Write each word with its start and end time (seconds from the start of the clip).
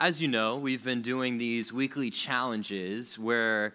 as 0.00 0.20
you 0.20 0.28
know, 0.28 0.56
we've 0.56 0.82
been 0.82 1.02
doing 1.02 1.36
these 1.36 1.72
weekly 1.72 2.10
challenges 2.10 3.18
where, 3.18 3.74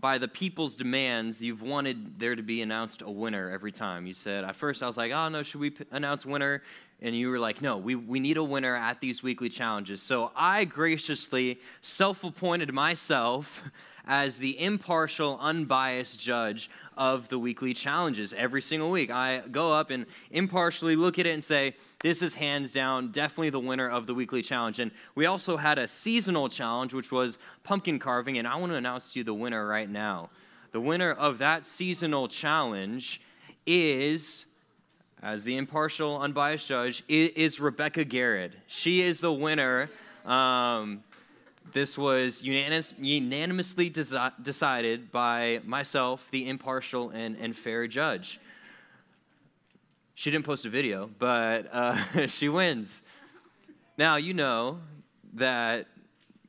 by 0.00 0.18
the 0.18 0.26
people's 0.26 0.76
demands, 0.76 1.40
you've 1.40 1.62
wanted 1.62 2.18
there 2.18 2.34
to 2.34 2.42
be 2.42 2.60
announced 2.60 3.02
a 3.02 3.10
winner 3.10 3.50
every 3.50 3.70
time. 3.70 4.04
You 4.04 4.12
said, 4.12 4.42
at 4.42 4.56
first, 4.56 4.82
I 4.82 4.86
was 4.88 4.96
like, 4.96 5.12
oh, 5.12 5.28
no, 5.28 5.44
should 5.44 5.60
we 5.60 5.72
announce 5.92 6.26
winner? 6.26 6.62
And 7.02 7.16
you 7.16 7.30
were 7.30 7.38
like, 7.38 7.62
no, 7.62 7.78
we, 7.78 7.94
we 7.94 8.20
need 8.20 8.36
a 8.36 8.44
winner 8.44 8.76
at 8.76 9.00
these 9.00 9.22
weekly 9.22 9.48
challenges. 9.48 10.02
So 10.02 10.32
I 10.36 10.64
graciously 10.64 11.60
self 11.80 12.24
appointed 12.24 12.72
myself 12.72 13.62
as 14.06 14.38
the 14.38 14.60
impartial, 14.60 15.38
unbiased 15.40 16.18
judge 16.18 16.68
of 16.96 17.28
the 17.28 17.38
weekly 17.38 17.72
challenges 17.72 18.34
every 18.34 18.60
single 18.60 18.90
week. 18.90 19.10
I 19.10 19.40
go 19.50 19.72
up 19.72 19.90
and 19.90 20.06
impartially 20.30 20.96
look 20.96 21.18
at 21.18 21.26
it 21.26 21.30
and 21.30 21.44
say, 21.44 21.76
this 22.02 22.22
is 22.22 22.34
hands 22.34 22.72
down 22.72 23.12
definitely 23.12 23.50
the 23.50 23.60
winner 23.60 23.88
of 23.88 24.06
the 24.06 24.14
weekly 24.14 24.42
challenge. 24.42 24.78
And 24.78 24.90
we 25.14 25.26
also 25.26 25.58
had 25.58 25.78
a 25.78 25.86
seasonal 25.86 26.48
challenge, 26.48 26.94
which 26.94 27.12
was 27.12 27.38
pumpkin 27.62 27.98
carving, 27.98 28.38
and 28.38 28.48
I 28.48 28.56
want 28.56 28.72
to 28.72 28.76
announce 28.76 29.12
to 29.12 29.20
you 29.20 29.24
the 29.24 29.34
winner 29.34 29.66
right 29.66 29.88
now. 29.88 30.30
The 30.72 30.80
winner 30.80 31.12
of 31.12 31.38
that 31.38 31.66
seasonal 31.66 32.28
challenge 32.28 33.20
is 33.66 34.46
as 35.22 35.44
the 35.44 35.56
impartial, 35.56 36.20
unbiased 36.20 36.66
judge, 36.66 37.04
is 37.08 37.60
Rebecca 37.60 38.04
Garrett. 38.04 38.54
She 38.66 39.02
is 39.02 39.20
the 39.20 39.32
winner. 39.32 39.90
Um, 40.24 41.02
this 41.72 41.98
was 41.98 42.42
unanimous, 42.42 42.94
unanimously 42.98 43.90
desi- 43.90 44.32
decided 44.42 45.12
by 45.12 45.60
myself, 45.64 46.26
the 46.30 46.48
impartial 46.48 47.10
and, 47.10 47.36
and 47.36 47.54
fair 47.54 47.86
judge. 47.86 48.40
She 50.14 50.30
didn't 50.30 50.44
post 50.44 50.64
a 50.64 50.70
video, 50.70 51.10
but 51.18 51.72
uh, 51.72 52.26
she 52.26 52.48
wins. 52.48 53.02
Now, 53.96 54.16
you 54.16 54.34
know 54.34 54.80
that 55.34 55.86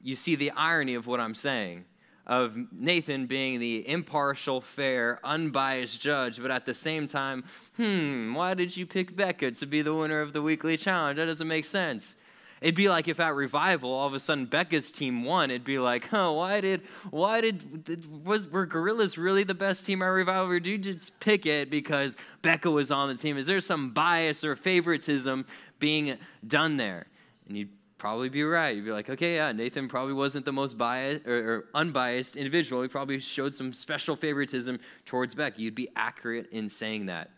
you 0.01 0.15
see 0.15 0.35
the 0.35 0.51
irony 0.51 0.95
of 0.95 1.07
what 1.07 1.19
I'm 1.19 1.35
saying 1.35 1.85
of 2.27 2.55
Nathan 2.71 3.25
being 3.25 3.59
the 3.59 3.87
impartial, 3.87 4.61
fair, 4.61 5.19
unbiased 5.23 5.99
judge, 5.99 6.41
but 6.41 6.51
at 6.51 6.65
the 6.65 6.73
same 6.73 7.07
time, 7.07 7.43
hmm, 7.77 8.33
why 8.33 8.53
did 8.53 8.77
you 8.77 8.85
pick 8.85 9.15
Becca 9.15 9.51
to 9.51 9.65
be 9.65 9.81
the 9.81 9.93
winner 9.93 10.21
of 10.21 10.33
the 10.33 10.41
weekly 10.41 10.77
challenge? 10.77 11.17
That 11.17 11.25
doesn't 11.25 11.47
make 11.47 11.65
sense. 11.65 12.15
It'd 12.61 12.75
be 12.75 12.89
like 12.89 13.07
if 13.07 13.19
at 13.19 13.33
revival, 13.33 13.91
all 13.91 14.07
of 14.07 14.13
a 14.13 14.19
sudden 14.19 14.45
Becca's 14.45 14.91
team 14.91 15.23
won. 15.23 15.49
It'd 15.49 15.63
be 15.63 15.79
like, 15.79 16.09
huh, 16.09 16.31
why 16.31 16.61
did, 16.61 16.83
why 17.09 17.41
did, 17.41 18.23
was, 18.23 18.47
were 18.47 18.67
Gorillas 18.67 19.17
really 19.17 19.43
the 19.43 19.55
best 19.55 19.83
team 19.83 20.03
at 20.03 20.05
revival? 20.05 20.51
Or 20.51 20.59
did 20.59 20.69
you 20.69 20.77
just 20.77 21.19
pick 21.19 21.47
it 21.47 21.71
because 21.71 22.15
Becca 22.43 22.69
was 22.69 22.91
on 22.91 23.09
the 23.09 23.15
team? 23.15 23.35
Is 23.35 23.47
there 23.47 23.61
some 23.61 23.89
bias 23.89 24.43
or 24.43 24.55
favoritism 24.55 25.47
being 25.79 26.19
done 26.47 26.77
there? 26.77 27.07
And 27.47 27.57
you'd 27.57 27.69
probably 28.01 28.29
be 28.29 28.43
right. 28.43 28.75
You'd 28.75 28.85
be 28.85 28.91
like, 28.91 29.11
okay, 29.11 29.35
yeah, 29.35 29.51
Nathan 29.51 29.87
probably 29.87 30.15
wasn't 30.15 30.43
the 30.43 30.51
most 30.51 30.75
biased 30.75 31.27
or, 31.27 31.53
or 31.53 31.65
unbiased 31.75 32.35
individual. 32.35 32.81
He 32.81 32.87
probably 32.87 33.19
showed 33.19 33.53
some 33.53 33.73
special 33.73 34.15
favoritism 34.15 34.79
towards 35.05 35.35
Beck. 35.35 35.59
You'd 35.59 35.75
be 35.75 35.87
accurate 35.95 36.49
in 36.51 36.67
saying 36.67 37.05
that. 37.05 37.29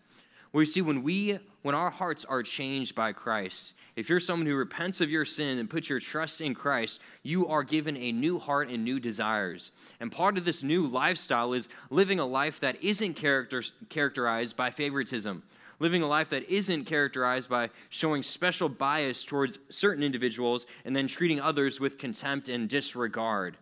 Well, 0.54 0.62
you 0.62 0.66
see, 0.66 0.82
when 0.82 1.04
we, 1.04 1.38
when 1.64 1.76
our 1.76 1.90
hearts 1.90 2.24
are 2.24 2.44
changed 2.44 2.96
by 2.96 3.12
Christ, 3.12 3.74
if 3.98 4.08
you're 4.08 4.22
someone 4.22 4.48
who 4.48 4.56
repents 4.56 5.02
of 5.02 5.10
your 5.10 5.26
sin 5.26 5.58
and 5.58 5.70
puts 5.70 5.90
your 5.90 6.00
trust 6.00 6.40
in 6.40 6.56
Christ, 6.56 7.02
you 7.24 7.46
are 7.48 7.64
given 7.64 7.98
a 7.98 8.14
new 8.14 8.40
heart 8.40 8.70
and 8.70 8.86
new 8.86 9.02
desires. 9.02 9.72
And 10.00 10.14
part 10.14 10.38
of 10.38 10.46
this 10.46 10.64
new 10.64 10.88
lifestyle 10.88 11.52
is 11.52 11.68
living 11.90 12.22
a 12.22 12.26
life 12.26 12.62
that 12.62 12.82
isn't 12.82 13.16
character, 13.16 13.64
characterized 13.90 14.56
by 14.56 14.70
favoritism, 14.70 15.44
living 15.80 16.02
a 16.02 16.08
life 16.08 16.30
that 16.30 16.50
isn't 16.50 16.86
characterized 16.86 17.50
by 17.50 17.70
showing 17.90 18.24
special 18.24 18.70
bias 18.70 19.26
towards 19.26 19.60
certain 19.70 20.04
individuals 20.04 20.66
and 20.86 20.96
then 20.96 21.08
treating 21.08 21.40
others 21.40 21.80
with 21.80 21.98
contempt 21.98 22.50
and 22.50 22.70
disregard. 22.70 23.58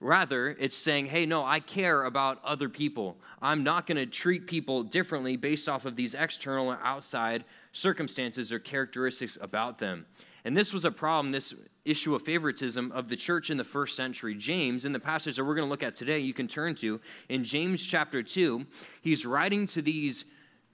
Rather, 0.00 0.50
it's 0.60 0.76
saying, 0.76 1.06
hey, 1.06 1.24
no, 1.24 1.44
I 1.44 1.60
care 1.60 2.04
about 2.04 2.38
other 2.44 2.68
people. 2.68 3.16
I'm 3.40 3.62
not 3.62 3.86
going 3.86 3.96
to 3.96 4.06
treat 4.06 4.46
people 4.46 4.82
differently 4.82 5.36
based 5.36 5.68
off 5.68 5.86
of 5.86 5.96
these 5.96 6.14
external 6.14 6.70
or 6.70 6.78
outside 6.82 7.44
circumstances 7.72 8.52
or 8.52 8.58
characteristics 8.58 9.38
about 9.40 9.78
them. 9.78 10.04
And 10.44 10.54
this 10.54 10.74
was 10.74 10.84
a 10.84 10.90
problem, 10.90 11.32
this 11.32 11.54
issue 11.86 12.14
of 12.14 12.22
favoritism 12.22 12.92
of 12.92 13.08
the 13.08 13.16
church 13.16 13.48
in 13.48 13.56
the 13.56 13.64
first 13.64 13.96
century. 13.96 14.34
James, 14.34 14.84
in 14.84 14.92
the 14.92 15.00
passage 15.00 15.36
that 15.36 15.44
we're 15.44 15.54
going 15.54 15.66
to 15.66 15.70
look 15.70 15.82
at 15.82 15.94
today, 15.94 16.18
you 16.18 16.34
can 16.34 16.48
turn 16.48 16.74
to, 16.76 17.00
in 17.30 17.44
James 17.44 17.82
chapter 17.82 18.22
2, 18.22 18.66
he's 19.00 19.24
writing 19.24 19.66
to 19.68 19.80
these 19.80 20.26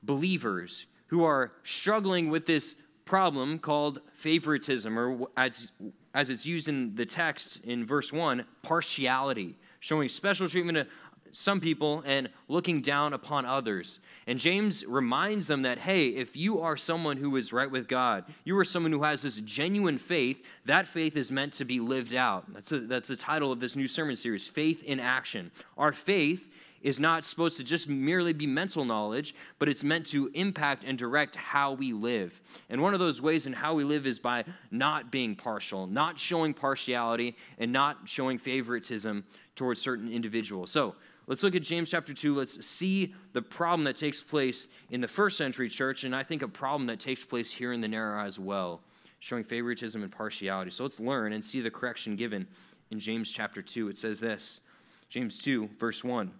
believers 0.02 0.86
who 1.08 1.24
are 1.24 1.52
struggling 1.62 2.30
with 2.30 2.46
this 2.46 2.74
problem 3.04 3.58
called 3.58 4.00
favoritism, 4.12 4.98
or 4.98 5.26
as 5.36 5.72
as 6.14 6.30
it's 6.30 6.46
used 6.46 6.68
in 6.68 6.94
the 6.96 7.06
text 7.06 7.60
in 7.62 7.86
verse 7.86 8.12
1, 8.12 8.44
partiality, 8.62 9.56
showing 9.78 10.08
special 10.08 10.48
treatment 10.48 10.76
to 10.76 10.86
some 11.32 11.60
people 11.60 12.02
and 12.04 12.28
looking 12.48 12.82
down 12.82 13.12
upon 13.12 13.46
others. 13.46 14.00
And 14.26 14.38
James 14.38 14.84
reminds 14.84 15.46
them 15.46 15.62
that, 15.62 15.78
hey, 15.78 16.08
if 16.08 16.36
you 16.36 16.60
are 16.60 16.76
someone 16.76 17.16
who 17.16 17.36
is 17.36 17.52
right 17.52 17.70
with 17.70 17.86
God, 17.88 18.24
you 18.44 18.58
are 18.58 18.64
someone 18.64 18.92
who 18.92 19.04
has 19.04 19.22
this 19.22 19.36
genuine 19.36 19.98
faith, 19.98 20.38
that 20.64 20.88
faith 20.88 21.16
is 21.16 21.30
meant 21.30 21.52
to 21.54 21.64
be 21.64 21.78
lived 21.78 22.14
out. 22.14 22.52
That's, 22.52 22.72
a, 22.72 22.80
that's 22.80 23.08
the 23.08 23.16
title 23.16 23.52
of 23.52 23.60
this 23.60 23.76
new 23.76 23.88
sermon 23.88 24.16
series 24.16 24.46
Faith 24.46 24.82
in 24.82 24.98
Action. 24.98 25.50
Our 25.76 25.92
faith 25.92 26.48
is 26.82 26.98
not 26.98 27.24
supposed 27.24 27.56
to 27.58 27.64
just 27.64 27.88
merely 27.88 28.32
be 28.32 28.46
mental 28.46 28.84
knowledge, 28.84 29.34
but 29.58 29.68
it's 29.68 29.84
meant 29.84 30.06
to 30.06 30.30
impact 30.34 30.84
and 30.84 30.96
direct 30.96 31.36
how 31.36 31.72
we 31.72 31.92
live. 31.92 32.40
And 32.68 32.80
one 32.80 32.94
of 32.94 33.00
those 33.00 33.20
ways 33.20 33.46
in 33.46 33.52
how 33.52 33.74
we 33.74 33.84
live 33.84 34.06
is 34.06 34.18
by 34.18 34.44
not 34.70 35.10
being 35.10 35.36
partial, 35.36 35.86
not 35.86 36.18
showing 36.18 36.54
partiality, 36.54 37.36
and 37.58 37.72
not 37.72 37.98
showing 38.06 38.38
favoritism 38.38 39.24
towards 39.56 39.80
certain 39.80 40.10
individuals. 40.10 40.70
So, 40.70 40.94
Let's 41.26 41.44
look 41.44 41.54
at 41.54 41.62
James 41.62 41.88
chapter 41.88 42.12
2. 42.12 42.34
Let's 42.34 42.66
see 42.66 43.14
the 43.34 43.42
problem 43.42 43.84
that 43.84 43.94
takes 43.94 44.20
place 44.20 44.66
in 44.90 45.00
the 45.00 45.06
first 45.06 45.38
century 45.38 45.68
church, 45.68 46.02
and 46.02 46.16
I 46.16 46.24
think 46.24 46.42
a 46.42 46.48
problem 46.48 46.88
that 46.88 46.98
takes 46.98 47.24
place 47.24 47.52
here 47.52 47.72
in 47.72 47.80
the 47.80 47.86
narrow 47.86 48.20
as 48.26 48.36
well, 48.36 48.80
showing 49.20 49.44
favoritism 49.44 50.02
and 50.02 50.10
partiality. 50.10 50.72
So 50.72 50.82
let's 50.82 50.98
learn 50.98 51.32
and 51.32 51.44
see 51.44 51.60
the 51.60 51.70
correction 51.70 52.16
given 52.16 52.48
in 52.90 52.98
James 52.98 53.30
chapter 53.30 53.62
2. 53.62 53.88
It 53.90 53.96
says 53.96 54.18
this 54.18 54.60
James 55.08 55.38
2, 55.38 55.70
verse 55.78 56.02
1 56.02 56.32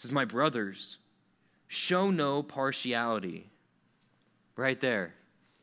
says, 0.00 0.12
My 0.12 0.24
brothers, 0.24 0.96
show 1.68 2.10
no 2.10 2.42
partiality. 2.42 3.50
Right 4.56 4.80
there. 4.80 5.14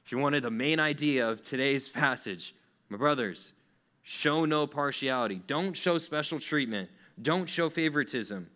If 0.05 0.11
you 0.11 0.19
wanted 0.19 0.43
the 0.43 0.51
main 0.51 0.79
idea 0.79 1.27
of 1.27 1.41
today's 1.41 1.89
passage, 2.03 2.53
my 2.89 2.97
brothers, 2.97 3.53
show 4.03 4.45
no 4.45 4.67
partiality. 4.67 5.41
Don't 5.47 5.75
show 5.75 5.97
special 5.97 6.39
treatment. 6.39 6.89
Don't 7.19 7.49
show 7.49 7.69
favoritism. 7.69 8.47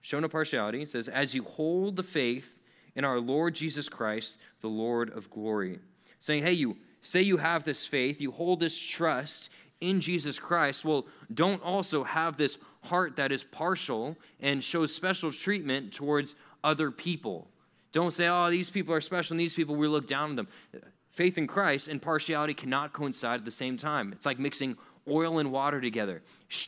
Show 0.00 0.20
no 0.20 0.28
partiality. 0.28 0.82
It 0.82 0.90
says, 0.90 1.08
as 1.08 1.34
you 1.34 1.42
hold 1.42 1.96
the 1.96 2.02
faith 2.02 2.54
in 2.94 3.04
our 3.04 3.18
Lord 3.18 3.54
Jesus 3.54 3.88
Christ, 3.88 4.38
the 4.60 4.68
Lord 4.68 5.10
of 5.10 5.28
glory. 5.28 5.80
Saying, 6.20 6.44
hey, 6.44 6.52
you 6.52 6.76
say 7.02 7.20
you 7.20 7.38
have 7.38 7.64
this 7.64 7.84
faith, 7.84 8.20
you 8.20 8.30
hold 8.30 8.60
this 8.60 8.78
trust 8.78 9.50
in 9.80 10.00
Jesus 10.00 10.38
Christ. 10.38 10.84
Well, 10.84 11.06
don't 11.32 11.62
also 11.62 12.04
have 12.04 12.36
this 12.36 12.58
heart 12.84 13.16
that 13.16 13.32
is 13.32 13.44
partial 13.44 14.16
and 14.40 14.62
shows 14.62 14.94
special 14.94 15.32
treatment 15.32 15.92
towards 15.92 16.34
other 16.62 16.90
people. 16.90 17.48
Don't 17.92 18.12
say, 18.12 18.28
oh, 18.28 18.50
these 18.50 18.70
people 18.70 18.94
are 18.94 19.00
special 19.00 19.34
and 19.34 19.40
these 19.40 19.54
people, 19.54 19.76
we 19.76 19.86
look 19.86 20.06
down 20.06 20.30
on 20.30 20.36
them. 20.36 20.48
Faith 21.10 21.38
in 21.38 21.46
Christ 21.46 21.88
and 21.88 22.02
partiality 22.02 22.54
cannot 22.54 22.92
coincide 22.92 23.40
at 23.40 23.44
the 23.44 23.50
same 23.50 23.76
time. 23.76 24.12
It's 24.12 24.26
like 24.26 24.38
mixing 24.38 24.76
oil 25.08 25.38
and 25.38 25.52
water 25.52 25.80
together. 25.80 26.22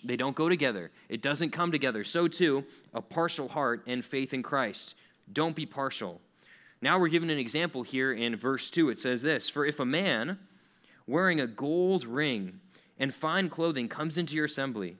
They 0.04 0.16
don't 0.16 0.36
go 0.36 0.48
together, 0.48 0.90
it 1.08 1.22
doesn't 1.22 1.50
come 1.50 1.72
together. 1.72 2.04
So, 2.04 2.28
too, 2.28 2.64
a 2.94 3.02
partial 3.02 3.48
heart 3.48 3.82
and 3.86 4.04
faith 4.04 4.32
in 4.32 4.42
Christ. 4.42 4.94
Don't 5.32 5.56
be 5.56 5.66
partial. 5.66 6.20
Now 6.80 6.98
we're 6.98 7.08
given 7.08 7.30
an 7.30 7.38
example 7.38 7.82
here 7.82 8.12
in 8.12 8.36
verse 8.36 8.70
2. 8.70 8.90
It 8.90 8.98
says 8.98 9.22
this 9.22 9.48
For 9.48 9.64
if 9.64 9.80
a 9.80 9.84
man 9.84 10.38
wearing 11.06 11.40
a 11.40 11.46
gold 11.46 12.04
ring 12.04 12.60
and 12.98 13.14
fine 13.14 13.48
clothing 13.48 13.88
comes 13.88 14.18
into 14.18 14.34
your 14.34 14.44
assembly, 14.44 14.96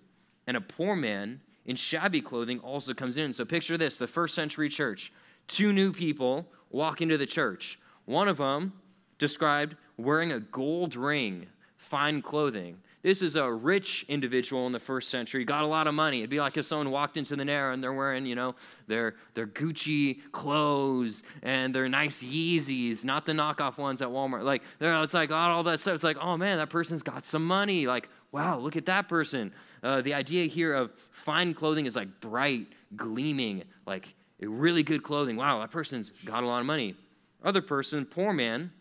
and 0.46 0.56
a 0.56 0.60
poor 0.60 0.96
man 0.96 1.40
in 1.64 1.76
shabby 1.76 2.20
clothing 2.20 2.60
also 2.60 2.94
comes 2.94 3.16
in. 3.16 3.32
So 3.32 3.44
picture 3.44 3.76
this 3.76 3.96
the 3.96 4.06
first 4.06 4.34
century 4.34 4.68
church. 4.68 5.12
Two 5.48 5.72
new 5.72 5.92
people 5.92 6.46
walk 6.70 7.00
into 7.00 7.18
the 7.18 7.26
church. 7.26 7.78
One 8.04 8.28
of 8.28 8.38
them 8.38 8.72
described 9.18 9.76
wearing 9.96 10.32
a 10.32 10.40
gold 10.40 10.94
ring, 10.96 11.46
fine 11.76 12.22
clothing. 12.22 12.78
This 13.02 13.22
is 13.22 13.36
a 13.36 13.52
rich 13.52 14.04
individual 14.08 14.66
in 14.66 14.72
the 14.72 14.80
first 14.80 15.10
century, 15.10 15.44
got 15.44 15.62
a 15.62 15.66
lot 15.66 15.86
of 15.86 15.94
money. 15.94 16.18
It'd 16.18 16.30
be 16.30 16.40
like 16.40 16.56
if 16.56 16.66
someone 16.66 16.90
walked 16.90 17.16
into 17.16 17.36
the 17.36 17.44
Narrow 17.44 17.72
and 17.72 17.80
they're 17.80 17.92
wearing, 17.92 18.26
you 18.26 18.34
know, 18.34 18.56
their, 18.88 19.14
their 19.34 19.46
Gucci 19.46 20.18
clothes 20.32 21.22
and 21.40 21.72
their 21.72 21.88
nice 21.88 22.24
Yeezys, 22.24 23.04
not 23.04 23.24
the 23.24 23.30
knockoff 23.30 23.78
ones 23.78 24.02
at 24.02 24.08
Walmart. 24.08 24.42
Like, 24.42 24.64
it's 24.80 25.14
like 25.14 25.30
all 25.30 25.62
that 25.62 25.78
stuff. 25.78 25.94
It's 25.94 26.02
like, 26.02 26.16
oh 26.20 26.36
man, 26.36 26.58
that 26.58 26.68
person's 26.68 27.04
got 27.04 27.24
some 27.24 27.46
money. 27.46 27.86
Like, 27.86 28.08
wow, 28.32 28.58
look 28.58 28.76
at 28.76 28.86
that 28.86 29.08
person. 29.08 29.52
Uh, 29.82 30.02
the 30.02 30.14
idea 30.14 30.46
here 30.46 30.74
of 30.74 30.92
fine 31.10 31.54
clothing 31.54 31.86
is 31.86 31.96
like 31.96 32.20
bright, 32.20 32.66
gleaming, 32.96 33.62
like 33.86 34.14
really 34.40 34.82
good 34.82 35.02
clothing. 35.02 35.36
Wow, 35.36 35.60
that 35.60 35.70
person's 35.70 36.10
got 36.24 36.42
a 36.42 36.46
lot 36.46 36.60
of 36.60 36.66
money. 36.66 36.94
Other 37.44 37.62
person, 37.62 38.04
poor 38.04 38.32
man, 38.32 38.72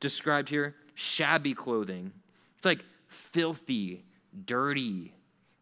described 0.00 0.48
here, 0.48 0.74
shabby 0.94 1.54
clothing. 1.54 2.12
It's 2.56 2.64
like 2.64 2.84
filthy, 3.08 4.04
dirty, 4.44 5.14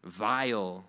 vile, 0.03 0.85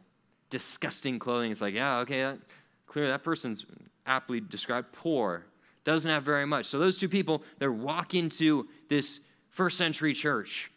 disgusting 0.50 1.18
clothing. 1.18 1.50
It's 1.50 1.60
like, 1.60 1.74
yeah, 1.74 1.98
okay, 1.98 2.22
that, 2.22 2.38
clearly 2.86 3.10
that 3.10 3.22
person's 3.22 3.66
aptly 4.06 4.40
described 4.40 4.92
poor, 4.92 5.46
doesn't 5.84 6.10
have 6.10 6.22
very 6.22 6.46
much. 6.46 6.66
So 6.66 6.78
those 6.78 6.98
two 6.98 7.08
people, 7.08 7.42
they're 7.58 7.72
walk 7.72 8.14
into 8.14 8.68
this 8.88 9.20
first 9.50 9.76
century 9.76 10.14
church. 10.14 10.70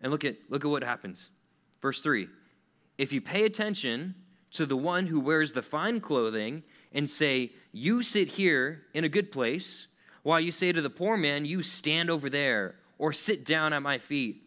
And 0.00 0.10
look 0.10 0.24
at, 0.24 0.36
look 0.48 0.64
at 0.64 0.70
what 0.70 0.84
happens. 0.84 1.28
Verse 1.80 2.02
3 2.02 2.28
If 2.98 3.12
you 3.12 3.20
pay 3.20 3.44
attention 3.44 4.14
to 4.52 4.66
the 4.66 4.76
one 4.76 5.06
who 5.06 5.20
wears 5.20 5.52
the 5.52 5.62
fine 5.62 6.00
clothing 6.00 6.62
and 6.92 7.08
say, 7.08 7.52
You 7.72 8.02
sit 8.02 8.28
here 8.28 8.82
in 8.94 9.04
a 9.04 9.08
good 9.08 9.30
place, 9.30 9.86
while 10.22 10.40
you 10.40 10.52
say 10.52 10.72
to 10.72 10.82
the 10.82 10.90
poor 10.90 11.16
man, 11.16 11.44
You 11.44 11.62
stand 11.62 12.10
over 12.10 12.28
there, 12.28 12.76
or 12.98 13.12
sit 13.12 13.44
down 13.44 13.72
at 13.72 13.82
my 13.82 13.98
feet, 13.98 14.42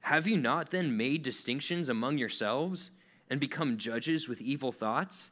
have 0.00 0.26
you 0.26 0.36
not 0.36 0.70
then 0.70 0.96
made 0.96 1.22
distinctions 1.22 1.88
among 1.88 2.18
yourselves 2.18 2.90
and 3.30 3.40
become 3.40 3.78
judges 3.78 4.28
with 4.28 4.40
evil 4.40 4.72
thoughts? 4.72 5.30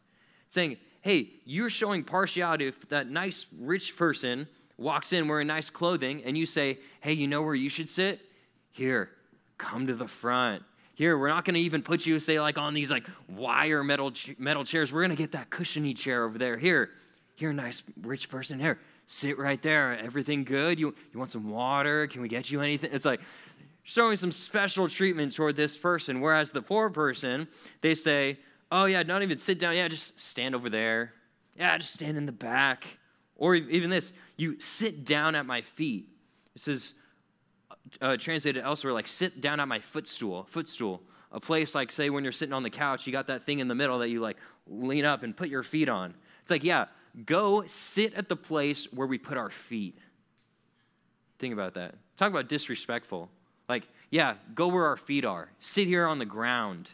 Saying, 0.49 0.77
Hey, 1.01 1.31
you're 1.45 1.71
showing 1.71 2.03
partiality 2.03 2.67
if 2.67 2.89
that 2.89 3.09
nice 3.09 3.47
rich 3.59 3.97
person 3.97 4.49
walks 4.77 5.13
in 5.13 5.29
wearing 5.29 5.47
nice 5.47 5.71
clothing 5.71 6.23
and 6.25 6.37
you 6.37 6.47
say, 6.47 6.79
Hey, 7.01 7.13
you 7.13 7.27
know 7.27 7.43
where 7.43 7.55
you 7.55 7.69
should 7.69 7.89
sit? 7.89 8.21
Here, 8.71 9.11
come 9.59 9.87
to 9.87 9.95
the 9.95 10.09
front. 10.09 10.63
Here, 10.95 11.19
we're 11.19 11.29
not 11.29 11.45
going 11.45 11.55
to 11.55 11.61
even 11.61 11.83
put 11.83 12.07
you, 12.07 12.19
say, 12.19 12.41
like 12.41 12.57
on 12.57 12.73
these 12.73 12.91
like 12.91 13.07
wire 13.29 13.85
metal 13.85 14.13
metal 14.39 14.65
chairs. 14.65 14.93
We're 14.93 15.03
going 15.03 15.11
to 15.11 15.17
get 15.17 15.33
that 15.33 15.51
cushiony 15.51 15.93
chair 15.93 16.25
over 16.25 16.39
there. 16.39 16.57
Here, 16.57 16.91
here, 17.35 17.53
nice 17.53 17.83
rich 18.01 18.31
person. 18.31 18.59
Here, 18.59 18.79
sit 19.07 19.39
right 19.39 19.61
there. 19.61 19.99
Everything 19.99 20.43
good? 20.43 20.81
You 20.81 20.95
you 21.13 21.19
want 21.19 21.31
some 21.31 21.51
water? 21.51 22.07
Can 22.07 22.23
we 22.23 22.29
get 22.29 22.51
you 22.51 22.63
anything? 22.63 22.91
It's 22.93 23.05
like 23.05 23.21
showing 23.83 24.17
some 24.17 24.33
special 24.33 24.89
treatment 24.89 25.35
toward 25.35 25.57
this 25.57 25.77
person. 25.77 26.23
Whereas 26.23 26.51
the 26.51 26.63
poor 26.63 26.89
person, 26.89 27.47
they 27.83 27.95
say, 27.95 28.39
"Oh 28.73 28.87
yeah, 28.87 29.03
not 29.03 29.23
even 29.23 29.37
sit 29.37 29.59
down. 29.59 29.77
Yeah, 29.77 29.89
just 29.89 30.19
stand 30.19 30.55
over 30.55 30.71
there. 30.71 31.13
Yeah, 31.59 31.77
just 31.77 31.93
stand 31.93 32.17
in 32.17 32.25
the 32.25 32.33
back." 32.33 32.85
Or 33.37 33.55
even 33.55 33.91
this, 33.91 34.15
you 34.39 34.59
sit 34.61 35.05
down 35.05 35.35
at 35.35 35.45
my 35.45 35.61
feet. 35.61 36.09
This 36.55 36.69
is 36.69 36.95
uh, 38.01 38.17
translated 38.17 38.65
elsewhere 38.65 38.93
like 38.93 39.07
sit 39.07 39.41
down 39.41 39.61
at 39.61 39.69
my 39.69 39.81
footstool, 39.81 40.47
footstool. 40.51 41.03
A 41.33 41.41
place 41.41 41.75
like, 41.75 41.93
say, 41.93 42.09
when 42.09 42.25
you're 42.25 42.33
sitting 42.33 42.53
on 42.53 42.63
the 42.63 42.71
couch, 42.71 43.07
you 43.07 43.13
got 43.13 43.27
that 43.27 43.45
thing 43.45 43.59
in 43.59 43.69
the 43.69 43.75
middle 43.75 43.99
that 43.99 44.09
you 44.09 44.21
like 44.21 44.37
lean 44.67 45.05
up 45.05 45.23
and 45.23 45.37
put 45.37 45.49
your 45.49 45.63
feet 45.63 45.89
on. 45.89 46.15
It's 46.43 46.51
like, 46.51 46.65
yeah, 46.65 46.87
go 47.25 47.65
sit 47.67 48.15
at 48.15 48.29
the 48.29 48.37
place 48.37 48.87
where 48.93 49.07
we 49.07 49.19
put 49.19 49.37
our 49.37 49.51
feet. 49.51 49.99
Think 51.39 51.53
about 51.53 51.75
that. 51.75 51.95
Talk 52.17 52.31
about 52.31 52.49
disrespectful. 52.49 53.29
Like, 53.69 53.89
yeah, 54.11 54.37
go 54.55 54.69
where 54.69 54.87
our 54.87 54.97
feet 54.97 55.25
are. 55.25 55.51
Sit 55.61 55.89
here 55.89 56.07
on 56.07 56.19
the 56.19 56.25
ground 56.25 56.91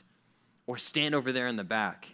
or 0.67 0.79
stand 0.79 1.15
over 1.15 1.33
there 1.33 1.49
in 1.49 1.57
the 1.57 1.65
back. 1.65 2.09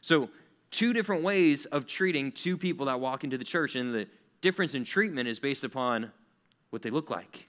So, 0.00 0.28
two 0.70 0.92
different 0.92 1.22
ways 1.22 1.64
of 1.66 1.86
treating 1.86 2.32
two 2.32 2.56
people 2.56 2.86
that 2.86 3.00
walk 3.00 3.24
into 3.24 3.38
the 3.38 3.44
church, 3.44 3.76
and 3.76 3.94
the 3.94 4.06
difference 4.40 4.74
in 4.74 4.84
treatment 4.84 5.28
is 5.28 5.38
based 5.38 5.64
upon 5.64 6.12
what 6.70 6.82
they 6.82 6.90
look 6.90 7.08
like. 7.08 7.46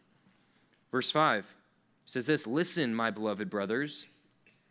Verse 0.95 1.11
5 1.11 1.45
says 2.05 2.25
this 2.25 2.47
Listen, 2.47 2.95
my 2.95 3.11
beloved 3.11 3.49
brothers, 3.49 4.05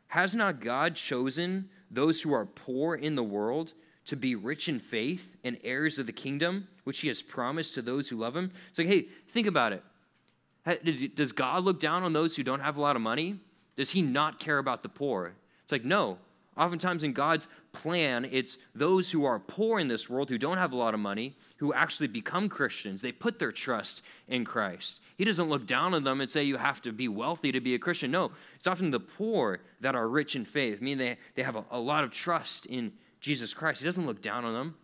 has 0.06 0.34
not 0.34 0.58
God 0.58 0.94
chosen 0.94 1.68
those 1.90 2.22
who 2.22 2.32
are 2.32 2.46
poor 2.46 2.94
in 2.94 3.14
the 3.14 3.22
world 3.22 3.74
to 4.06 4.16
be 4.16 4.34
rich 4.34 4.66
in 4.66 4.78
faith 4.78 5.36
and 5.44 5.58
heirs 5.62 5.98
of 5.98 6.06
the 6.06 6.14
kingdom, 6.14 6.66
which 6.84 7.00
he 7.00 7.08
has 7.08 7.20
promised 7.20 7.74
to 7.74 7.82
those 7.82 8.08
who 8.08 8.16
love 8.16 8.34
him? 8.34 8.52
It's 8.70 8.78
like, 8.78 8.86
hey, 8.86 9.08
think 9.34 9.46
about 9.46 9.74
it. 9.74 11.14
Does 11.14 11.32
God 11.32 11.62
look 11.62 11.78
down 11.78 12.02
on 12.02 12.14
those 12.14 12.34
who 12.34 12.42
don't 12.42 12.60
have 12.60 12.78
a 12.78 12.80
lot 12.80 12.96
of 12.96 13.02
money? 13.02 13.38
Does 13.76 13.90
he 13.90 14.00
not 14.00 14.40
care 14.40 14.56
about 14.56 14.82
the 14.82 14.88
poor? 14.88 15.34
It's 15.62 15.72
like, 15.72 15.84
no. 15.84 16.16
Oftentimes 16.56 17.02
in 17.02 17.12
God's 17.12 17.48
plan, 17.72 18.28
it's 18.30 18.58
those 18.74 19.10
who 19.10 19.24
are 19.24 19.40
poor 19.40 19.80
in 19.80 19.88
this 19.88 20.08
world, 20.08 20.28
who 20.28 20.38
don't 20.38 20.56
have 20.56 20.72
a 20.72 20.76
lot 20.76 20.94
of 20.94 21.00
money, 21.00 21.36
who 21.56 21.74
actually 21.74 22.06
become 22.06 22.48
Christians. 22.48 23.02
They 23.02 23.10
put 23.10 23.40
their 23.40 23.50
trust 23.50 24.02
in 24.28 24.44
Christ. 24.44 25.00
He 25.18 25.24
doesn't 25.24 25.48
look 25.48 25.66
down 25.66 25.94
on 25.94 26.04
them 26.04 26.20
and 26.20 26.30
say 26.30 26.44
you 26.44 26.56
have 26.56 26.80
to 26.82 26.92
be 26.92 27.08
wealthy 27.08 27.50
to 27.50 27.60
be 27.60 27.74
a 27.74 27.78
Christian. 27.78 28.12
No, 28.12 28.30
it's 28.54 28.68
often 28.68 28.92
the 28.92 29.00
poor 29.00 29.60
that 29.80 29.96
are 29.96 30.08
rich 30.08 30.36
in 30.36 30.44
faith. 30.44 30.78
I 30.80 30.84
mean, 30.84 30.98
they, 30.98 31.18
they 31.34 31.42
have 31.42 31.56
a, 31.56 31.64
a 31.72 31.80
lot 31.80 32.04
of 32.04 32.12
trust 32.12 32.66
in 32.66 32.92
Jesus 33.20 33.52
Christ. 33.52 33.80
He 33.80 33.86
doesn't 33.86 34.06
look 34.06 34.22
down 34.22 34.44
on 34.44 34.54
them. 34.54 34.76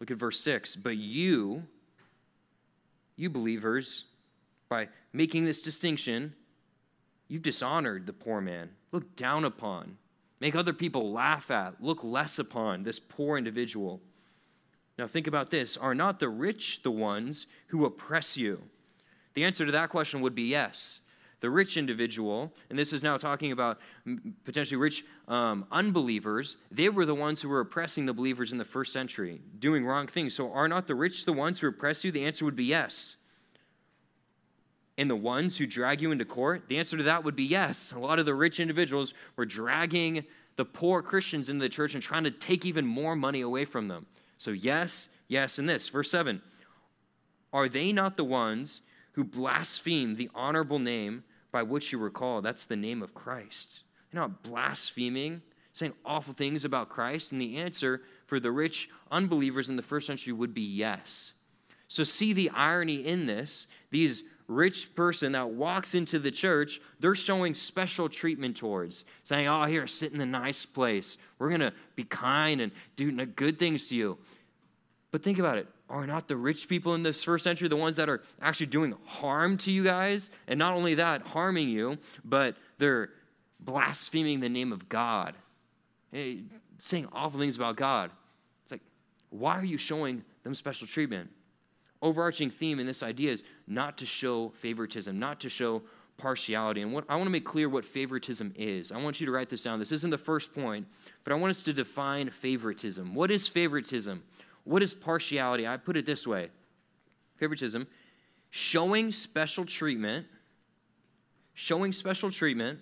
Look 0.00 0.10
at 0.10 0.18
verse 0.18 0.38
6. 0.40 0.76
But 0.76 0.98
you, 0.98 1.62
you 3.16 3.30
believers, 3.30 4.04
by 4.68 4.88
making 5.14 5.46
this 5.46 5.62
distinction, 5.62 6.34
you've 7.28 7.42
dishonored 7.42 8.06
the 8.06 8.12
poor 8.12 8.42
man, 8.42 8.70
looked 8.92 9.16
down 9.16 9.44
upon 9.44 9.96
make 10.40 10.54
other 10.54 10.72
people 10.72 11.12
laugh 11.12 11.50
at, 11.50 11.82
look 11.82 12.04
less 12.04 12.38
upon 12.38 12.82
this 12.82 12.98
poor 12.98 13.38
individual. 13.38 14.00
Now, 14.98 15.06
think 15.06 15.26
about 15.26 15.50
this 15.50 15.76
Are 15.76 15.94
not 15.94 16.20
the 16.20 16.28
rich 16.28 16.82
the 16.82 16.90
ones 16.90 17.46
who 17.68 17.84
oppress 17.84 18.36
you? 18.36 18.62
The 19.34 19.44
answer 19.44 19.66
to 19.66 19.72
that 19.72 19.90
question 19.90 20.20
would 20.22 20.34
be 20.34 20.44
yes. 20.44 21.00
The 21.40 21.50
rich 21.50 21.76
individual, 21.76 22.54
and 22.70 22.78
this 22.78 22.94
is 22.94 23.02
now 23.02 23.18
talking 23.18 23.52
about 23.52 23.78
potentially 24.44 24.78
rich 24.78 25.04
um, 25.28 25.66
unbelievers, 25.70 26.56
they 26.70 26.88
were 26.88 27.04
the 27.04 27.14
ones 27.14 27.42
who 27.42 27.50
were 27.50 27.60
oppressing 27.60 28.06
the 28.06 28.14
believers 28.14 28.52
in 28.52 28.58
the 28.58 28.64
first 28.64 28.90
century, 28.90 29.42
doing 29.58 29.84
wrong 29.84 30.06
things. 30.06 30.34
So, 30.34 30.50
are 30.50 30.66
not 30.66 30.86
the 30.86 30.94
rich 30.94 31.26
the 31.26 31.34
ones 31.34 31.60
who 31.60 31.68
oppress 31.68 32.04
you? 32.04 32.10
The 32.10 32.24
answer 32.24 32.46
would 32.46 32.56
be 32.56 32.64
yes 32.64 33.16
and 34.98 35.10
the 35.10 35.16
ones 35.16 35.58
who 35.58 35.66
drag 35.66 36.00
you 36.00 36.10
into 36.10 36.24
court? 36.24 36.64
The 36.68 36.78
answer 36.78 36.96
to 36.96 37.02
that 37.04 37.24
would 37.24 37.36
be 37.36 37.44
yes. 37.44 37.92
A 37.92 37.98
lot 37.98 38.18
of 38.18 38.26
the 38.26 38.34
rich 38.34 38.60
individuals 38.60 39.14
were 39.36 39.44
dragging 39.44 40.24
the 40.56 40.64
poor 40.64 41.02
Christians 41.02 41.48
into 41.48 41.62
the 41.62 41.68
church 41.68 41.94
and 41.94 42.02
trying 42.02 42.24
to 42.24 42.30
take 42.30 42.64
even 42.64 42.86
more 42.86 43.14
money 43.14 43.42
away 43.42 43.64
from 43.64 43.88
them. 43.88 44.06
So, 44.38 44.50
yes, 44.50 45.08
yes, 45.28 45.58
and 45.58 45.68
this. 45.68 45.88
Verse 45.88 46.10
7 46.10 46.42
Are 47.52 47.68
they 47.68 47.92
not 47.92 48.16
the 48.16 48.24
ones 48.24 48.80
who 49.12 49.24
blaspheme 49.24 50.16
the 50.16 50.30
honorable 50.34 50.78
name 50.78 51.24
by 51.52 51.62
which 51.62 51.92
you 51.92 51.98
were 51.98 52.10
called? 52.10 52.44
That's 52.44 52.64
the 52.64 52.76
name 52.76 53.02
of 53.02 53.14
Christ. 53.14 53.80
They're 54.10 54.20
not 54.20 54.42
blaspheming, 54.42 55.42
saying 55.72 55.94
awful 56.04 56.34
things 56.34 56.64
about 56.64 56.88
Christ. 56.88 57.32
And 57.32 57.40
the 57.40 57.56
answer 57.58 58.02
for 58.26 58.40
the 58.40 58.50
rich 58.50 58.88
unbelievers 59.10 59.68
in 59.68 59.76
the 59.76 59.82
first 59.82 60.06
century 60.06 60.32
would 60.32 60.54
be 60.54 60.62
yes. 60.62 61.32
So, 61.88 62.02
see 62.02 62.32
the 62.32 62.50
irony 62.50 63.06
in 63.06 63.26
this. 63.26 63.66
These 63.90 64.24
rich 64.48 64.94
person 64.94 65.32
that 65.32 65.50
walks 65.50 65.94
into 65.94 66.18
the 66.18 66.30
church, 66.30 66.80
they're 67.00 67.14
showing 67.14 67.54
special 67.54 68.08
treatment 68.08 68.56
towards, 68.56 69.04
saying, 69.24 69.48
Oh, 69.48 69.64
here, 69.64 69.86
sit 69.86 70.12
in 70.12 70.18
the 70.18 70.26
nice 70.26 70.64
place. 70.64 71.16
We're 71.38 71.48
going 71.48 71.60
to 71.60 71.72
be 71.94 72.04
kind 72.04 72.60
and 72.60 72.72
do 72.96 73.10
good 73.26 73.58
things 73.58 73.88
to 73.88 73.96
you. 73.96 74.18
But 75.10 75.22
think 75.22 75.38
about 75.38 75.58
it. 75.58 75.68
Are 75.88 76.06
not 76.06 76.28
the 76.28 76.36
rich 76.36 76.68
people 76.68 76.94
in 76.94 77.02
this 77.02 77.22
first 77.22 77.44
century 77.44 77.68
the 77.68 77.76
ones 77.76 77.96
that 77.96 78.08
are 78.08 78.22
actually 78.42 78.66
doing 78.66 78.94
harm 79.04 79.56
to 79.58 79.70
you 79.70 79.84
guys? 79.84 80.30
And 80.48 80.58
not 80.58 80.74
only 80.74 80.94
that, 80.96 81.22
harming 81.22 81.68
you, 81.68 81.98
but 82.24 82.56
they're 82.78 83.10
blaspheming 83.60 84.40
the 84.40 84.48
name 84.48 84.72
of 84.72 84.88
God, 84.88 85.34
hey, 86.12 86.42
saying 86.78 87.08
awful 87.12 87.40
things 87.40 87.56
about 87.56 87.76
God. 87.76 88.10
It's 88.64 88.72
like, 88.72 88.82
why 89.30 89.58
are 89.58 89.64
you 89.64 89.78
showing 89.78 90.22
them 90.42 90.54
special 90.54 90.86
treatment? 90.86 91.30
Overarching 92.02 92.50
theme 92.50 92.78
in 92.78 92.86
this 92.86 93.02
idea 93.02 93.32
is 93.32 93.42
not 93.66 93.98
to 93.98 94.06
show 94.06 94.50
favoritism, 94.60 95.18
not 95.18 95.40
to 95.40 95.48
show 95.48 95.82
partiality. 96.16 96.82
And 96.82 96.92
what 96.92 97.04
I 97.08 97.16
want 97.16 97.26
to 97.26 97.30
make 97.30 97.44
clear 97.44 97.68
what 97.68 97.84
favoritism 97.84 98.54
is. 98.56 98.90
I 98.92 98.98
want 98.98 99.20
you 99.20 99.26
to 99.26 99.32
write 99.32 99.50
this 99.50 99.62
down. 99.62 99.78
This 99.78 99.92
isn't 99.92 100.10
the 100.10 100.18
first 100.18 100.54
point, 100.54 100.86
but 101.24 101.32
I 101.32 101.36
want 101.36 101.50
us 101.50 101.62
to 101.62 101.72
define 101.72 102.30
favoritism. 102.30 103.14
What 103.14 103.30
is 103.30 103.48
favoritism? 103.48 104.22
What 104.64 104.82
is 104.82 104.94
partiality? 104.94 105.66
I 105.66 105.76
put 105.76 105.96
it 105.96 106.06
this 106.06 106.26
way 106.26 106.50
favoritism, 107.36 107.86
showing 108.50 109.12
special 109.12 109.64
treatment, 109.64 110.26
showing 111.54 111.92
special 111.92 112.30
treatment 112.30 112.80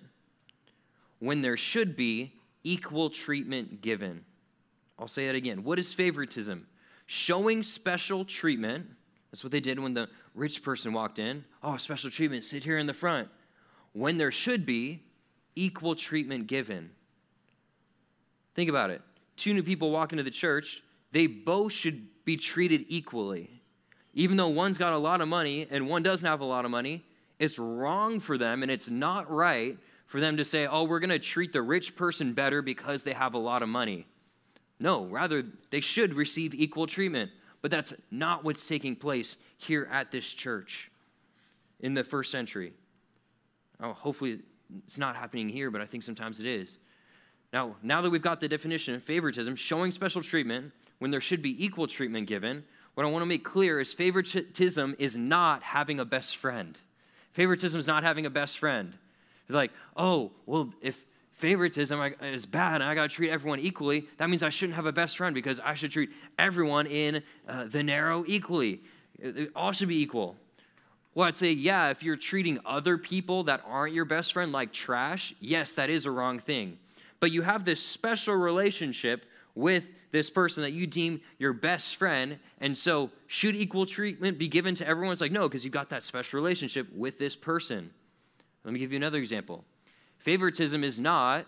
when 1.19 1.43
there 1.43 1.57
should 1.57 1.97
be 1.97 2.35
equal 2.63 3.11
treatment 3.11 3.81
given. 3.81 4.25
I'll 4.99 5.09
say 5.09 5.27
that 5.27 5.35
again. 5.35 5.65
What 5.65 5.79
is 5.79 5.93
favoritism? 5.93 6.67
Showing 7.07 7.63
special 7.63 8.25
treatment 8.25 8.87
that's 9.35 9.43
what 9.43 9.51
they 9.51 9.59
did 9.59 9.81
when 9.81 9.95
the 9.95 10.09
rich 10.37 10.63
person 10.63 10.93
walked 10.93 11.19
in. 11.19 11.45
Oh, 11.61 11.77
special 11.77 12.09
treatment, 12.09 12.45
sit 12.45 12.63
here 12.63 12.79
in 12.79 12.87
the 12.87 12.95
front. 12.95 13.29
When 13.93 14.17
there 14.17 14.31
should 14.31 14.65
be 14.65 15.03
equal 15.57 15.97
treatment 15.97 16.47
given. 16.47 16.93
Think 18.55 18.71
about 18.71 18.91
it. 18.91 19.03
Two 19.37 19.53
new 19.53 19.65
people 19.65 19.91
walk 19.91 20.13
into 20.13 20.23
the 20.23 20.31
church, 20.31 20.85
they 21.11 21.27
both 21.27 21.73
should 21.73 22.07
be 22.25 22.37
treated 22.37 22.85
equally. 22.87 23.51
Even 24.13 24.37
though 24.37 24.47
one's 24.47 24.79
got 24.79 24.93
a 24.93 24.99
lot 24.99 25.21
of 25.21 25.27
money 25.27 25.67
and 25.69 25.89
one 25.89 26.05
doesn't 26.05 26.29
have 26.29 26.41
a 26.41 26.45
lot 26.45 26.65
of 26.65 26.71
money, 26.71 27.05
it's 27.41 27.59
wrong 27.59 28.21
for 28.21 28.39
them 28.39 28.63
and 28.63 28.71
it's 28.71 28.89
not 28.89 29.29
right 29.29 29.77
for 30.07 30.21
them 30.21 30.37
to 30.37 30.45
say, 30.45 30.69
oh, 30.69 30.85
we're 30.85 31.01
going 31.01 31.11
to 31.11 31.19
treat 31.19 31.53
the 31.53 31.61
rich 31.61 31.97
person 31.97 32.35
better 32.35 32.63
because 32.63 33.03
they 33.03 33.15
have 33.15 33.35
a 33.35 33.39
lot 33.39 33.65
of 33.65 33.69
money. 33.69 34.07
No, 34.79 35.07
rather, 35.07 35.45
they 35.71 35.81
should 35.81 36.15
receive 36.15 36.55
equal 36.55 36.87
treatment. 36.87 37.33
But 37.65 37.71
that's 37.71 37.95
not 38.11 38.45
what's 38.45 38.69
taking 38.69 38.95
place 38.95 39.39
here 39.57 39.89
at 39.91 40.13
this 40.13 40.27
church 40.27 40.91
in 41.81 41.95
the 41.95 42.05
first 42.05 42.31
century. 42.31 42.75
Oh, 43.81 43.95
hopefully, 43.95 44.41
it's 44.85 44.99
not 44.99 45.17
happening 45.17 45.49
here, 45.49 45.71
but 45.71 45.81
I 45.81 45.87
think 45.87 46.03
sometimes 46.03 46.41
it 46.41 46.47
is. 46.47 46.77
Now, 47.55 47.77
now 47.83 48.03
that 48.03 48.11
we've 48.11 48.21
got 48.21 48.43
the 48.43 48.49
definition 48.49 48.95
of 48.95 49.03
favoritism, 49.03 49.57
showing 49.57 49.93
special 49.93 50.21
treatment 50.21 50.73
when 50.99 51.11
there 51.11 51.23
should 51.23 51.41
be 51.41 51.65
equal 51.65 51.87
treatment 51.87 52.29
given, 52.29 52.65
what 52.93 53.07
I 53.07 53.09
want 53.09 53.23
to 53.23 53.27
make 53.27 53.45
clear 53.45 53.81
is 53.81 53.95
favoritism 53.95 54.97
is 54.99 55.17
not 55.17 55.63
having 55.63 55.99
a 55.99 56.05
best 56.05 56.37
friend. 56.37 56.79
Favoritism 57.33 57.81
is 57.81 57.87
not 57.87 58.03
having 58.03 58.27
a 58.27 58.31
best 58.31 58.59
friend. 58.59 58.93
It's 59.49 59.55
like, 59.55 59.73
oh, 59.97 60.33
well, 60.45 60.75
if 60.83 61.03
favoritism 61.35 62.15
is 62.23 62.47
bad 62.47 62.77
and 62.77 62.85
I 62.85 62.95
got 62.95 63.03
to 63.03 63.09
treat 63.09 63.31
everyone 63.31 63.61
equally, 63.61 64.09
that 64.19 64.31
means 64.31 64.43
I 64.43 64.49
shouldn't 64.49 64.77
have 64.77 64.87
a 64.87 64.93
best 64.93 65.17
friend 65.17 65.35
because 65.35 65.61
I 65.61 65.75
should 65.75 65.91
treat 65.91 66.11
everyone 66.39 66.87
in 66.87 67.23
uh, 67.49 67.65
the 67.65 67.83
narrow 67.83 68.25
equally. 68.27 68.81
It, 69.19 69.51
all 69.55 69.73
should 69.73 69.89
be 69.89 70.01
equal. 70.01 70.37
Well, 71.15 71.29
I'd 71.29 71.37
say, 71.37 71.53
yeah, 71.53 71.91
if 71.91 72.03
you're 72.03 72.17
treating 72.17 72.59
other 72.67 72.99
people 72.99 73.45
that 73.45 73.63
aren't 73.67 73.95
your 73.95 74.05
best 74.05 74.33
friend 74.33 74.51
like 74.51 74.73
trash, 74.73 75.35
yes, 75.41 75.73
that 75.75 75.91
is 75.91 76.07
a 76.07 76.11
wrong 76.11 76.41
thing. 76.41 76.79
But 77.21 77.31
you 77.31 77.43
have 77.43 77.65
this 77.65 77.81
special 77.81 78.35
relationship 78.35 79.25
with 79.55 79.87
this 80.11 80.31
person 80.31 80.63
that 80.63 80.73
you 80.73 80.87
deem 80.87 81.21
your 81.39 81.53
best 81.53 81.97
friend. 81.97 82.39
And 82.61 82.77
so, 82.77 83.11
should 83.29 83.55
equal 83.55 83.87
treatment 83.87 84.39
be 84.39 84.49
given 84.49 84.75
to 84.77 84.87
everyone? 84.87 85.13
It's 85.13 85.21
like, 85.21 85.33
no, 85.33 85.49
because 85.49 85.65
you've 85.65 85.73
got 85.73 85.91
that 85.91 86.03
special 86.03 86.37
relationship 86.39 86.89
with 86.93 87.19
this 87.19 87.37
person. 87.37 87.91
Let 88.65 88.75
me 88.75 88.81
give 88.81 88.91
you 88.91 88.97
another 88.97 89.19
example. 89.19 89.65
Favoritism 90.25 90.83
is 90.83 90.99
not, 90.99 91.47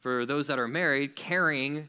for 0.00 0.26
those 0.26 0.48
that 0.48 0.58
are 0.58 0.66
married, 0.66 1.14
caring 1.14 1.88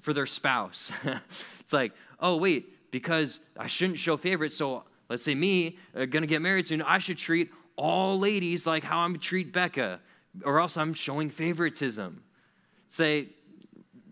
for 0.00 0.12
their 0.12 0.26
spouse. 0.26 0.92
it's 1.60 1.72
like, 1.72 1.92
oh, 2.20 2.36
wait, 2.36 2.90
because 2.90 3.40
I 3.58 3.66
shouldn't 3.66 3.98
show 3.98 4.18
favorites, 4.18 4.54
so 4.54 4.84
let's 5.08 5.22
say 5.22 5.34
me, 5.34 5.78
uh, 5.96 6.04
gonna 6.04 6.26
get 6.26 6.42
married 6.42 6.66
soon, 6.66 6.82
I 6.82 6.98
should 6.98 7.16
treat 7.16 7.50
all 7.76 8.18
ladies 8.18 8.66
like 8.66 8.84
how 8.84 8.98
I'm 8.98 9.18
treat 9.18 9.50
Becca, 9.50 10.00
or 10.44 10.60
else 10.60 10.76
I'm 10.76 10.92
showing 10.92 11.30
favoritism. 11.30 12.22
Say, 12.88 13.28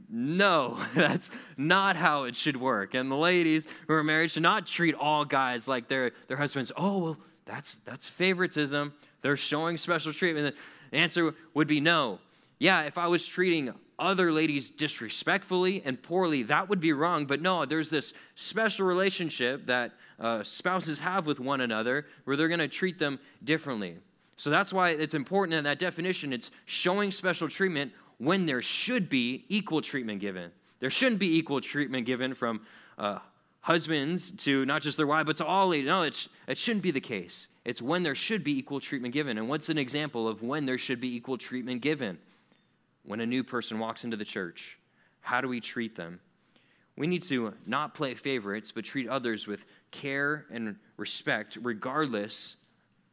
no, 0.08 0.82
that's 0.94 1.30
not 1.58 1.96
how 1.96 2.24
it 2.24 2.36
should 2.36 2.56
work. 2.56 2.94
And 2.94 3.10
the 3.10 3.16
ladies 3.16 3.68
who 3.86 3.92
are 3.92 4.02
married 4.02 4.30
should 4.30 4.42
not 4.42 4.66
treat 4.66 4.94
all 4.94 5.26
guys 5.26 5.68
like 5.68 5.88
their, 5.88 6.12
their 6.28 6.38
husbands. 6.38 6.72
Oh, 6.74 6.98
well, 6.98 7.16
that's, 7.48 7.76
that's 7.84 8.06
favoritism. 8.06 8.92
They're 9.22 9.36
showing 9.36 9.78
special 9.78 10.12
treatment. 10.12 10.54
The 10.90 10.98
answer 10.98 11.34
would 11.54 11.66
be 11.66 11.80
no. 11.80 12.20
Yeah, 12.58 12.82
if 12.82 12.98
I 12.98 13.06
was 13.06 13.26
treating 13.26 13.72
other 13.98 14.30
ladies 14.30 14.70
disrespectfully 14.70 15.82
and 15.84 16.00
poorly, 16.00 16.44
that 16.44 16.68
would 16.68 16.80
be 16.80 16.92
wrong. 16.92 17.24
But 17.24 17.40
no, 17.40 17.64
there's 17.64 17.90
this 17.90 18.12
special 18.36 18.86
relationship 18.86 19.66
that 19.66 19.92
uh, 20.20 20.42
spouses 20.42 21.00
have 21.00 21.26
with 21.26 21.40
one 21.40 21.60
another 21.60 22.06
where 22.24 22.36
they're 22.36 22.48
going 22.48 22.60
to 22.60 22.68
treat 22.68 22.98
them 22.98 23.18
differently. 23.42 23.96
So 24.36 24.50
that's 24.50 24.72
why 24.72 24.90
it's 24.90 25.14
important 25.14 25.54
in 25.54 25.64
that 25.64 25.78
definition. 25.78 26.32
It's 26.32 26.50
showing 26.66 27.10
special 27.10 27.48
treatment 27.48 27.92
when 28.18 28.46
there 28.46 28.62
should 28.62 29.08
be 29.08 29.44
equal 29.48 29.80
treatment 29.80 30.20
given. 30.20 30.50
There 30.80 30.90
shouldn't 30.90 31.18
be 31.18 31.36
equal 31.36 31.60
treatment 31.60 32.06
given 32.06 32.34
from 32.34 32.60
uh, 32.98 33.18
husbands 33.68 34.32
to 34.32 34.66
not 34.66 34.82
just 34.82 34.96
their 34.96 35.06
wife, 35.06 35.26
but 35.26 35.36
to 35.36 35.46
all 35.46 35.68
ladies. 35.68 35.86
No, 35.86 36.02
it, 36.02 36.26
it 36.48 36.58
shouldn't 36.58 36.82
be 36.82 36.90
the 36.90 37.00
case. 37.00 37.46
It's 37.64 37.80
when 37.80 38.02
there 38.02 38.16
should 38.16 38.42
be 38.42 38.58
equal 38.58 38.80
treatment 38.80 39.14
given. 39.14 39.38
And 39.38 39.48
what's 39.48 39.68
an 39.68 39.78
example 39.78 40.26
of 40.26 40.42
when 40.42 40.66
there 40.66 40.78
should 40.78 41.00
be 41.00 41.14
equal 41.14 41.38
treatment 41.38 41.82
given? 41.82 42.18
when 43.08 43.20
a 43.20 43.26
new 43.26 43.42
person 43.42 43.78
walks 43.78 44.04
into 44.04 44.16
the 44.16 44.24
church? 44.24 44.78
How 45.20 45.40
do 45.40 45.48
we 45.48 45.60
treat 45.60 45.96
them? 45.96 46.20
We 46.96 47.06
need 47.06 47.22
to 47.24 47.54
not 47.66 47.94
play 47.94 48.14
favorites, 48.14 48.70
but 48.70 48.84
treat 48.84 49.08
others 49.08 49.46
with 49.46 49.64
care 49.90 50.44
and 50.50 50.76
respect, 50.98 51.56
regardless 51.62 52.56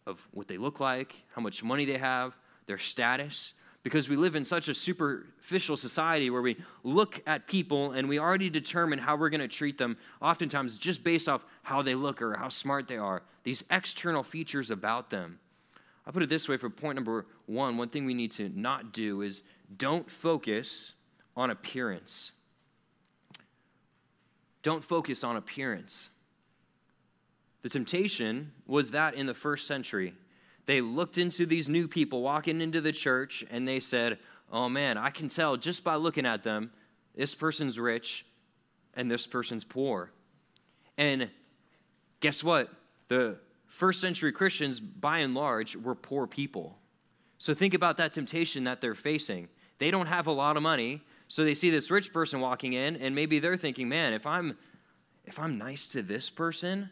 of 0.06 0.20
what 0.32 0.48
they 0.48 0.58
look 0.58 0.80
like, 0.80 1.16
how 1.34 1.42
much 1.42 1.64
money 1.64 1.86
they 1.86 1.98
have, 1.98 2.36
their 2.68 2.78
status. 2.78 3.54
Because 3.86 4.10
we 4.10 4.16
live 4.16 4.36
in 4.36 4.44
such 4.44 4.68
a 4.68 4.74
superficial 4.74 5.78
society 5.78 6.32
where 6.32 6.42
we 6.42 6.58
look 6.84 7.22
at 7.28 7.46
people 7.46 7.92
and 7.92 8.10
we 8.10 8.18
already 8.18 8.50
determine 8.50 8.98
how 8.98 9.16
we're 9.16 9.30
going 9.30 9.42
to 9.42 9.48
treat 9.48 9.78
them, 9.78 9.96
oftentimes 10.20 10.80
just 10.80 11.04
based 11.04 11.30
off 11.30 11.46
how 11.62 11.84
they 11.84 11.94
look 11.94 12.20
or 12.20 12.36
how 12.36 12.50
smart 12.50 12.88
they 12.88 12.98
are, 12.98 13.22
these 13.44 13.64
external 13.70 14.24
features 14.24 14.72
about 14.72 15.12
them. 15.12 15.38
I 16.08 16.10
put 16.10 16.24
it 16.24 16.30
this 16.30 16.50
way 16.50 16.58
for 16.58 16.68
point 16.68 16.96
number 16.96 17.28
one 17.46 17.78
one 17.78 17.90
thing 17.90 18.06
we 18.06 18.16
need 18.16 18.32
to 18.32 18.50
not 18.50 18.92
do 18.92 19.22
is 19.22 19.44
don't 19.78 20.10
focus 20.10 20.94
on 21.38 21.52
appearance. 21.52 22.32
Don't 24.64 24.84
focus 24.84 25.24
on 25.24 25.38
appearance. 25.38 26.10
The 27.62 27.70
temptation 27.70 28.52
was 28.66 28.90
that 28.92 29.14
in 29.14 29.28
the 29.28 29.36
first 29.36 29.68
century. 29.68 30.16
They 30.66 30.82
looked 30.82 31.18
into 31.18 31.46
these 31.46 31.70
new 31.70 31.88
people 31.88 32.22
walking 32.22 32.62
into 32.62 32.82
the 32.82 32.92
church 32.92 33.44
and 33.50 33.68
they 33.68 33.80
said, 33.80 34.18
Oh 34.52 34.70
man, 34.70 34.98
I 34.98 35.10
can 35.10 35.30
tell 35.30 35.58
just 35.58 35.84
by 35.84 35.96
looking 35.96 36.26
at 36.26 36.44
them, 36.44 36.72
this 37.16 37.36
person's 37.36 37.80
rich 37.80 38.26
and 38.94 39.10
this 39.10 39.28
person's 39.28 39.64
poor. 39.64 40.12
And 40.98 41.30
guess 42.20 42.44
what? 42.44 42.70
The 43.08 43.38
first 43.68 44.02
century 44.02 44.32
Christians, 44.32 44.80
by 44.80 45.20
and 45.20 45.34
large, 45.34 45.76
were 45.76 45.96
poor 45.96 46.28
people. 46.28 46.78
So 47.38 47.54
think 47.54 47.74
about 47.74 47.98
that 47.98 48.14
temptation 48.14 48.64
that 48.64 48.82
they're 48.82 48.96
facing. 48.96 49.50
They 49.78 49.92
don't 49.92 50.08
have 50.08 50.28
a 50.28 50.32
lot 50.32 50.56
of 50.58 50.64
money, 50.64 51.02
so 51.28 51.44
they 51.44 51.54
see 51.54 51.70
this 51.70 51.92
rich 51.92 52.14
person 52.14 52.40
walking 52.40 52.74
in, 52.74 52.96
and 52.96 53.14
maybe 53.14 53.40
they're 53.40 53.58
thinking, 53.58 53.90
man, 53.90 54.14
if 54.14 54.26
I'm 54.26 54.58
if 55.26 55.40
I'm 55.40 55.58
nice 55.58 55.88
to 55.90 56.04
this 56.04 56.30
person, 56.30 56.92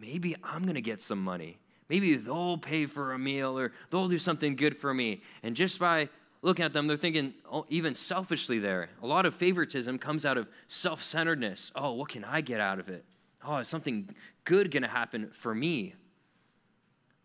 maybe 0.00 0.34
I'm 0.42 0.64
gonna 0.64 0.80
get 0.80 1.00
some 1.02 1.22
money. 1.22 1.58
Maybe 1.88 2.16
they'll 2.16 2.58
pay 2.58 2.86
for 2.86 3.12
a 3.12 3.18
meal 3.18 3.58
or 3.58 3.72
they'll 3.90 4.08
do 4.08 4.18
something 4.18 4.56
good 4.56 4.76
for 4.76 4.92
me. 4.92 5.22
And 5.42 5.56
just 5.56 5.78
by 5.78 6.08
looking 6.42 6.64
at 6.64 6.72
them, 6.72 6.86
they're 6.86 6.96
thinking 6.96 7.34
oh, 7.50 7.66
even 7.68 7.94
selfishly 7.94 8.58
there. 8.58 8.90
A 9.02 9.06
lot 9.06 9.26
of 9.26 9.34
favoritism 9.34 9.98
comes 9.98 10.26
out 10.26 10.36
of 10.36 10.48
self 10.68 11.02
centeredness. 11.02 11.72
Oh, 11.74 11.92
what 11.92 12.10
can 12.10 12.24
I 12.24 12.40
get 12.40 12.60
out 12.60 12.78
of 12.78 12.88
it? 12.88 13.04
Oh, 13.44 13.58
is 13.58 13.68
something 13.68 14.14
good 14.44 14.70
going 14.70 14.82
to 14.82 14.88
happen 14.88 15.30
for 15.40 15.54
me? 15.54 15.94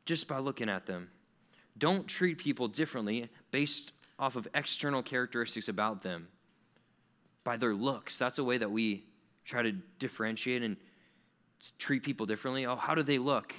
Just 0.06 0.28
by 0.28 0.40
looking 0.40 0.70
at 0.70 0.86
them. 0.86 1.10
Don't 1.78 2.08
treat 2.08 2.38
people 2.38 2.68
differently 2.68 3.30
based 3.52 3.92
off 4.20 4.36
of 4.36 4.48
external 4.54 5.02
characteristics 5.02 5.68
about 5.68 6.04
them, 6.04 6.28
by 7.44 7.58
their 7.58 7.74
looks. 7.74 8.18
That's 8.18 8.38
a 8.38 8.44
way 8.44 8.58
that 8.60 8.70
we 8.72 9.06
try 9.44 9.64
to 9.64 9.72
differentiate 10.00 10.62
and 10.62 10.78
treat 11.80 12.04
people 12.04 12.26
differently. 12.26 12.66
Oh, 12.66 12.76
how 12.76 12.96
do 12.96 13.04
they 13.04 13.18
look? 13.18 13.54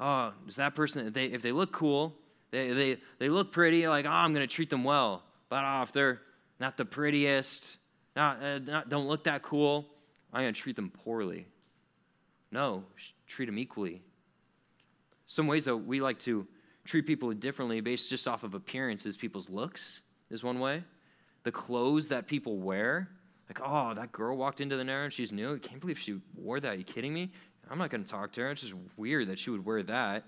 Oh, 0.00 0.32
is 0.48 0.56
that 0.56 0.74
person, 0.74 1.06
if 1.06 1.12
they, 1.12 1.26
if 1.26 1.42
they 1.42 1.52
look 1.52 1.72
cool, 1.72 2.16
they, 2.50 2.72
they, 2.72 2.96
they 3.18 3.28
look 3.28 3.52
pretty, 3.52 3.86
like, 3.86 4.06
oh, 4.06 4.10
I'm 4.10 4.32
going 4.32 4.46
to 4.46 4.52
treat 4.52 4.70
them 4.70 4.82
well. 4.82 5.22
But 5.50 5.62
oh, 5.64 5.82
if 5.82 5.92
they're 5.92 6.22
not 6.58 6.78
the 6.78 6.86
prettiest, 6.86 7.76
not, 8.16 8.42
uh, 8.42 8.58
not, 8.60 8.88
don't 8.88 9.06
look 9.06 9.24
that 9.24 9.42
cool, 9.42 9.86
I'm 10.32 10.42
going 10.42 10.54
to 10.54 10.60
treat 10.60 10.76
them 10.76 10.90
poorly. 10.90 11.46
No, 12.50 12.84
treat 13.26 13.46
them 13.46 13.58
equally. 13.58 14.02
Some 15.26 15.46
ways 15.46 15.66
that 15.66 15.76
we 15.76 16.00
like 16.00 16.18
to 16.20 16.46
treat 16.84 17.06
people 17.06 17.32
differently 17.34 17.80
based 17.80 18.08
just 18.08 18.26
off 18.26 18.42
of 18.42 18.54
appearances, 18.54 19.16
people's 19.16 19.48
looks 19.50 20.00
is 20.30 20.42
one 20.42 20.58
way. 20.60 20.82
The 21.44 21.52
clothes 21.52 22.08
that 22.08 22.26
people 22.26 22.56
wear, 22.56 23.08
like, 23.48 23.60
oh, 23.64 23.94
that 23.94 24.12
girl 24.12 24.36
walked 24.36 24.60
into 24.60 24.76
the 24.76 24.84
narrow 24.84 25.04
and 25.04 25.12
she's 25.12 25.30
new. 25.30 25.54
I 25.54 25.58
can't 25.58 25.80
believe 25.80 25.98
she 25.98 26.20
wore 26.34 26.58
that. 26.58 26.72
Are 26.72 26.74
you 26.74 26.84
kidding 26.84 27.12
me? 27.12 27.32
I'm 27.70 27.78
not 27.78 27.90
going 27.90 28.04
to 28.04 28.10
talk 28.10 28.32
to 28.32 28.40
her. 28.40 28.50
It's 28.50 28.62
just 28.62 28.74
weird 28.96 29.28
that 29.28 29.38
she 29.38 29.50
would 29.50 29.64
wear 29.64 29.82
that. 29.84 30.24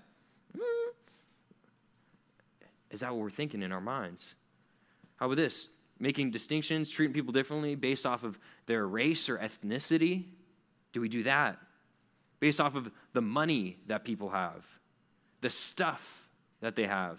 Is 2.89 3.01
that 3.01 3.11
what 3.11 3.19
we're 3.19 3.29
thinking 3.29 3.61
in 3.61 3.71
our 3.71 3.81
minds? 3.81 4.35
How 5.17 5.25
about 5.25 5.37
this? 5.37 5.67
Making 5.99 6.31
distinctions, 6.31 6.89
treating 6.89 7.13
people 7.13 7.33
differently 7.33 7.75
based 7.75 8.05
off 8.05 8.23
of 8.23 8.39
their 8.67 8.87
race 8.87 9.29
or 9.29 9.37
ethnicity? 9.37 10.25
Do 10.93 11.01
we 11.01 11.09
do 11.09 11.23
that? 11.23 11.59
based 12.43 12.59
off 12.59 12.75
of 12.75 12.91
the 13.13 13.21
money 13.21 13.77
that 13.87 14.03
people 14.03 14.27
have, 14.31 14.65
the 15.39 15.49
stuff 15.49 16.27
that 16.59 16.75
they 16.75 16.85
have, 16.85 17.17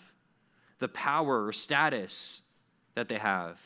the 0.80 0.88
power 0.88 1.46
or 1.46 1.50
status 1.50 2.42
that 2.94 3.08
they 3.08 3.16
have, 3.16 3.56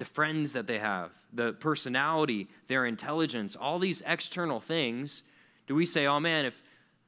the 0.00 0.06
friends 0.06 0.54
that 0.54 0.66
they 0.66 0.78
have, 0.78 1.10
the 1.30 1.52
personality, 1.52 2.48
their 2.68 2.86
intelligence, 2.86 3.54
all 3.54 3.78
these 3.78 4.02
external 4.06 4.58
things, 4.58 5.22
do 5.66 5.74
we 5.74 5.84
say, 5.84 6.06
oh 6.06 6.18
man, 6.18 6.46
if 6.46 6.60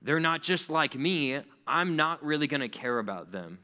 they're 0.02 0.20
not 0.20 0.42
just 0.42 0.68
like 0.68 0.94
me, 0.94 1.40
I'm 1.66 1.96
not 1.96 2.22
really 2.22 2.46
going 2.46 2.60
to 2.60 2.68
care 2.68 2.98
about 2.98 3.32
them? 3.32 3.58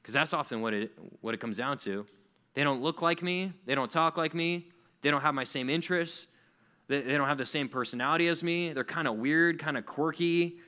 Because 0.00 0.14
that's 0.14 0.32
often 0.32 0.60
what 0.60 0.72
it, 0.72 0.92
what 1.20 1.34
it 1.34 1.40
comes 1.40 1.56
down 1.56 1.78
to. 1.78 2.06
They 2.54 2.62
don't 2.62 2.80
look 2.80 3.02
like 3.02 3.24
me, 3.24 3.52
they 3.66 3.74
don't 3.74 3.90
talk 3.90 4.16
like 4.16 4.34
me, 4.34 4.68
they 5.02 5.10
don't 5.10 5.22
have 5.22 5.34
my 5.34 5.42
same 5.42 5.68
interests, 5.68 6.28
they, 6.86 7.00
they 7.00 7.16
don't 7.16 7.26
have 7.26 7.38
the 7.38 7.46
same 7.46 7.68
personality 7.68 8.28
as 8.28 8.44
me. 8.44 8.72
They're 8.72 8.84
kind 8.84 9.08
of 9.08 9.16
weird, 9.16 9.58
kind 9.58 9.76
of 9.76 9.84
quirky. 9.84 10.58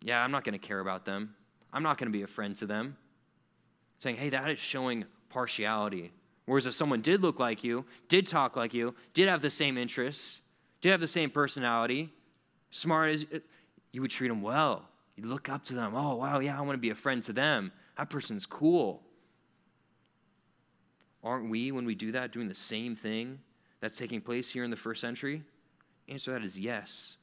Yeah, 0.00 0.22
I'm 0.22 0.30
not 0.30 0.44
going 0.44 0.52
to 0.52 0.64
care 0.64 0.78
about 0.78 1.04
them. 1.04 1.34
I'm 1.72 1.82
not 1.82 1.98
going 1.98 2.06
to 2.06 2.16
be 2.16 2.22
a 2.22 2.28
friend 2.28 2.54
to 2.56 2.66
them. 2.66 2.96
Saying, 3.98 4.16
hey, 4.16 4.28
that 4.30 4.48
is 4.48 4.60
showing 4.60 5.06
partiality. 5.32 6.12
Whereas 6.46 6.66
if 6.66 6.74
someone 6.74 7.02
did 7.02 7.22
look 7.22 7.38
like 7.38 7.64
you, 7.64 7.84
did 8.08 8.26
talk 8.26 8.56
like 8.56 8.74
you, 8.74 8.94
did 9.14 9.28
have 9.28 9.42
the 9.42 9.50
same 9.50 9.78
interests, 9.78 10.40
did 10.80 10.90
have 10.90 11.00
the 11.00 11.08
same 11.08 11.30
personality, 11.30 12.12
smart 12.70 13.10
as 13.10 13.26
uh, 13.34 13.38
you 13.92 14.00
would 14.02 14.10
treat 14.10 14.28
them 14.28 14.42
well. 14.42 14.88
You 15.16 15.26
look 15.26 15.48
up 15.48 15.64
to 15.64 15.74
them. 15.74 15.94
Oh, 15.94 16.16
wow, 16.16 16.40
yeah, 16.40 16.58
I 16.58 16.62
want 16.62 16.74
to 16.74 16.80
be 16.80 16.90
a 16.90 16.94
friend 16.94 17.22
to 17.24 17.32
them. 17.32 17.72
That 17.96 18.10
person's 18.10 18.46
cool. 18.46 19.02
Aren't 21.22 21.50
we, 21.50 21.70
when 21.70 21.84
we 21.84 21.94
do 21.94 22.12
that, 22.12 22.32
doing 22.32 22.48
the 22.48 22.54
same 22.54 22.96
thing 22.96 23.38
that's 23.80 23.96
taking 23.96 24.20
place 24.20 24.50
here 24.50 24.64
in 24.64 24.70
the 24.70 24.76
first 24.76 25.00
century? 25.00 25.44
Answer 26.08 26.32
that 26.32 26.44
is 26.44 26.58
yes. 26.58 27.16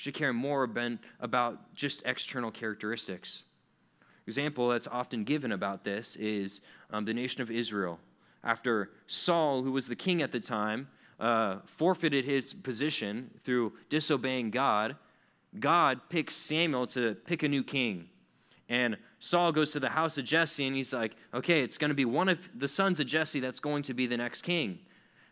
should 0.00 0.14
care 0.14 0.32
more 0.32 0.64
about 1.20 1.74
just 1.74 2.02
external 2.06 2.50
characteristics. 2.50 3.44
Example 4.30 4.68
that's 4.68 4.86
often 4.86 5.24
given 5.24 5.50
about 5.50 5.82
this 5.82 6.14
is 6.14 6.60
um, 6.92 7.04
the 7.04 7.12
nation 7.12 7.42
of 7.42 7.50
Israel. 7.50 7.98
After 8.44 8.90
Saul, 9.08 9.64
who 9.64 9.72
was 9.72 9.88
the 9.88 9.96
king 9.96 10.22
at 10.22 10.30
the 10.30 10.38
time, 10.38 10.86
uh, 11.18 11.56
forfeited 11.66 12.24
his 12.24 12.54
position 12.54 13.32
through 13.42 13.72
disobeying 13.88 14.52
God, 14.52 14.94
God 15.58 15.98
picks 16.08 16.36
Samuel 16.36 16.86
to 16.86 17.16
pick 17.26 17.42
a 17.42 17.48
new 17.48 17.64
king. 17.64 18.08
And 18.68 18.98
Saul 19.18 19.50
goes 19.50 19.72
to 19.72 19.80
the 19.80 19.88
house 19.88 20.16
of 20.16 20.26
Jesse 20.26 20.64
and 20.64 20.76
he's 20.76 20.92
like, 20.92 21.16
okay, 21.34 21.62
it's 21.62 21.76
going 21.76 21.88
to 21.88 21.94
be 21.94 22.04
one 22.04 22.28
of 22.28 22.48
the 22.54 22.68
sons 22.68 23.00
of 23.00 23.08
Jesse 23.08 23.40
that's 23.40 23.58
going 23.58 23.82
to 23.82 23.94
be 23.94 24.06
the 24.06 24.16
next 24.16 24.42
king. 24.42 24.78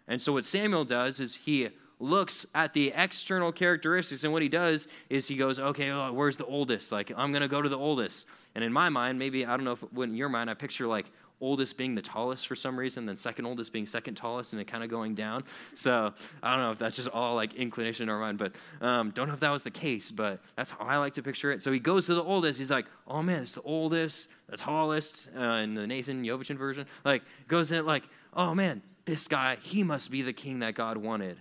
And 0.09 0.21
so 0.21 0.33
what 0.33 0.45
Samuel 0.45 0.85
does 0.85 1.21
is 1.21 1.37
he 1.37 1.69
looks 2.01 2.47
at 2.55 2.75
the 2.75 2.93
external 2.95 3.51
characteristics 3.51 4.23
and 4.25 4.33
what 4.33 4.43
he 4.43 4.49
does 4.49 4.87
is 5.11 5.27
he 5.27 5.37
goes 5.37 5.59
okay 5.59 5.91
oh, 5.91 6.13
where's 6.13 6.37
the 6.37 6.47
oldest 6.47 6.93
like 6.93 7.11
i'm 7.17 7.33
going 7.33 7.43
to 7.43 7.49
go 7.49 7.61
to 7.61 7.69
the 7.69 7.79
oldest 7.79 8.27
and 8.55 8.63
in 8.63 8.73
my 8.73 8.89
mind 8.89 9.19
maybe 9.19 9.45
i 9.45 9.57
don't 9.57 9.65
know 9.65 9.73
if 9.73 9.85
in 9.97 10.15
your 10.15 10.29
mind 10.29 10.49
i 10.49 10.55
picture 10.55 10.87
like 10.87 11.07
oldest 11.41 11.77
being 11.77 11.95
the 11.95 12.03
tallest 12.03 12.47
for 12.47 12.57
some 12.57 12.79
reason, 12.79 13.07
then 13.07 13.17
second 13.17 13.47
oldest 13.47 13.73
being 13.73 13.87
second 13.87 14.17
tallest, 14.17 14.53
and 14.53 14.61
it 14.61 14.67
kind 14.67 14.83
of 14.83 14.91
going 14.91 15.15
down. 15.15 15.45
So 15.75 16.13
I 16.43 16.51
don't 16.53 16.61
know 16.65 16.73
if 16.73 16.79
that's 16.79 16.97
just 16.97 17.09
all 17.09 17.35
like 17.35 17.55
inclination 17.55 18.05
in 18.05 18.09
our 18.09 18.19
mind, 18.19 18.39
but 18.39 18.53
um, 18.81 19.11
don't 19.11 19.29
know 19.29 19.35
if 19.35 19.41
that 19.41 19.51
was 19.51 19.63
the 19.63 19.71
case, 19.71 20.11
but 20.11 20.41
that's 20.57 20.71
how 20.71 20.81
I 20.81 20.99
like 20.99 21.15
to 21.15 21.23
picture 21.23 21.53
it. 21.53 21.63
So 21.63 21.73
he 21.73 21.79
goes 21.79 22.07
to 22.07 22.15
the 22.15 22.23
oldest. 22.23 22.59
He's 22.59 22.71
like, 22.71 22.87
oh 23.07 23.23
man, 23.23 23.43
it's 23.43 23.53
the 23.53 23.63
oldest, 23.63 24.29
the 24.49 24.57
tallest, 24.57 25.29
uh, 25.37 25.41
in 25.41 25.75
the 25.75 25.87
Nathan 25.87 26.25
Yovichin 26.25 26.57
version. 26.57 26.87
Like, 27.05 27.23
goes 27.47 27.71
in 27.73 27.87
like, 27.87 28.05
oh 28.35 28.55
man, 28.55 28.83
this 29.05 29.29
guy, 29.29 29.59
he 29.63 29.83
must 29.83 30.11
be 30.11 30.23
the 30.23 30.33
king 30.33 30.59
that 30.61 30.75
God 30.75 30.97
wanted. 30.97 31.39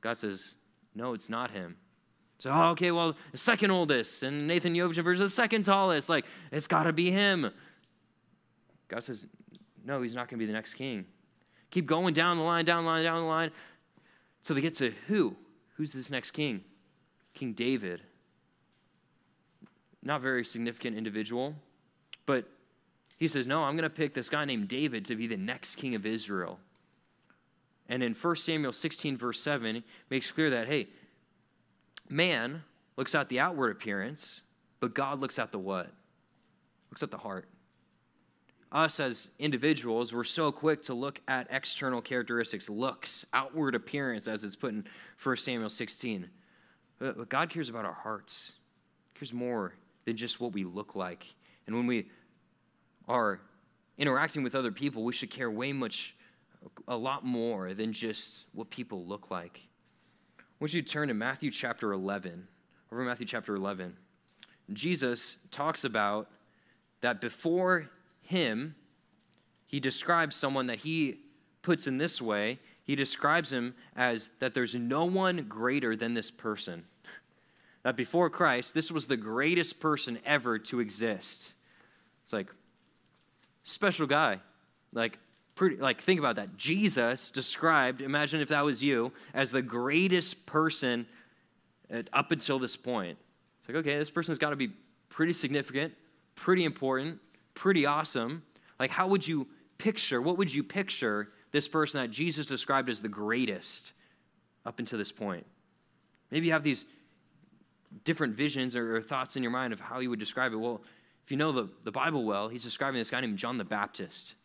God 0.00 0.18
says, 0.18 0.54
no, 0.94 1.14
it's 1.14 1.28
not 1.28 1.50
him. 1.50 1.76
So, 2.38 2.50
oh, 2.50 2.70
okay, 2.70 2.90
well, 2.90 3.14
the 3.32 3.38
second 3.38 3.70
oldest, 3.70 4.22
and 4.22 4.46
Nathan 4.46 4.74
Yovichin 4.74 5.04
versus 5.04 5.30
the 5.30 5.34
second 5.34 5.64
tallest. 5.64 6.08
Like, 6.08 6.24
it's 6.50 6.66
got 6.66 6.84
to 6.84 6.92
be 6.92 7.10
him. 7.10 7.50
God 8.88 9.04
says, 9.04 9.26
no, 9.84 10.00
he's 10.02 10.14
not 10.14 10.28
going 10.28 10.38
to 10.38 10.42
be 10.42 10.46
the 10.46 10.52
next 10.52 10.74
king. 10.74 11.04
Keep 11.70 11.86
going 11.86 12.14
down 12.14 12.38
the 12.38 12.42
line, 12.42 12.64
down 12.64 12.84
the 12.84 12.90
line, 12.90 13.04
down 13.04 13.20
the 13.20 13.28
line. 13.28 13.50
So 14.42 14.54
they 14.54 14.60
get 14.60 14.74
to 14.76 14.92
who? 15.06 15.36
Who's 15.76 15.92
this 15.92 16.10
next 16.10 16.32
king? 16.32 16.64
King 17.34 17.52
David. 17.52 18.02
Not 20.02 20.22
very 20.22 20.44
significant 20.44 20.96
individual, 20.96 21.54
but 22.24 22.46
he 23.18 23.28
says, 23.28 23.46
No, 23.46 23.64
I'm 23.64 23.76
going 23.76 23.88
to 23.88 23.90
pick 23.90 24.14
this 24.14 24.30
guy 24.30 24.46
named 24.46 24.68
David 24.68 25.04
to 25.06 25.14
be 25.14 25.26
the 25.26 25.36
next 25.36 25.76
king 25.76 25.94
of 25.94 26.06
Israel. 26.06 26.58
And 27.90 28.02
in 28.02 28.14
1 28.14 28.36
Samuel 28.36 28.72
16, 28.72 29.18
verse 29.18 29.38
7, 29.40 29.84
makes 30.08 30.30
clear 30.30 30.48
that, 30.48 30.68
hey, 30.68 30.88
man 32.08 32.62
looks 32.96 33.14
at 33.14 33.28
the 33.28 33.38
outward 33.38 33.70
appearance, 33.72 34.40
but 34.78 34.94
God 34.94 35.20
looks 35.20 35.38
at 35.38 35.52
the 35.52 35.58
what? 35.58 35.92
Looks 36.90 37.02
at 37.02 37.10
the 37.10 37.18
heart 37.18 37.46
us 38.72 39.00
as 39.00 39.30
individuals, 39.38 40.12
we're 40.12 40.24
so 40.24 40.52
quick 40.52 40.82
to 40.84 40.94
look 40.94 41.20
at 41.26 41.48
external 41.50 42.00
characteristics, 42.00 42.68
looks, 42.68 43.26
outward 43.32 43.74
appearance, 43.74 44.28
as 44.28 44.44
it's 44.44 44.56
put 44.56 44.72
in 44.72 44.84
1 45.22 45.36
Samuel 45.38 45.68
16. 45.68 46.28
But 46.98 47.28
God 47.28 47.50
cares 47.50 47.68
about 47.68 47.84
our 47.84 47.92
hearts. 47.94 48.52
He 49.12 49.18
cares 49.18 49.32
more 49.32 49.74
than 50.04 50.16
just 50.16 50.40
what 50.40 50.52
we 50.52 50.64
look 50.64 50.94
like. 50.94 51.26
And 51.66 51.74
when 51.74 51.86
we 51.86 52.08
are 53.08 53.40
interacting 53.98 54.44
with 54.44 54.54
other 54.54 54.70
people, 54.70 55.02
we 55.02 55.12
should 55.12 55.30
care 55.30 55.50
way 55.50 55.72
much, 55.72 56.14
a 56.88 56.96
lot 56.96 57.24
more 57.24 57.74
than 57.74 57.92
just 57.92 58.44
what 58.52 58.70
people 58.70 59.04
look 59.04 59.30
like. 59.30 59.60
I 60.38 60.42
want 60.60 60.74
you 60.74 60.82
to 60.82 60.88
turn 60.88 61.08
to 61.08 61.14
Matthew 61.14 61.50
chapter 61.50 61.92
11. 61.92 62.46
Over 62.92 63.02
Matthew 63.02 63.26
chapter 63.26 63.54
11. 63.54 63.96
Jesus 64.72 65.36
talks 65.50 65.84
about 65.84 66.28
that 67.00 67.20
before 67.20 67.88
him, 68.22 68.74
he 69.66 69.80
describes 69.80 70.36
someone 70.36 70.66
that 70.66 70.80
he 70.80 71.20
puts 71.62 71.86
in 71.86 71.98
this 71.98 72.20
way. 72.20 72.58
He 72.84 72.96
describes 72.96 73.52
him 73.52 73.74
as 73.96 74.28
that 74.40 74.54
there's 74.54 74.74
no 74.74 75.04
one 75.04 75.46
greater 75.48 75.96
than 75.96 76.14
this 76.14 76.30
person. 76.30 76.84
That 77.82 77.96
before 77.96 78.28
Christ, 78.28 78.74
this 78.74 78.90
was 78.90 79.06
the 79.06 79.16
greatest 79.16 79.80
person 79.80 80.18
ever 80.26 80.58
to 80.58 80.80
exist. 80.80 81.54
It's 82.22 82.32
like, 82.32 82.48
special 83.64 84.06
guy. 84.06 84.40
Like, 84.92 85.18
pretty, 85.60 85.76
like 85.76 86.00
think 86.00 86.18
about 86.18 86.36
that. 86.36 86.56
Jesus 86.56 87.30
described, 87.30 88.00
imagine 88.00 88.40
if 88.40 88.48
that 88.48 88.64
was 88.64 88.82
you, 88.82 89.12
as 89.34 89.50
the 89.50 89.60
greatest 89.60 90.46
person 90.46 91.04
up 92.14 92.30
until 92.32 92.58
this 92.58 92.78
point. 92.78 93.18
It's 93.58 93.68
like, 93.68 93.76
okay, 93.76 93.98
this 93.98 94.08
person's 94.08 94.38
got 94.38 94.50
to 94.50 94.56
be 94.56 94.70
pretty 95.10 95.34
significant, 95.34 95.92
pretty 96.34 96.64
important, 96.64 97.18
pretty 97.52 97.84
awesome. 97.84 98.42
Like, 98.78 98.90
how 98.90 99.08
would 99.08 99.28
you 99.28 99.48
picture, 99.76 100.22
what 100.22 100.38
would 100.38 100.52
you 100.52 100.62
picture 100.62 101.28
this 101.52 101.68
person 101.68 102.00
that 102.00 102.10
Jesus 102.10 102.46
described 102.46 102.88
as 102.88 103.00
the 103.00 103.08
greatest 103.08 103.92
up 104.64 104.78
until 104.78 104.98
this 104.98 105.12
point? 105.12 105.44
Maybe 106.30 106.46
you 106.46 106.54
have 106.54 106.64
these 106.64 106.86
different 108.04 108.34
visions 108.34 108.74
or, 108.74 108.96
or 108.96 109.02
thoughts 109.02 109.36
in 109.36 109.42
your 109.42 109.52
mind 109.52 109.74
of 109.74 109.80
how 109.80 109.98
you 109.98 110.08
would 110.08 110.20
describe 110.20 110.54
it. 110.54 110.56
Well, 110.56 110.80
if 111.22 111.30
you 111.30 111.36
know 111.36 111.52
the, 111.52 111.68
the 111.84 111.92
Bible 111.92 112.24
well, 112.24 112.48
he's 112.48 112.64
describing 112.64 112.98
this 112.98 113.10
guy 113.10 113.20
named 113.20 113.36
John 113.36 113.58
the 113.58 113.64
Baptist. 113.64 114.36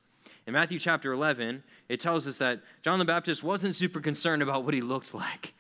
In 0.48 0.54
Matthew 0.54 0.80
chapter 0.80 1.12
11, 1.12 1.64
it 1.90 2.00
tells 2.00 2.28
us 2.28 2.38
that 2.38 2.62
John 2.84 3.00
the 3.00 3.06
Baptist 3.06 3.44
wasn't 3.44 3.74
super 3.74 4.00
concerned 4.00 4.44
about 4.44 4.64
what 4.64 4.74
he 4.74 4.82
looked 4.82 5.14
like. 5.14 5.54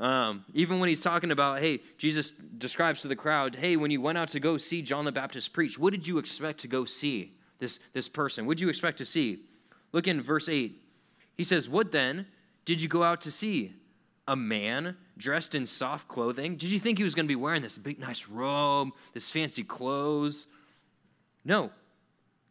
Um, 0.00 0.44
even 0.52 0.80
when 0.80 0.88
he's 0.88 1.02
talking 1.02 1.30
about, 1.30 1.60
hey, 1.60 1.80
Jesus 1.96 2.32
describes 2.58 3.02
to 3.02 3.08
the 3.08 3.14
crowd, 3.14 3.54
hey, 3.54 3.76
when 3.76 3.92
you 3.92 4.00
went 4.00 4.18
out 4.18 4.28
to 4.28 4.40
go 4.40 4.56
see 4.56 4.82
John 4.82 5.04
the 5.04 5.12
Baptist 5.12 5.52
preach, 5.52 5.78
what 5.78 5.92
did 5.92 6.08
you 6.08 6.18
expect 6.18 6.60
to 6.60 6.68
go 6.68 6.84
see 6.84 7.34
this, 7.60 7.78
this 7.92 8.08
person? 8.08 8.44
What 8.46 8.56
did 8.56 8.62
you 8.62 8.68
expect 8.68 8.98
to 8.98 9.04
see? 9.04 9.44
Look 9.92 10.08
in 10.08 10.20
verse 10.20 10.48
8. 10.48 10.76
He 11.36 11.44
says, 11.44 11.68
What 11.68 11.92
then 11.92 12.26
did 12.64 12.80
you 12.80 12.88
go 12.88 13.04
out 13.04 13.20
to 13.22 13.30
see? 13.30 13.74
A 14.26 14.34
man 14.34 14.96
dressed 15.16 15.54
in 15.54 15.66
soft 15.66 16.08
clothing? 16.08 16.56
Did 16.56 16.70
you 16.70 16.80
think 16.80 16.98
he 16.98 17.04
was 17.04 17.14
going 17.14 17.26
to 17.26 17.28
be 17.28 17.36
wearing 17.36 17.62
this 17.62 17.78
big, 17.78 18.00
nice 18.00 18.26
robe, 18.26 18.90
this 19.14 19.30
fancy 19.30 19.62
clothes? 19.62 20.46
No, 21.44 21.70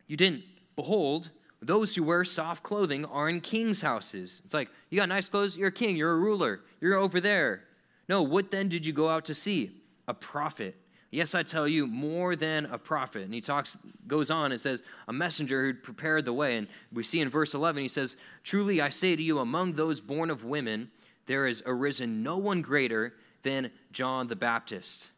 you 0.07 0.15
didn't. 0.15 0.43
Behold, 0.75 1.31
those 1.61 1.95
who 1.95 2.03
wear 2.03 2.23
soft 2.23 2.63
clothing 2.63 3.05
are 3.05 3.29
in 3.29 3.39
kings' 3.39 3.81
houses. 3.81 4.41
It's 4.43 4.53
like, 4.53 4.69
you 4.89 4.99
got 4.99 5.09
nice 5.09 5.29
clothes? 5.29 5.55
You're 5.55 5.67
a 5.67 5.71
king. 5.71 5.95
You're 5.95 6.11
a 6.11 6.17
ruler. 6.17 6.61
You're 6.79 6.95
over 6.95 7.21
there. 7.21 7.63
No, 8.09 8.23
what 8.23 8.51
then 8.51 8.67
did 8.67 8.85
you 8.85 8.93
go 8.93 9.09
out 9.09 9.25
to 9.25 9.35
see? 9.35 9.71
A 10.07 10.13
prophet. 10.13 10.75
Yes, 11.11 11.35
I 11.35 11.43
tell 11.43 11.67
you, 11.67 11.85
more 11.85 12.35
than 12.35 12.65
a 12.65 12.77
prophet. 12.77 13.23
And 13.23 13.33
he 13.33 13.41
talks, 13.41 13.77
goes 14.07 14.31
on 14.31 14.51
and 14.51 14.59
says, 14.59 14.81
a 15.07 15.13
messenger 15.13 15.67
who 15.67 15.73
prepared 15.73 16.25
the 16.25 16.33
way. 16.33 16.57
And 16.57 16.67
we 16.91 17.03
see 17.03 17.19
in 17.19 17.29
verse 17.29 17.53
11, 17.53 17.81
he 17.81 17.89
says, 17.89 18.15
Truly 18.43 18.81
I 18.81 18.89
say 18.89 19.15
to 19.15 19.21
you, 19.21 19.39
among 19.39 19.73
those 19.73 19.99
born 19.99 20.29
of 20.31 20.43
women, 20.43 20.89
there 21.27 21.47
has 21.47 21.61
arisen 21.65 22.23
no 22.23 22.37
one 22.37 22.61
greater 22.61 23.13
than 23.43 23.71
John 23.91 24.27
the 24.27 24.35
Baptist. 24.35 25.09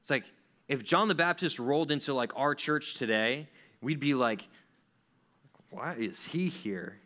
It's 0.00 0.10
like, 0.10 0.24
if 0.68 0.84
John 0.84 1.08
the 1.08 1.14
Baptist 1.14 1.58
rolled 1.58 1.90
into 1.90 2.12
like 2.12 2.32
our 2.36 2.54
church 2.54 2.94
today, 2.94 3.48
we'd 3.80 4.00
be 4.00 4.14
like, 4.14 4.48
why 5.76 5.94
is 5.98 6.24
he 6.24 6.48
here? 6.48 6.96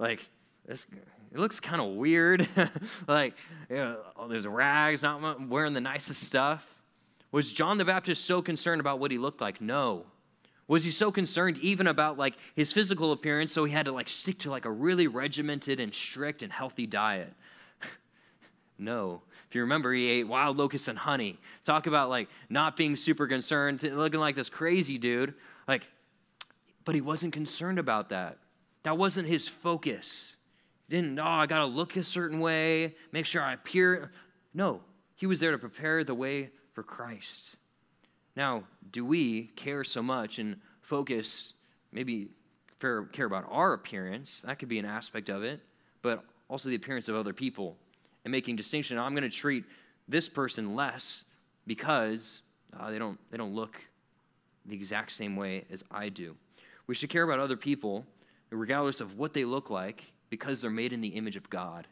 Like, 0.00 0.28
this, 0.66 0.86
it 1.32 1.38
looks 1.38 1.60
kind 1.60 1.80
of 1.80 1.94
weird. 1.94 2.48
like, 3.08 3.34
you 3.70 3.76
know, 3.76 3.98
oh, 4.16 4.26
there's 4.26 4.48
rags, 4.48 5.00
not 5.00 5.48
wearing 5.48 5.74
the 5.74 5.80
nicest 5.80 6.24
stuff. 6.24 6.66
Was 7.30 7.52
John 7.52 7.78
the 7.78 7.84
Baptist 7.84 8.24
so 8.24 8.42
concerned 8.42 8.80
about 8.80 8.98
what 8.98 9.12
he 9.12 9.18
looked 9.18 9.40
like? 9.40 9.60
No. 9.60 10.06
Was 10.66 10.82
he 10.82 10.90
so 10.90 11.12
concerned 11.12 11.58
even 11.58 11.86
about 11.86 12.18
like 12.18 12.34
his 12.56 12.72
physical 12.72 13.12
appearance 13.12 13.52
so 13.52 13.64
he 13.64 13.72
had 13.72 13.86
to 13.86 13.92
like 13.92 14.08
stick 14.08 14.38
to 14.40 14.50
like 14.50 14.64
a 14.64 14.70
really 14.70 15.06
regimented 15.06 15.78
and 15.78 15.94
strict 15.94 16.42
and 16.42 16.52
healthy 16.52 16.86
diet? 16.86 17.32
no. 18.78 19.22
If 19.48 19.54
you 19.54 19.60
remember, 19.60 19.92
he 19.92 20.08
ate 20.08 20.24
wild 20.24 20.56
locusts 20.56 20.88
and 20.88 20.98
honey. 20.98 21.38
Talk 21.64 21.86
about 21.86 22.08
like 22.08 22.28
not 22.48 22.76
being 22.76 22.96
super 22.96 23.28
concerned, 23.28 23.84
looking 23.84 24.20
like 24.20 24.34
this 24.34 24.48
crazy 24.48 24.98
dude. 24.98 25.34
Like 25.68 25.86
but 26.84 26.94
he 26.94 27.00
wasn't 27.00 27.32
concerned 27.32 27.78
about 27.78 28.08
that. 28.10 28.38
That 28.82 28.98
wasn't 28.98 29.28
his 29.28 29.48
focus. 29.48 30.36
He 30.88 30.96
didn't, 30.96 31.18
oh, 31.18 31.24
I 31.24 31.46
got 31.46 31.60
to 31.60 31.66
look 31.66 31.96
a 31.96 32.04
certain 32.04 32.40
way, 32.40 32.94
make 33.12 33.26
sure 33.26 33.42
I 33.42 33.54
appear. 33.54 34.12
No, 34.52 34.80
he 35.16 35.26
was 35.26 35.40
there 35.40 35.52
to 35.52 35.58
prepare 35.58 36.04
the 36.04 36.14
way 36.14 36.50
for 36.72 36.82
Christ. 36.82 37.56
Now, 38.36 38.64
do 38.90 39.04
we 39.04 39.44
care 39.56 39.84
so 39.84 40.02
much 40.02 40.38
and 40.38 40.56
focus, 40.82 41.54
maybe 41.92 42.28
care 42.80 43.26
about 43.26 43.46
our 43.50 43.72
appearance? 43.72 44.42
That 44.44 44.58
could 44.58 44.68
be 44.68 44.78
an 44.78 44.84
aspect 44.84 45.28
of 45.30 45.42
it, 45.42 45.60
but 46.02 46.24
also 46.48 46.68
the 46.68 46.74
appearance 46.74 47.08
of 47.08 47.16
other 47.16 47.32
people 47.32 47.76
and 48.24 48.32
making 48.32 48.56
distinction. 48.56 48.98
I'm 48.98 49.14
going 49.14 49.22
to 49.22 49.34
treat 49.34 49.64
this 50.08 50.28
person 50.28 50.74
less 50.74 51.24
because 51.66 52.42
uh, 52.78 52.90
they, 52.90 52.98
don't, 52.98 53.18
they 53.30 53.38
don't 53.38 53.54
look 53.54 53.80
the 54.66 54.74
exact 54.74 55.12
same 55.12 55.36
way 55.36 55.64
as 55.70 55.82
I 55.90 56.08
do. 56.08 56.36
We 56.86 56.94
should 56.94 57.10
care 57.10 57.22
about 57.22 57.40
other 57.40 57.56
people, 57.56 58.06
regardless 58.50 59.00
of 59.00 59.18
what 59.18 59.32
they 59.32 59.44
look 59.44 59.70
like, 59.70 60.12
because 60.30 60.60
they're 60.60 60.70
made 60.70 60.92
in 60.92 61.00
the 61.00 61.08
image 61.08 61.36
of 61.36 61.48
God. 61.48 61.86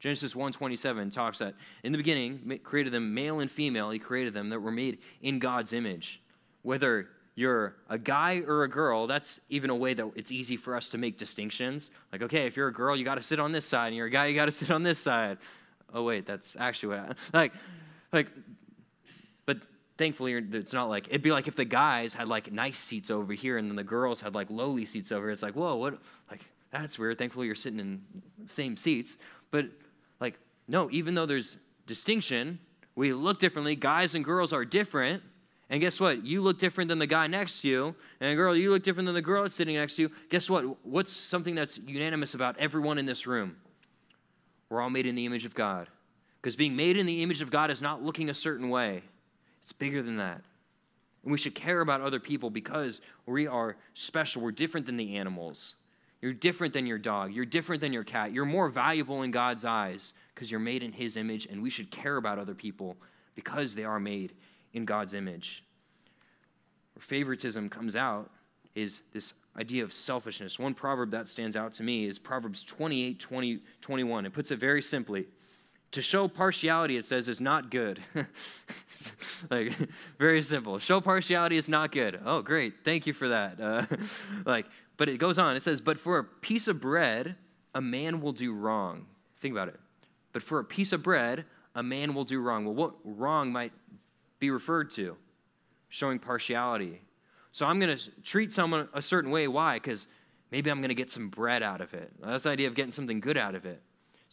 Genesis 0.00 0.34
1:27 0.34 1.10
talks 1.10 1.38
that 1.38 1.54
in 1.82 1.92
the 1.92 1.98
beginning 1.98 2.60
created 2.62 2.92
them 2.92 3.14
male 3.14 3.40
and 3.40 3.50
female, 3.50 3.90
he 3.90 3.98
created 3.98 4.34
them 4.34 4.50
that 4.50 4.60
were 4.60 4.70
made 4.70 4.98
in 5.22 5.38
God's 5.38 5.72
image. 5.72 6.20
Whether 6.62 7.08
you're 7.34 7.76
a 7.88 7.98
guy 7.98 8.42
or 8.46 8.64
a 8.64 8.68
girl, 8.68 9.06
that's 9.06 9.40
even 9.48 9.70
a 9.70 9.74
way 9.74 9.94
that 9.94 10.10
it's 10.14 10.30
easy 10.30 10.56
for 10.56 10.76
us 10.76 10.88
to 10.90 10.98
make 10.98 11.18
distinctions. 11.18 11.90
Like, 12.12 12.22
okay, 12.22 12.46
if 12.46 12.56
you're 12.56 12.68
a 12.68 12.72
girl, 12.72 12.96
you 12.96 13.04
got 13.04 13.16
to 13.16 13.22
sit 13.22 13.40
on 13.40 13.52
this 13.52 13.64
side, 13.64 13.88
and 13.88 13.96
you're 13.96 14.06
a 14.06 14.10
guy, 14.10 14.26
you 14.26 14.34
got 14.34 14.44
to 14.44 14.52
sit 14.62 14.70
on 14.70 14.82
this 14.82 14.98
side. 14.98 15.38
Oh 15.92 16.02
wait, 16.02 16.26
that's 16.26 16.56
actually 16.58 16.96
what 16.96 16.98
I, 16.98 17.38
like 17.38 17.52
like 18.12 18.28
thankfully 19.96 20.34
it's 20.34 20.72
not 20.72 20.88
like 20.88 21.08
it'd 21.08 21.22
be 21.22 21.32
like 21.32 21.48
if 21.48 21.56
the 21.56 21.64
guys 21.64 22.14
had 22.14 22.28
like 22.28 22.52
nice 22.52 22.78
seats 22.78 23.10
over 23.10 23.32
here 23.32 23.58
and 23.58 23.68
then 23.68 23.76
the 23.76 23.84
girls 23.84 24.20
had 24.20 24.34
like 24.34 24.50
lowly 24.50 24.84
seats 24.84 25.12
over 25.12 25.26
here. 25.26 25.32
It's 25.32 25.42
like, 25.42 25.54
whoa, 25.54 25.76
what 25.76 25.98
like 26.30 26.40
that's 26.70 26.98
weird. 26.98 27.18
Thankfully 27.18 27.46
you're 27.46 27.54
sitting 27.54 27.80
in 27.80 28.02
same 28.46 28.76
seats. 28.76 29.16
But 29.50 29.66
like, 30.20 30.38
no, 30.66 30.90
even 30.90 31.14
though 31.14 31.26
there's 31.26 31.58
distinction, 31.86 32.58
we 32.96 33.12
look 33.12 33.38
differently. 33.38 33.76
Guys 33.76 34.14
and 34.14 34.24
girls 34.24 34.52
are 34.52 34.64
different. 34.64 35.22
And 35.70 35.80
guess 35.80 35.98
what? 35.98 36.24
You 36.24 36.42
look 36.42 36.58
different 36.58 36.88
than 36.88 36.98
the 36.98 37.06
guy 37.06 37.26
next 37.26 37.62
to 37.62 37.68
you. 37.68 37.94
And 38.20 38.36
girl, 38.36 38.54
you 38.54 38.70
look 38.70 38.82
different 38.82 39.06
than 39.06 39.14
the 39.14 39.22
girl 39.22 39.42
that's 39.42 39.54
sitting 39.54 39.76
next 39.76 39.96
to 39.96 40.02
you. 40.02 40.10
Guess 40.28 40.50
what? 40.50 40.84
What's 40.86 41.12
something 41.12 41.54
that's 41.54 41.78
unanimous 41.78 42.34
about 42.34 42.58
everyone 42.58 42.98
in 42.98 43.06
this 43.06 43.26
room? 43.26 43.56
We're 44.68 44.82
all 44.82 44.90
made 44.90 45.06
in 45.06 45.14
the 45.14 45.24
image 45.24 45.44
of 45.44 45.54
God. 45.54 45.88
Because 46.40 46.56
being 46.56 46.76
made 46.76 46.98
in 46.98 47.06
the 47.06 47.22
image 47.22 47.40
of 47.40 47.50
God 47.50 47.70
is 47.70 47.80
not 47.80 48.02
looking 48.02 48.28
a 48.28 48.34
certain 48.34 48.68
way, 48.68 49.02
it's 49.64 49.72
bigger 49.72 50.02
than 50.02 50.18
that. 50.18 50.42
And 51.22 51.32
we 51.32 51.38
should 51.38 51.54
care 51.54 51.80
about 51.80 52.02
other 52.02 52.20
people 52.20 52.50
because 52.50 53.00
we 53.24 53.46
are 53.46 53.76
special. 53.94 54.42
We're 54.42 54.52
different 54.52 54.84
than 54.84 54.98
the 54.98 55.16
animals. 55.16 55.74
You're 56.20 56.34
different 56.34 56.74
than 56.74 56.84
your 56.84 56.98
dog. 56.98 57.32
You're 57.32 57.46
different 57.46 57.80
than 57.80 57.90
your 57.90 58.04
cat. 58.04 58.30
You're 58.30 58.44
more 58.44 58.68
valuable 58.68 59.22
in 59.22 59.30
God's 59.30 59.64
eyes 59.64 60.12
because 60.34 60.50
you're 60.50 60.60
made 60.60 60.82
in 60.82 60.92
His 60.92 61.16
image, 61.16 61.46
and 61.46 61.62
we 61.62 61.70
should 61.70 61.90
care 61.90 62.18
about 62.18 62.38
other 62.38 62.54
people 62.54 62.98
because 63.34 63.74
they 63.74 63.84
are 63.84 63.98
made 63.98 64.34
in 64.74 64.84
God's 64.84 65.14
image. 65.14 65.64
Where 66.92 67.02
favoritism 67.02 67.70
comes 67.70 67.96
out 67.96 68.30
is 68.74 69.02
this 69.14 69.32
idea 69.56 69.82
of 69.82 69.94
selfishness. 69.94 70.58
One 70.58 70.74
proverb 70.74 71.10
that 71.12 71.26
stands 71.26 71.56
out 71.56 71.72
to 71.74 71.82
me 71.82 72.04
is 72.04 72.18
Proverbs 72.18 72.62
28 72.64 73.18
20, 73.18 73.60
21. 73.80 74.26
It 74.26 74.32
puts 74.34 74.50
it 74.50 74.58
very 74.58 74.82
simply 74.82 75.24
to 75.94 76.02
show 76.02 76.26
partiality, 76.26 76.96
it 76.96 77.04
says, 77.04 77.28
is 77.28 77.40
not 77.40 77.70
good. 77.70 78.00
like, 79.50 79.72
very 80.18 80.42
simple. 80.42 80.80
Show 80.80 81.00
partiality 81.00 81.56
is 81.56 81.68
not 81.68 81.92
good. 81.92 82.20
Oh, 82.24 82.42
great. 82.42 82.74
Thank 82.84 83.06
you 83.06 83.12
for 83.12 83.28
that. 83.28 83.60
Uh, 83.60 83.86
like, 84.44 84.66
but 84.96 85.08
it 85.08 85.18
goes 85.18 85.38
on. 85.38 85.54
It 85.54 85.62
says, 85.62 85.80
but 85.80 86.00
for 86.00 86.18
a 86.18 86.24
piece 86.24 86.66
of 86.66 86.80
bread, 86.80 87.36
a 87.76 87.80
man 87.80 88.20
will 88.20 88.32
do 88.32 88.52
wrong. 88.52 89.06
Think 89.40 89.52
about 89.52 89.68
it. 89.68 89.78
But 90.32 90.42
for 90.42 90.58
a 90.58 90.64
piece 90.64 90.92
of 90.92 91.00
bread, 91.00 91.44
a 91.76 91.82
man 91.82 92.12
will 92.12 92.24
do 92.24 92.40
wrong. 92.40 92.64
Well, 92.64 92.74
what 92.74 92.94
wrong 93.04 93.52
might 93.52 93.72
be 94.40 94.50
referred 94.50 94.90
to? 94.92 95.16
Showing 95.88 96.18
partiality. 96.18 97.02
So 97.52 97.66
I'm 97.66 97.78
going 97.78 97.96
to 97.96 98.10
treat 98.22 98.52
someone 98.52 98.88
a 98.92 99.00
certain 99.00 99.30
way. 99.30 99.46
Why? 99.46 99.76
Because 99.76 100.08
maybe 100.50 100.72
I'm 100.72 100.78
going 100.78 100.88
to 100.88 100.96
get 100.96 101.08
some 101.08 101.28
bread 101.28 101.62
out 101.62 101.80
of 101.80 101.94
it. 101.94 102.10
That's 102.20 102.42
the 102.42 102.50
idea 102.50 102.66
of 102.66 102.74
getting 102.74 102.90
something 102.90 103.20
good 103.20 103.36
out 103.36 103.54
of 103.54 103.64
it. 103.64 103.80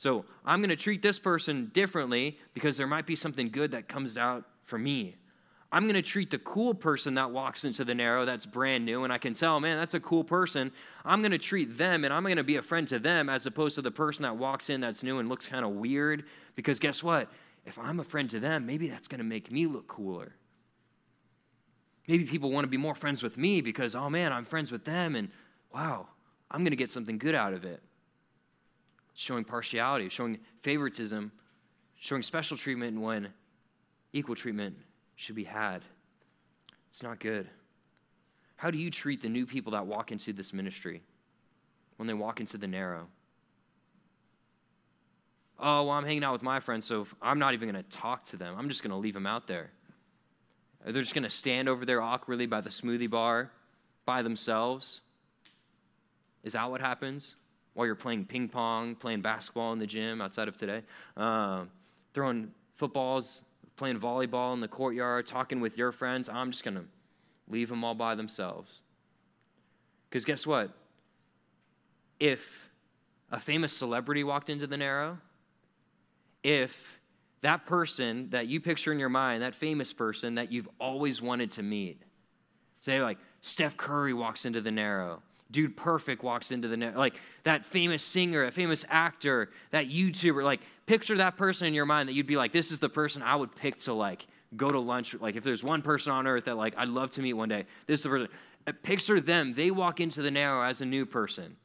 So 0.02 0.26
I'm 0.44 0.62
going 0.62 0.72
to 0.72 0.76
treat 0.76 1.04
this 1.04 1.20
person 1.20 1.70
differently 1.76 2.40
because 2.56 2.76
there 2.76 2.88
might 2.88 3.06
be 3.06 3.16
something 3.16 3.52
good 3.52 3.70
that 3.70 3.88
comes 3.88 4.18
out 4.18 4.46
for 4.64 4.80
me. 4.80 5.16
I'm 5.72 5.84
going 5.84 5.94
to 5.94 6.02
treat 6.02 6.32
the 6.32 6.40
cool 6.40 6.74
person 6.74 7.14
that 7.14 7.30
walks 7.30 7.66
into 7.66 7.86
the 7.86 7.94
narrow 7.94 8.26
that's 8.26 8.48
brand 8.48 8.84
new, 8.84 9.04
and 9.04 9.14
I 9.14 9.20
can 9.20 9.36
tell, 9.36 9.60
man, 9.60 9.78
that's 9.78 9.94
a 9.94 10.00
cool 10.00 10.24
person. 10.24 10.72
I'm 11.06 11.22
going 11.22 11.34
to 11.34 11.38
treat 11.38 11.78
them 11.78 12.04
and 12.04 12.12
I'm 12.12 12.24
going 12.24 12.38
to 12.38 12.44
be 12.44 12.56
a 12.56 12.64
friend 12.64 12.88
to 12.88 12.98
them 12.98 13.30
as 13.30 13.46
opposed 13.46 13.76
to 13.76 13.84
the 13.84 13.92
person 13.92 14.24
that 14.24 14.38
walks 14.38 14.72
in 14.72 14.82
that's 14.82 15.04
new 15.04 15.20
and 15.20 15.30
looks 15.30 15.46
kind 15.46 15.64
of 15.64 15.74
weird. 15.74 16.24
Because 16.56 16.80
guess 16.80 17.04
what? 17.04 17.30
If 17.68 17.78
I'm 17.78 18.00
a 18.00 18.04
friend 18.04 18.28
to 18.32 18.40
them, 18.40 18.66
maybe 18.66 18.90
that's 18.90 19.08
going 19.08 19.20
to 19.20 19.24
make 19.24 19.52
me 19.52 19.68
look 19.68 19.88
cooler. 19.88 20.34
Maybe 22.08 22.24
people 22.24 22.50
want 22.50 22.64
to 22.64 22.70
be 22.70 22.78
more 22.78 22.96
friends 22.96 23.22
with 23.22 23.38
me 23.38 23.62
because, 23.62 23.94
oh 23.94 24.10
man, 24.10 24.34
I'm 24.34 24.46
friends 24.46 24.72
with 24.72 24.84
them, 24.84 25.16
and 25.16 25.30
wow, 25.72 26.08
I'm 26.50 26.62
going 26.62 26.72
to 26.72 26.76
get 26.76 26.90
something 26.90 27.20
good 27.20 27.36
out 27.36 27.54
of 27.54 27.66
it 27.66 27.84
showing 29.14 29.44
partiality, 29.44 30.10
showing 30.10 30.40
favoritism, 30.62 31.32
showing 32.00 32.24
special 32.24 32.58
treatment 32.58 33.00
when 33.00 33.30
equal 34.14 34.36
treatment 34.36 34.76
should 35.16 35.36
be 35.36 35.44
had. 35.44 35.82
It's 36.90 37.04
not 37.04 37.20
good. 37.20 37.50
How 38.58 38.70
do 38.72 38.78
you 38.78 38.92
treat 38.92 39.22
the 39.22 39.30
new 39.30 39.46
people 39.46 39.72
that 39.74 39.86
walk 39.86 40.12
into 40.12 40.34
this 40.34 40.54
ministry 40.54 41.02
when 41.98 42.08
they 42.08 42.14
walk 42.14 42.40
into 42.40 42.58
the 42.58 42.68
narrow? 42.68 43.08
Oh, 45.60 45.84
well, 45.84 45.92
I'm 45.92 46.06
hanging 46.06 46.24
out 46.24 46.34
with 46.34 46.42
my 46.42 46.60
friends, 46.60 46.86
so 46.88 47.08
I'm 47.22 47.38
not 47.38 47.54
even 47.54 47.72
going 47.72 47.84
to 47.84 47.90
talk 47.90 48.26
to 48.26 48.38
them. 48.38 48.56
I'm 48.58 48.68
just 48.68 48.82
going 48.82 48.92
to 48.92 48.98
leave 48.98 49.14
them 49.14 49.28
out 49.28 49.48
there. 49.48 49.72
They're 50.84 51.02
just 51.02 51.14
going 51.14 51.24
to 51.24 51.30
stand 51.30 51.70
over 51.70 51.86
there 51.86 52.02
awkwardly 52.02 52.48
by 52.48 52.62
the 52.62 52.72
smoothie 52.72 53.10
bar 53.10 53.52
by 54.06 54.24
themselves. 54.24 55.02
Is 56.44 56.54
that 56.54 56.72
what 56.72 56.82
happens? 56.82 57.36
While 57.74 57.86
you're 57.86 57.96
playing 57.96 58.26
ping 58.26 58.48
pong, 58.48 58.96
playing 58.96 59.22
basketball 59.22 59.74
in 59.74 59.80
the 59.80 59.88
gym 59.88 60.22
outside 60.22 60.48
of 60.48 60.56
today, 60.56 60.82
uh, 61.18 61.64
throwing 62.14 62.52
footballs, 62.76 63.44
playing 63.76 64.00
volleyball 64.00 64.54
in 64.54 64.60
the 64.60 64.68
courtyard, 64.68 65.26
talking 65.26 65.62
with 65.62 65.78
your 65.78 65.92
friends. 65.92 66.30
I'm 66.30 66.52
just 66.52 66.64
going 66.64 66.76
to 66.76 66.84
leave 67.48 67.70
them 67.70 67.84
all 67.84 67.96
by 67.96 68.16
themselves. 68.16 68.82
Because 70.10 70.26
guess 70.26 70.46
what? 70.46 70.72
If 72.20 72.70
a 73.32 73.40
famous 73.40 73.74
celebrity 73.74 74.24
walked 74.24 74.50
into 74.50 74.68
the 74.68 74.78
Narrow, 74.78 75.18
if 76.44 77.00
that 77.42 77.66
person 77.66 78.30
that 78.32 78.48
you 78.48 78.60
picture 78.60 78.92
in 78.92 79.00
your 79.00 79.10
mind, 79.10 79.42
that 79.42 79.56
famous 79.56 79.94
person 79.94 80.36
that 80.36 80.52
you've 80.52 80.70
always 80.80 81.22
wanted 81.22 81.52
to 81.52 81.64
meet, 81.64 82.02
say 82.82 83.02
like 83.02 83.18
Steph 83.42 83.78
Curry 83.78 84.14
walks 84.14 84.46
into 84.46 84.62
the 84.62 84.72
Narrow, 84.72 85.22
Dude 85.52 85.76
Perfect 85.76 86.24
walks 86.24 86.52
into 86.52 86.68
the 86.68 86.78
net. 86.78 86.98
Like 86.98 87.16
that 87.44 87.66
famous 87.66 88.04
singer, 88.04 88.46
a 88.46 88.52
famous 88.52 88.86
actor, 88.90 89.50
that 89.72 89.90
YouTuber. 89.90 90.44
Like 90.44 90.62
picture 90.86 91.18
that 91.18 91.38
person 91.38 91.68
in 91.68 91.74
your 91.74 91.86
mind 91.86 92.10
that 92.10 92.14
you'd 92.14 92.28
be 92.28 92.38
like, 92.38 92.54
this 92.54 92.72
is 92.72 92.80
the 92.80 92.90
person 92.90 93.22
I 93.22 93.36
would 93.36 93.56
pick 93.56 93.78
to 93.80 93.94
like 93.94 94.26
go 94.56 94.68
to 94.68 94.80
lunch. 94.80 95.14
Like 95.14 95.36
if 95.36 95.44
there's 95.44 95.64
one 95.64 95.82
person 95.82 96.12
on 96.12 96.26
earth 96.28 96.46
that 96.46 96.58
like 96.58 96.74
I'd 96.78 96.90
love 96.90 97.12
to 97.12 97.22
meet 97.22 97.34
one 97.34 97.50
day, 97.50 97.66
this 97.88 98.00
is 98.00 98.04
the 98.04 98.10
person. 98.10 98.28
Uh, 98.68 98.72
picture 98.84 99.20
them. 99.20 99.54
They 99.56 99.72
walk 99.72 100.00
into 100.00 100.22
the 100.22 100.32
narrow 100.32 100.64
as 100.64 100.82
a 100.82 100.86
new 100.86 101.06
person. 101.06 101.58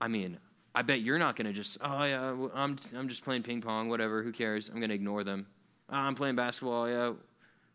I 0.00 0.08
mean, 0.08 0.38
I 0.74 0.82
bet 0.82 1.00
you're 1.00 1.18
not 1.18 1.36
going 1.36 1.46
to 1.46 1.52
just, 1.52 1.78
oh 1.80 2.04
yeah, 2.04 2.34
I'm, 2.54 2.78
I'm 2.96 3.08
just 3.08 3.24
playing 3.24 3.42
ping 3.42 3.60
pong, 3.60 3.88
whatever, 3.88 4.22
who 4.22 4.32
cares? 4.32 4.68
I'm 4.68 4.76
going 4.76 4.88
to 4.88 4.94
ignore 4.94 5.22
them. 5.22 5.46
Oh, 5.90 5.94
I'm 5.94 6.14
playing 6.14 6.34
basketball, 6.34 6.88
yeah, 6.88 7.12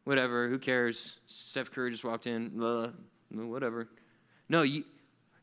whatever, 0.04 0.50
who 0.50 0.58
cares? 0.58 1.20
Steph 1.28 1.72
Curry 1.72 1.92
just 1.92 2.04
walked 2.04 2.28
in, 2.28 2.50
blah, 2.50 2.90
whatever. 3.32 3.88
No, 4.50 4.62
you, 4.62 4.84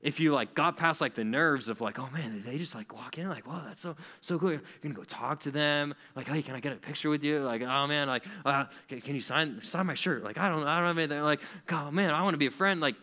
if 0.00 0.20
you 0.20 0.32
like 0.32 0.54
got 0.54 0.76
past 0.76 1.00
like 1.00 1.14
the 1.14 1.24
nerves 1.24 1.68
of 1.68 1.80
like, 1.80 1.98
oh 1.98 2.08
man, 2.12 2.42
they 2.44 2.58
just 2.58 2.74
like 2.74 2.94
walk 2.94 3.16
in, 3.18 3.28
like, 3.28 3.46
wow, 3.46 3.62
that's 3.66 3.80
so 3.80 3.96
so 4.20 4.38
cool. 4.38 4.50
You're 4.50 4.62
gonna 4.82 4.94
go 4.94 5.02
talk 5.04 5.40
to 5.40 5.50
them, 5.50 5.94
like, 6.14 6.28
hey, 6.28 6.42
can 6.42 6.54
I 6.54 6.60
get 6.60 6.72
a 6.72 6.76
picture 6.76 7.08
with 7.08 7.24
you? 7.24 7.40
Like, 7.40 7.62
oh 7.62 7.86
man, 7.86 8.06
like, 8.06 8.24
uh, 8.44 8.66
can, 8.88 9.00
can, 9.00 9.14
you 9.14 9.22
sign 9.22 9.60
sign 9.62 9.86
my 9.86 9.94
shirt? 9.94 10.22
Like, 10.22 10.36
I 10.36 10.48
don't, 10.50 10.64
I 10.66 10.78
don't 10.78 10.88
have 10.88 10.98
anything. 10.98 11.20
Like, 11.20 11.40
oh 11.70 11.90
man, 11.90 12.10
I 12.10 12.22
want 12.22 12.34
to 12.34 12.38
be 12.38 12.46
a 12.46 12.50
friend. 12.50 12.80
Like, 12.80 12.96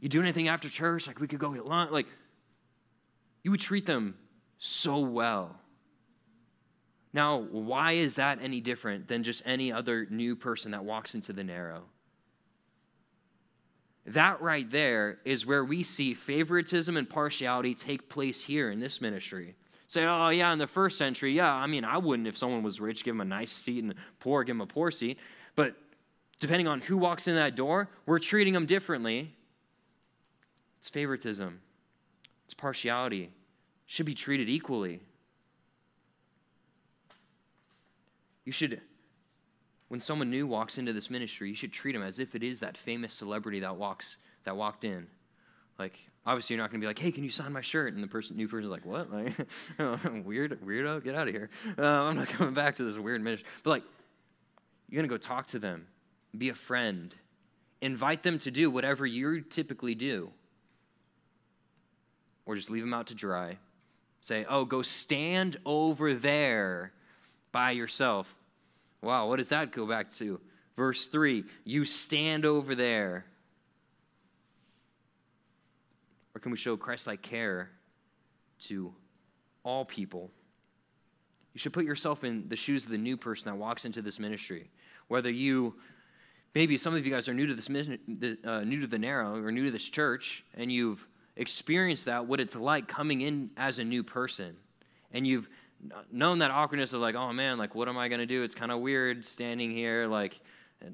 you 0.00 0.08
do 0.08 0.20
anything 0.22 0.48
after 0.48 0.68
church? 0.70 1.06
Like, 1.06 1.20
we 1.20 1.28
could 1.28 1.38
go 1.38 1.50
get 1.50 1.66
lunch. 1.66 1.90
Like, 1.90 2.06
you 3.42 3.50
would 3.50 3.60
treat 3.60 3.84
them 3.84 4.14
so 4.58 5.00
well. 5.00 5.56
Now, 7.12 7.38
why 7.50 7.92
is 7.92 8.14
that 8.14 8.38
any 8.40 8.60
different 8.60 9.06
than 9.06 9.22
just 9.22 9.42
any 9.44 9.70
other 9.70 10.06
new 10.08 10.34
person 10.34 10.70
that 10.70 10.84
walks 10.84 11.14
into 11.14 11.34
the 11.34 11.44
narrow? 11.44 11.82
That 14.06 14.40
right 14.42 14.68
there 14.68 15.18
is 15.24 15.46
where 15.46 15.64
we 15.64 15.82
see 15.82 16.14
favoritism 16.14 16.96
and 16.96 17.08
partiality 17.08 17.74
take 17.74 18.08
place 18.08 18.42
here 18.42 18.70
in 18.70 18.80
this 18.80 19.00
ministry. 19.00 19.54
Say, 19.86 20.04
oh, 20.04 20.30
yeah, 20.30 20.52
in 20.52 20.58
the 20.58 20.66
first 20.66 20.98
century, 20.98 21.34
yeah, 21.34 21.52
I 21.52 21.66
mean, 21.66 21.84
I 21.84 21.98
wouldn't 21.98 22.26
if 22.26 22.36
someone 22.36 22.62
was 22.62 22.80
rich, 22.80 23.04
give 23.04 23.14
them 23.14 23.20
a 23.20 23.24
nice 23.24 23.52
seat, 23.52 23.84
and 23.84 23.94
poor, 24.20 24.42
give 24.42 24.56
them 24.56 24.62
a 24.62 24.66
poor 24.66 24.90
seat. 24.90 25.18
But 25.54 25.76
depending 26.40 26.66
on 26.66 26.80
who 26.80 26.96
walks 26.96 27.28
in 27.28 27.36
that 27.36 27.54
door, 27.54 27.90
we're 28.06 28.18
treating 28.18 28.54
them 28.54 28.66
differently. 28.66 29.34
It's 30.80 30.88
favoritism, 30.88 31.60
it's 32.44 32.54
partiality. 32.54 33.30
Should 33.86 34.06
be 34.06 34.14
treated 34.14 34.48
equally. 34.48 35.00
You 38.44 38.52
should 38.52 38.80
when 39.92 40.00
someone 40.00 40.30
new 40.30 40.46
walks 40.46 40.78
into 40.78 40.90
this 40.94 41.10
ministry, 41.10 41.50
you 41.50 41.54
should 41.54 41.70
treat 41.70 41.92
them 41.92 42.02
as 42.02 42.18
if 42.18 42.34
it 42.34 42.42
is 42.42 42.60
that 42.60 42.78
famous 42.78 43.12
celebrity 43.12 43.60
that 43.60 43.76
walks 43.76 44.16
that 44.44 44.56
walked 44.56 44.84
in. 44.84 45.06
Like, 45.78 45.98
obviously, 46.24 46.54
you're 46.54 46.64
not 46.64 46.70
going 46.70 46.80
to 46.80 46.84
be 46.84 46.88
like, 46.88 46.98
"Hey, 46.98 47.12
can 47.12 47.24
you 47.24 47.28
sign 47.28 47.52
my 47.52 47.60
shirt?" 47.60 47.92
And 47.92 48.02
the 48.02 48.08
person, 48.08 48.34
new 48.34 48.48
person's 48.48 48.70
like, 48.70 48.86
"What? 48.86 49.12
Like, 49.12 49.34
weird, 50.24 50.58
weirdo, 50.62 51.04
get 51.04 51.14
out 51.14 51.28
of 51.28 51.34
here. 51.34 51.50
Uh, 51.76 51.82
I'm 51.82 52.16
not 52.16 52.28
coming 52.28 52.54
back 52.54 52.76
to 52.76 52.84
this 52.84 52.96
weird 52.96 53.22
ministry." 53.22 53.46
But 53.64 53.68
like, 53.68 53.82
you're 54.88 54.96
going 54.98 55.10
to 55.10 55.14
go 55.14 55.18
talk 55.18 55.48
to 55.48 55.58
them, 55.58 55.88
be 56.38 56.48
a 56.48 56.54
friend, 56.54 57.14
invite 57.82 58.22
them 58.22 58.38
to 58.38 58.50
do 58.50 58.70
whatever 58.70 59.04
you 59.04 59.42
typically 59.42 59.94
do. 59.94 60.30
Or 62.46 62.56
just 62.56 62.70
leave 62.70 62.82
them 62.82 62.94
out 62.94 63.08
to 63.08 63.14
dry. 63.14 63.58
Say, 64.22 64.46
oh, 64.48 64.64
go 64.64 64.80
stand 64.80 65.58
over 65.66 66.14
there 66.14 66.94
by 67.52 67.72
yourself. 67.72 68.38
Wow, 69.02 69.28
what 69.28 69.36
does 69.36 69.48
that 69.48 69.72
go 69.72 69.86
back 69.86 70.10
to? 70.12 70.40
Verse 70.76 71.06
3 71.08 71.44
You 71.64 71.84
stand 71.84 72.44
over 72.44 72.74
there. 72.74 73.26
Or 76.34 76.40
can 76.40 76.50
we 76.50 76.56
show 76.56 76.76
Christ 76.76 77.06
like 77.06 77.20
care 77.20 77.70
to 78.60 78.94
all 79.64 79.84
people? 79.84 80.30
You 81.52 81.58
should 81.58 81.74
put 81.74 81.84
yourself 81.84 82.24
in 82.24 82.48
the 82.48 82.56
shoes 82.56 82.84
of 82.84 82.90
the 82.90 82.98
new 82.98 83.18
person 83.18 83.50
that 83.50 83.56
walks 83.56 83.84
into 83.84 84.00
this 84.00 84.18
ministry. 84.18 84.70
Whether 85.08 85.30
you, 85.30 85.74
maybe 86.54 86.78
some 86.78 86.94
of 86.94 87.04
you 87.04 87.12
guys 87.12 87.28
are 87.28 87.34
new 87.34 87.46
to 87.46 87.54
this, 87.54 87.68
uh, 87.68 88.60
new 88.60 88.80
to 88.80 88.86
the 88.86 88.98
narrow 88.98 89.36
or 89.36 89.52
new 89.52 89.66
to 89.66 89.70
this 89.70 89.86
church, 89.86 90.44
and 90.54 90.72
you've 90.72 91.06
experienced 91.36 92.06
that, 92.06 92.26
what 92.26 92.40
it's 92.40 92.56
like 92.56 92.88
coming 92.88 93.20
in 93.20 93.50
as 93.58 93.78
a 93.78 93.84
new 93.84 94.02
person. 94.02 94.56
And 95.12 95.26
you've 95.26 95.48
known 96.10 96.38
that 96.38 96.50
awkwardness 96.50 96.92
of 96.92 97.00
like, 97.00 97.14
oh 97.14 97.32
man, 97.32 97.58
like, 97.58 97.74
what 97.74 97.88
am 97.88 97.98
I 97.98 98.08
to 98.08 98.26
do? 98.26 98.42
It's 98.42 98.54
kind 98.54 98.70
of 98.70 98.80
weird 98.80 99.24
standing 99.24 99.70
here. 99.70 100.06
Like, 100.06 100.40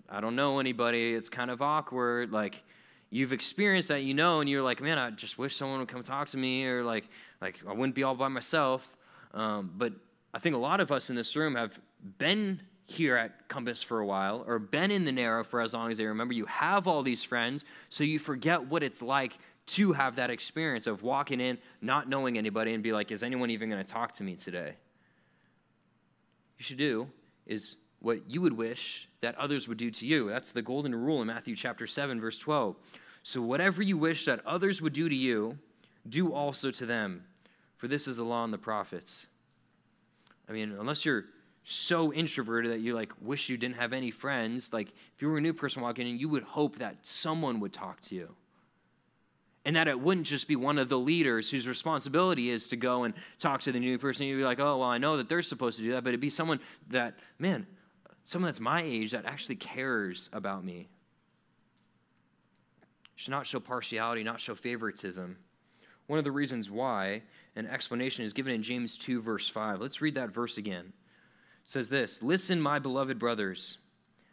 I 0.09 0.21
don't 0.21 0.37
know 0.37 0.59
anybody. 0.59 1.15
It's 1.15 1.29
kind 1.29 1.51
of 1.51 1.63
awkward. 1.63 2.33
Like, 2.33 2.63
you've 3.11 3.33
experienced 3.33 3.89
that, 3.89 4.03
you 4.03 4.15
know, 4.15 4.41
and 4.41 4.49
you're 4.49 4.63
like, 4.63 4.81
man, 4.81 4.99
I 4.99 5.11
just 5.11 5.39
wish 5.39 5.57
someone 5.57 5.81
would 5.81 5.89
come 5.89 6.03
talk 6.03 6.29
to 6.29 6.37
me, 6.37 6.67
or 6.67 6.85
like, 6.85 7.09
like 7.41 7.59
I 7.67 7.73
wouldn't 7.73 7.95
be 7.95 8.03
all 8.03 8.15
by 8.15 8.29
myself. 8.29 8.89
Um, 9.35 9.73
but 9.77 9.93
I 10.35 10.39
think 10.39 10.55
a 10.55 10.59
lot 10.59 10.81
of 10.81 10.93
us 10.93 11.11
in 11.11 11.17
this 11.17 11.35
room 11.37 11.55
have 11.55 11.79
been 12.19 12.61
here 12.87 13.17
at 13.17 13.49
Compass 13.49 13.83
for 13.83 14.01
a 14.01 14.07
while, 14.07 14.45
or 14.47 14.59
been 14.59 14.91
in 14.91 15.05
the 15.05 15.13
Narrow 15.13 15.45
for 15.45 15.61
as 15.61 15.75
long 15.75 15.91
as 15.91 15.99
they 15.99 16.07
remember. 16.07 16.33
You 16.33 16.47
have 16.47 16.87
all 16.87 17.03
these 17.03 17.23
friends, 17.23 17.65
so 17.91 18.05
you 18.05 18.19
forget 18.19 18.67
what 18.67 18.83
it's 18.83 19.03
like 19.03 19.39
to 19.69 19.93
have 19.93 20.17
that 20.17 20.31
experience 20.31 20.87
of 20.87 21.03
walking 21.03 21.41
in, 21.41 21.59
not 21.81 22.09
knowing 22.09 22.37
anybody, 22.39 22.75
and 22.75 22.83
be 22.83 22.93
like, 22.93 23.11
is 23.11 23.23
anyone 23.23 23.51
even 23.51 23.69
going 23.69 23.85
to 23.85 23.93
talk 23.93 24.15
to 24.15 24.25
me 24.25 24.35
today? 24.35 24.75
You 26.59 26.65
should 26.65 26.79
do 26.79 27.09
is 27.47 27.77
what 28.01 28.29
you 28.29 28.41
would 28.41 28.53
wish 28.53 29.09
that 29.21 29.37
others 29.37 29.69
would 29.69 29.79
do 29.79 29.91
to 29.91 30.07
you. 30.07 30.29
That's 30.29 30.51
the 30.51 30.63
golden 30.63 30.95
rule 30.95 31.21
in 31.21 31.27
Matthew 31.27 31.57
chapter 31.57 31.87
7 31.87 32.21
verse 32.21 32.39
12. 32.39 32.77
So 33.23 33.43
whatever 33.43 33.83
you 33.83 33.99
wish 33.99 34.25
that 34.27 34.45
others 34.47 34.81
would 34.81 34.93
do 34.93 35.09
to 35.09 35.15
you, 35.15 35.59
do 36.09 36.33
also 36.33 36.71
to 36.71 36.87
them. 36.87 37.25
For 37.77 37.89
this 37.89 38.09
is 38.09 38.17
the 38.17 38.25
law 38.25 38.45
and 38.45 38.53
the 38.53 38.59
prophets. 38.59 39.27
I 40.49 40.53
mean, 40.53 40.75
unless 40.79 41.05
you're 41.05 41.25
so 41.65 42.13
introverted 42.13 42.73
that 42.73 42.81
you 42.81 42.95
like 42.95 43.13
wish 43.21 43.49
you 43.49 43.57
didn't 43.57 43.77
have 43.77 43.93
any 43.93 44.11
friends, 44.11 44.73
like 44.73 44.89
if 44.89 45.23
you 45.23 45.29
were 45.29 45.39
a 45.39 45.41
new 45.41 45.53
person 45.53 45.83
walking 45.83 46.09
in, 46.09 46.19
you 46.19 46.29
would 46.29 46.43
hope 46.43 46.79
that 46.79 46.97
someone 47.03 47.61
would 47.61 47.73
talk 47.73 48.01
to 48.03 48.15
you. 48.15 48.35
And 49.65 49.77
that 49.77 49.89
it 49.89 50.01
wouldn't 50.01 50.27
just 50.27 50.49
be 50.49 50.57
one 50.57 50.79
of 50.79 50.89
the 50.89 50.99
leaders 50.99 51.51
whose 51.51 51.67
responsibility 51.67 52.51
is 52.51 52.69
to 52.69 52.77
go 52.77 53.05
and 53.05 53.13
talk 53.39 53.61
to 53.63 53.73
the 53.73 53.81
new 53.81 53.99
person. 53.99 54.27
You'd 54.27 54.39
be 54.39 54.45
like, 54.45 54.61
oh, 54.61 54.79
well, 54.79 54.89
I 54.89 54.99
know 54.99 55.17
that 55.17 55.29
they're 55.29 55.43
supposed 55.43 55.77
to 55.79 55.83
do 55.83 55.93
that, 55.93 56.05
but 56.05 56.11
it'd 56.11 56.21
be 56.21 56.31
someone 56.31 56.61
that, 56.89 57.19
man, 57.39 57.67
someone 58.25 58.49
that's 58.49 58.61
my 58.61 58.83
age 58.83 59.13
that 59.13 59.27
actually 59.27 59.57
cares 59.57 60.31
about 60.33 60.65
me. 60.65 60.89
Should 63.17 63.33
not 63.33 63.47
show 63.47 63.59
partiality, 63.59 64.23
not 64.23 64.41
show 64.41 64.55
favoritism. 64.55 65.37
One 66.07 66.19
of 66.19 66.25
the 66.25 66.33
reasons 66.33 66.71
why 66.71 67.23
an 67.57 67.67
explanation 67.67 68.25
is 68.25 68.33
given 68.33 68.53
in 68.53 68.63
James 68.63 68.97
2, 68.97 69.21
verse 69.21 69.49
5. 69.49 69.81
Let's 69.81 70.01
read 70.01 70.15
that 70.15 70.33
verse 70.33 70.57
again. 70.57 70.93
It 71.65 71.71
says 71.71 71.89
this 71.89 72.23
Listen, 72.23 72.61
my 72.61 72.79
beloved 72.79 73.19
brothers, 73.19 73.79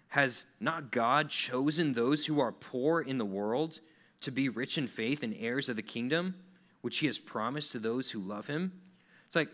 has 0.10 0.46
not 0.60 0.92
God 0.92 1.30
chosen 1.30 1.94
those 1.94 2.28
who 2.28 2.40
are 2.40 2.52
poor 2.52 3.02
in 3.02 3.18
the 3.18 3.26
world 3.26 3.82
to 4.22 4.32
be 4.32 4.50
rich 4.50 4.78
in 4.78 4.88
faith 4.88 5.24
and 5.24 5.36
heirs 5.40 5.70
of 5.70 5.76
the 5.76 5.82
kingdom, 5.82 6.36
which 6.82 7.00
he 7.00 7.06
has 7.08 7.18
promised 7.18 7.72
to 7.74 7.80
those 7.80 8.12
who 8.12 8.20
love 8.20 8.48
him? 8.48 8.72
It's 9.26 9.36
like, 9.36 9.50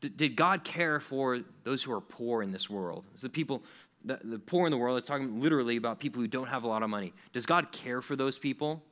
did 0.00 0.36
God 0.36 0.64
care 0.64 1.00
for 1.00 1.40
those 1.62 1.82
who 1.82 1.92
are 1.92 2.00
poor 2.00 2.42
in 2.42 2.52
this 2.52 2.68
world? 2.68 3.04
It's 3.14 3.22
the 3.22 3.28
people, 3.28 3.62
the, 4.04 4.18
the 4.22 4.38
poor 4.38 4.66
in 4.66 4.70
the 4.70 4.76
world, 4.76 4.98
it's 4.98 5.06
talking 5.06 5.40
literally 5.40 5.76
about 5.76 5.98
people 5.98 6.20
who 6.20 6.28
don't 6.28 6.48
have 6.48 6.64
a 6.64 6.68
lot 6.68 6.82
of 6.82 6.90
money. 6.90 7.12
Does 7.32 7.46
God 7.46 7.72
care 7.72 8.02
for 8.02 8.16
those 8.16 8.38
people? 8.38 8.82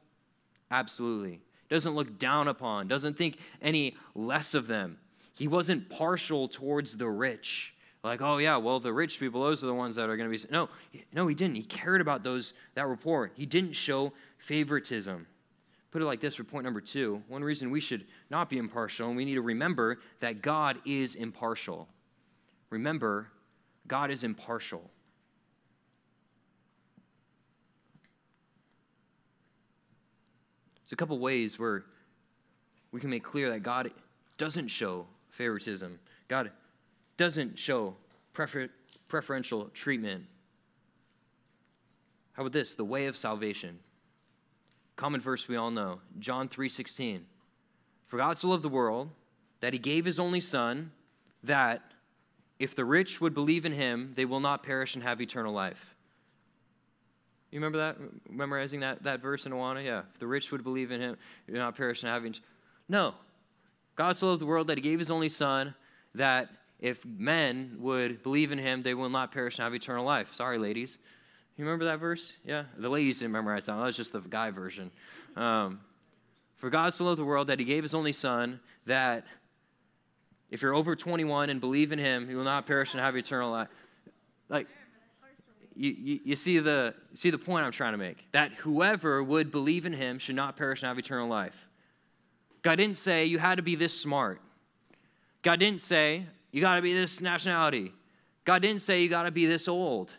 Absolutely. 0.71 1.41
Doesn't 1.69 1.95
look 1.95 2.19
down 2.19 2.49
upon, 2.49 2.89
doesn't 2.89 3.17
think 3.17 3.39
any 3.61 3.97
less 4.15 4.55
of 4.55 4.67
them. 4.67 4.99
He 5.35 5.49
wasn't 5.49 5.89
partial 5.89 6.49
towards 6.49 6.97
the 6.97 7.09
rich. 7.09 7.75
Like, 8.05 8.21
oh 8.21 8.39
yeah, 8.39 8.57
well, 8.57 8.81
the 8.81 8.93
rich 8.93 9.21
people, 9.21 9.43
those 9.43 9.63
are 9.63 9.69
the 9.69 9.75
ones 9.75 9.95
that 9.95 10.11
are 10.11 10.17
going 10.17 10.31
to 10.31 10.37
be. 10.37 10.53
No, 10.53 10.69
no, 11.13 11.27
he 11.29 11.35
didn't. 11.35 11.55
He 11.55 11.63
cared 11.63 12.01
about 12.01 12.25
those 12.25 12.53
that 12.75 12.87
were 12.89 12.97
poor. 12.97 13.31
He 13.35 13.47
didn't 13.47 13.75
show 13.75 14.13
favoritism. 14.43 15.27
Put 15.93 16.03
it 16.03 16.05
like 16.05 16.21
this 16.21 16.35
for 16.35 16.45
point 16.45 16.65
number 16.65 16.81
two. 16.81 17.23
One 17.29 17.45
reason 17.45 17.71
we 17.71 17.81
should 17.81 18.07
not 18.29 18.51
be 18.51 18.59
impartial, 18.59 19.09
and 19.09 19.17
we 19.17 19.25
need 19.25 19.35
to 19.35 19.43
remember 19.43 20.01
that 20.21 20.43
God 20.43 20.79
is 20.85 21.15
impartial. 21.15 21.87
Remember, 22.71 23.29
God 23.87 24.11
is 24.11 24.25
impartial. 24.25 24.91
There's 30.83 30.93
a 30.93 30.97
couple 30.97 31.19
ways 31.19 31.59
where 31.59 31.85
we 32.91 33.01
can 33.01 33.11
make 33.11 33.23
clear 33.23 33.51
that 33.51 33.63
God 33.63 33.93
doesn't 34.39 34.69
show 34.69 35.07
favoritism. 35.31 35.99
God 36.29 36.51
doesn't 37.17 37.59
show 37.59 37.95
prefer- 38.33 38.71
preferential 39.09 39.71
treatment. 39.75 40.25
How 42.33 42.43
about 42.43 42.53
this? 42.53 42.75
The 42.75 42.85
way 42.85 43.07
of 43.07 43.17
salvation. 43.17 43.79
Common 44.97 45.21
verse 45.21 45.49
we 45.49 45.57
all 45.57 45.71
know, 45.71 46.01
John 46.19 46.49
3:16. 46.49 47.27
For 48.07 48.19
God 48.19 48.39
so 48.39 48.49
loved 48.49 48.63
the 48.63 48.69
world 48.69 49.11
that 49.61 49.73
he 49.73 49.79
gave 49.79 50.05
his 50.05 50.19
only 50.19 50.41
son 50.41 50.93
that 51.43 51.93
if 52.59 52.75
the 52.75 52.85
rich 52.85 53.21
would 53.21 53.35
believe 53.35 53.65
in 53.65 53.73
him, 53.73 54.13
they 54.17 54.25
will 54.25 54.41
not 54.41 54.63
perish 54.63 54.95
and 54.95 55.03
have 55.03 55.21
eternal 55.21 55.53
life. 55.53 55.95
You 57.51 57.59
remember 57.59 57.79
that? 57.79 57.97
Memorizing 58.31 58.81
that, 58.81 59.03
that 59.03 59.21
verse 59.21 59.47
in 59.47 59.53
Awana? 59.53 59.85
Yeah. 59.85 60.03
If 60.13 60.19
the 60.19 60.27
rich 60.27 60.51
would 60.53 60.63
believe 60.63 60.91
in 60.91 61.01
him, 61.01 61.17
you 61.47 61.55
not 61.55 61.77
perish 61.77 62.03
and 62.03 62.11
have 62.11 62.25
eternal 62.25 62.47
No. 62.89 63.15
God 63.95 64.17
so 64.17 64.29
loved 64.29 64.41
the 64.41 64.47
world 64.47 64.69
that 64.69 64.79
he 64.79 64.83
gave 64.83 64.99
his 64.99 65.11
only 65.11 65.29
son 65.29 65.75
that 66.15 66.49
if 66.81 67.05
men 67.05 67.77
would 67.79 68.23
believe 68.23 68.53
in 68.53 68.59
him, 68.59 68.83
they 68.83 68.95
will 68.95 69.11
not 69.11 69.33
perish 69.33 69.59
and 69.59 69.65
have 69.65 69.75
eternal 69.75 70.05
life. 70.05 70.35
Sorry, 70.35 70.59
ladies. 70.59 70.99
You 71.57 71.65
remember 71.65 71.85
that 71.87 72.01
verse? 72.01 72.33
Yeah? 72.45 72.65
The 72.77 72.89
ladies 72.89 73.19
didn't 73.19 73.33
memorize 73.33 73.67
that. 73.67 73.77
That 73.77 73.85
was 73.85 73.97
just 73.97 74.13
the 74.13 74.21
guy 74.21 74.51
version. 74.51 74.91
Um, 75.37 75.81
For 76.57 76.71
God 76.71 76.95
so 76.95 77.05
loved 77.05 77.19
the 77.19 77.25
world 77.25 77.49
that 77.49 77.59
he 77.59 77.65
gave 77.65 77.83
his 77.83 77.95
only 77.95 78.13
son, 78.13 78.61
that 78.87 79.25
if 80.51 80.63
you're 80.63 80.75
over 80.75 80.97
21 80.97 81.51
and 81.51 81.61
believe 81.61 81.93
in 81.93 81.99
him, 81.99 82.31
you 82.31 82.37
will 82.37 82.45
not 82.45 82.67
perish 82.67 82.95
and 82.95 83.01
have 83.01 83.17
eternal 83.17 83.51
life. 83.51 83.69
Like, 84.49 84.67
you, 85.75 85.91
you, 85.91 86.21
you, 86.25 86.37
see 86.37 86.59
the, 86.59 86.95
see 87.15 87.31
the 87.31 87.39
point 87.39 87.65
I'm 87.65 87.73
trying 87.73 87.93
to 87.93 87.99
make. 87.99 88.31
That 88.33 88.53
whoever 88.55 89.23
would 89.23 89.51
believe 89.51 89.87
in 89.87 89.95
him 89.95 90.19
should 90.19 90.37
not 90.37 90.57
perish 90.57 90.83
and 90.83 90.89
have 90.89 90.99
eternal 90.99 91.29
life. 91.29 91.69
God 92.63 92.77
didn't 92.77 92.97
say 92.97 93.25
you 93.25 93.39
had 93.39 93.57
to 93.57 93.63
be 93.63 93.75
this 93.75 93.99
smart. 93.99 94.41
God 95.43 95.59
didn't 95.59 95.81
say 95.81 96.27
you 96.51 96.61
got 96.61 96.77
to 96.77 96.83
be 96.83 96.95
this 96.95 97.21
nationality. 97.21 97.93
God 98.45 98.61
didn't 98.63 98.83
say 98.83 99.03
you 99.03 99.09
got 99.09 99.25
to 99.25 99.31
be 99.31 99.47
this 99.47 99.69
old 99.69 100.13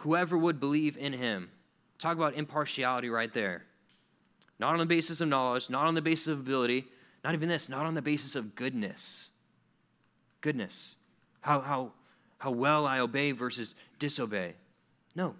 whoever 0.00 0.36
would 0.36 0.60
believe 0.60 0.96
in 0.96 1.12
him. 1.12 1.50
Talk 1.98 2.16
about 2.16 2.34
impartiality 2.34 3.08
right 3.08 3.32
there. 3.32 3.64
Not 4.58 4.72
on 4.72 4.78
the 4.78 4.86
basis 4.86 5.20
of 5.20 5.28
knowledge, 5.28 5.70
not 5.70 5.86
on 5.86 5.94
the 5.94 6.02
basis 6.02 6.28
of 6.28 6.40
ability, 6.40 6.86
not 7.24 7.34
even 7.34 7.48
this, 7.48 7.68
not 7.68 7.86
on 7.86 7.94
the 7.94 8.02
basis 8.02 8.34
of 8.34 8.54
goodness. 8.54 9.28
Goodness. 10.40 10.94
How, 11.40 11.60
how, 11.60 11.92
how 12.38 12.50
well 12.50 12.86
I 12.86 12.98
obey 12.98 13.32
versus 13.32 13.74
disobey. 13.98 14.54
No. 15.14 15.34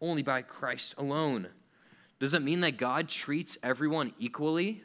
Only 0.00 0.22
by 0.22 0.42
Christ 0.42 0.94
alone. 0.96 1.48
Does 2.20 2.34
it 2.34 2.42
mean 2.42 2.60
that 2.60 2.76
God 2.76 3.08
treats 3.08 3.58
everyone 3.62 4.12
equally? 4.18 4.82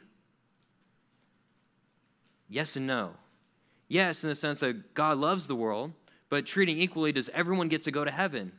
Yes 2.48 2.76
and 2.76 2.86
no. 2.86 3.14
Yes, 3.88 4.24
in 4.24 4.28
the 4.28 4.34
sense 4.34 4.60
that 4.60 4.94
God 4.94 5.18
loves 5.18 5.46
the 5.46 5.54
world, 5.54 5.92
but 6.28 6.46
treating 6.46 6.78
equally, 6.78 7.12
does 7.12 7.30
everyone 7.32 7.68
get 7.68 7.82
to 7.82 7.90
go 7.90 8.04
to 8.04 8.10
heaven? 8.10 8.52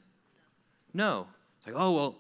No. 0.93 1.27
It's 1.58 1.67
like, 1.67 1.75
oh, 1.77 1.91
well, 1.91 2.15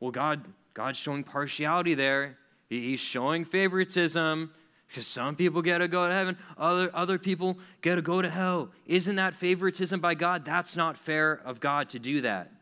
well 0.00 0.10
God, 0.10 0.44
God's 0.74 0.98
showing 0.98 1.24
partiality 1.24 1.94
there. 1.94 2.38
He's 2.68 3.00
showing 3.00 3.44
favoritism 3.44 4.52
because 4.88 5.06
some 5.06 5.36
people 5.36 5.62
get 5.62 5.78
to 5.78 5.88
go 5.88 6.06
to 6.06 6.12
heaven, 6.12 6.36
other, 6.58 6.90
other 6.94 7.18
people 7.18 7.58
get 7.80 7.94
to 7.94 8.02
go 8.02 8.20
to 8.20 8.28
hell. 8.28 8.70
Isn't 8.86 9.16
that 9.16 9.34
favoritism 9.34 10.00
by 10.00 10.14
God? 10.14 10.44
That's 10.44 10.76
not 10.76 10.98
fair 10.98 11.40
of 11.44 11.60
God 11.60 11.88
to 11.90 11.98
do 11.98 12.20
that. 12.22 12.52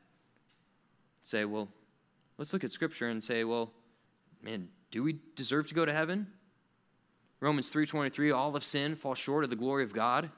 Say, 1.22 1.44
well, 1.44 1.68
let's 2.38 2.52
look 2.52 2.62
at 2.62 2.70
Scripture 2.70 3.08
and 3.08 3.22
say, 3.22 3.42
well, 3.42 3.72
man, 4.42 4.68
do 4.90 5.02
we 5.02 5.18
deserve 5.34 5.68
to 5.68 5.74
go 5.74 5.84
to 5.84 5.92
heaven? 5.92 6.28
Romans 7.40 7.70
3.23, 7.70 8.36
all 8.36 8.54
of 8.54 8.64
sin 8.64 8.94
fall 8.94 9.14
short 9.14 9.44
of 9.44 9.50
the 9.50 9.56
glory 9.56 9.82
of 9.82 9.92
God. 9.92 10.30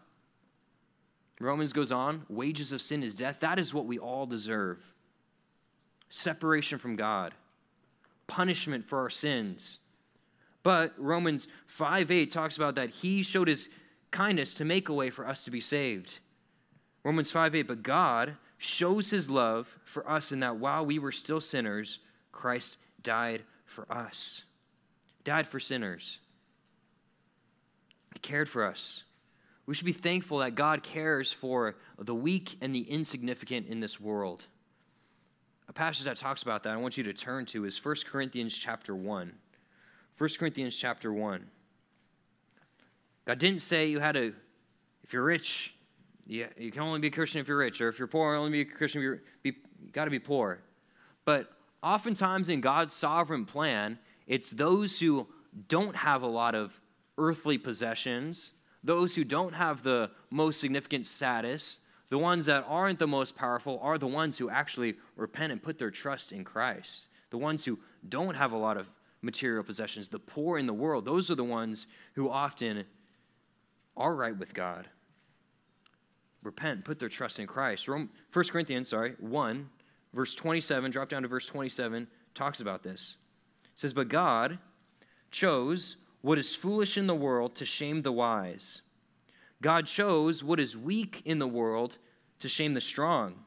Romans 1.44 1.72
goes 1.72 1.92
on, 1.92 2.24
wages 2.28 2.72
of 2.72 2.82
sin 2.82 3.02
is 3.02 3.14
death. 3.14 3.40
That 3.40 3.58
is 3.58 3.74
what 3.74 3.86
we 3.86 3.98
all 3.98 4.26
deserve 4.26 4.78
separation 6.10 6.78
from 6.78 6.94
God, 6.94 7.32
punishment 8.26 8.86
for 8.86 8.98
our 9.00 9.10
sins. 9.10 9.78
But 10.62 10.92
Romans 10.98 11.48
5 11.66 12.10
8 12.10 12.30
talks 12.30 12.56
about 12.56 12.74
that 12.74 12.90
he 12.90 13.22
showed 13.22 13.48
his 13.48 13.68
kindness 14.10 14.54
to 14.54 14.64
make 14.64 14.88
a 14.88 14.94
way 14.94 15.10
for 15.10 15.26
us 15.26 15.44
to 15.44 15.50
be 15.50 15.60
saved. 15.60 16.18
Romans 17.02 17.30
5 17.30 17.54
8, 17.54 17.62
but 17.62 17.82
God 17.82 18.36
shows 18.58 19.10
his 19.10 19.28
love 19.28 19.76
for 19.84 20.08
us 20.08 20.30
in 20.30 20.40
that 20.40 20.58
while 20.58 20.86
we 20.86 20.98
were 20.98 21.10
still 21.10 21.40
sinners, 21.40 21.98
Christ 22.30 22.76
died 23.02 23.42
for 23.64 23.90
us. 23.90 24.42
Died 25.24 25.48
for 25.48 25.58
sinners. 25.58 26.18
He 28.12 28.20
cared 28.20 28.48
for 28.48 28.64
us. 28.64 29.02
We 29.72 29.76
should 29.76 29.86
be 29.86 29.94
thankful 29.94 30.40
that 30.40 30.54
God 30.54 30.82
cares 30.82 31.32
for 31.32 31.76
the 31.98 32.14
weak 32.14 32.58
and 32.60 32.74
the 32.74 32.82
insignificant 32.82 33.68
in 33.68 33.80
this 33.80 33.98
world. 33.98 34.44
A 35.66 35.72
passage 35.72 36.04
that 36.04 36.18
talks 36.18 36.42
about 36.42 36.62
that 36.64 36.74
I 36.74 36.76
want 36.76 36.98
you 36.98 37.04
to 37.04 37.14
turn 37.14 37.46
to 37.46 37.64
is 37.64 37.82
1 37.82 37.96
Corinthians 38.06 38.52
chapter 38.52 38.94
1. 38.94 39.32
1 40.18 40.30
Corinthians 40.38 40.76
chapter 40.76 41.10
1. 41.10 41.46
God 43.24 43.38
didn't 43.38 43.62
say 43.62 43.86
you 43.86 43.98
had 43.98 44.12
to, 44.12 44.34
if 45.04 45.14
you're 45.14 45.24
rich, 45.24 45.72
you, 46.26 46.48
you 46.58 46.70
can 46.70 46.82
only 46.82 47.00
be 47.00 47.08
a 47.08 47.10
Christian 47.10 47.40
if 47.40 47.48
you're 47.48 47.56
rich, 47.56 47.80
or 47.80 47.88
if 47.88 47.98
you're 47.98 48.08
poor, 48.08 48.34
only 48.34 48.50
be 48.50 48.60
a 48.60 48.64
Christian 48.66 49.00
if 49.00 49.04
you're 49.04 49.22
be, 49.42 49.56
you 49.82 49.90
got 49.90 50.04
to 50.04 50.10
be 50.10 50.18
poor. 50.18 50.60
But 51.24 51.50
oftentimes 51.82 52.50
in 52.50 52.60
God's 52.60 52.94
sovereign 52.94 53.46
plan, 53.46 53.98
it's 54.26 54.50
those 54.50 55.00
who 55.00 55.28
don't 55.66 55.96
have 55.96 56.20
a 56.20 56.26
lot 56.26 56.54
of 56.54 56.78
earthly 57.16 57.56
possessions, 57.56 58.52
those 58.84 59.14
who 59.14 59.24
don't 59.24 59.54
have 59.54 59.82
the 59.82 60.10
most 60.30 60.60
significant 60.60 61.06
status, 61.06 61.80
the 62.10 62.18
ones 62.18 62.46
that 62.46 62.64
aren't 62.66 62.98
the 62.98 63.06
most 63.06 63.36
powerful 63.36 63.78
are 63.82 63.96
the 63.96 64.06
ones 64.06 64.38
who 64.38 64.50
actually 64.50 64.96
repent 65.16 65.52
and 65.52 65.62
put 65.62 65.78
their 65.78 65.90
trust 65.90 66.32
in 66.32 66.44
Christ. 66.44 67.08
The 67.30 67.38
ones 67.38 67.64
who 67.64 67.78
don't 68.06 68.34
have 68.34 68.52
a 68.52 68.56
lot 68.56 68.76
of 68.76 68.88
material 69.22 69.62
possessions, 69.62 70.08
the 70.08 70.18
poor 70.18 70.58
in 70.58 70.66
the 70.66 70.74
world, 70.74 71.04
those 71.04 71.30
are 71.30 71.34
the 71.34 71.44
ones 71.44 71.86
who 72.14 72.28
often 72.28 72.84
are 73.96 74.14
right 74.14 74.36
with 74.36 74.52
God. 74.52 74.88
Repent, 76.42 76.84
put 76.84 76.98
their 76.98 77.08
trust 77.08 77.38
in 77.38 77.46
Christ. 77.46 77.88
1 77.88 78.08
Corinthians, 78.32 78.88
sorry, 78.88 79.14
1, 79.20 79.70
verse 80.12 80.34
27, 80.34 80.90
drop 80.90 81.08
down 81.08 81.22
to 81.22 81.28
verse 81.28 81.46
27, 81.46 82.08
talks 82.34 82.60
about 82.60 82.82
this. 82.82 83.16
It 83.64 83.78
says, 83.78 83.92
But 83.92 84.08
God 84.08 84.58
chose 85.30 85.96
what 86.22 86.38
is 86.38 86.54
foolish 86.54 86.96
in 86.96 87.06
the 87.06 87.14
world 87.14 87.54
to 87.56 87.66
shame 87.66 88.02
the 88.02 88.12
wise. 88.12 88.80
God 89.60 89.86
chose 89.86 90.42
what 90.42 90.58
is 90.58 90.76
weak 90.76 91.22
in 91.24 91.38
the 91.38 91.46
world 91.46 91.98
to 92.40 92.48
shame 92.48 92.74
the 92.74 92.80
strong. 92.80 93.44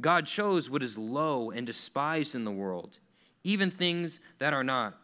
God 0.00 0.26
chose 0.26 0.70
what 0.70 0.82
is 0.82 0.98
low 0.98 1.50
and 1.50 1.66
despised 1.66 2.34
in 2.34 2.44
the 2.44 2.50
world, 2.50 2.98
even 3.44 3.70
things 3.70 4.20
that 4.38 4.52
are 4.52 4.64
not, 4.64 4.98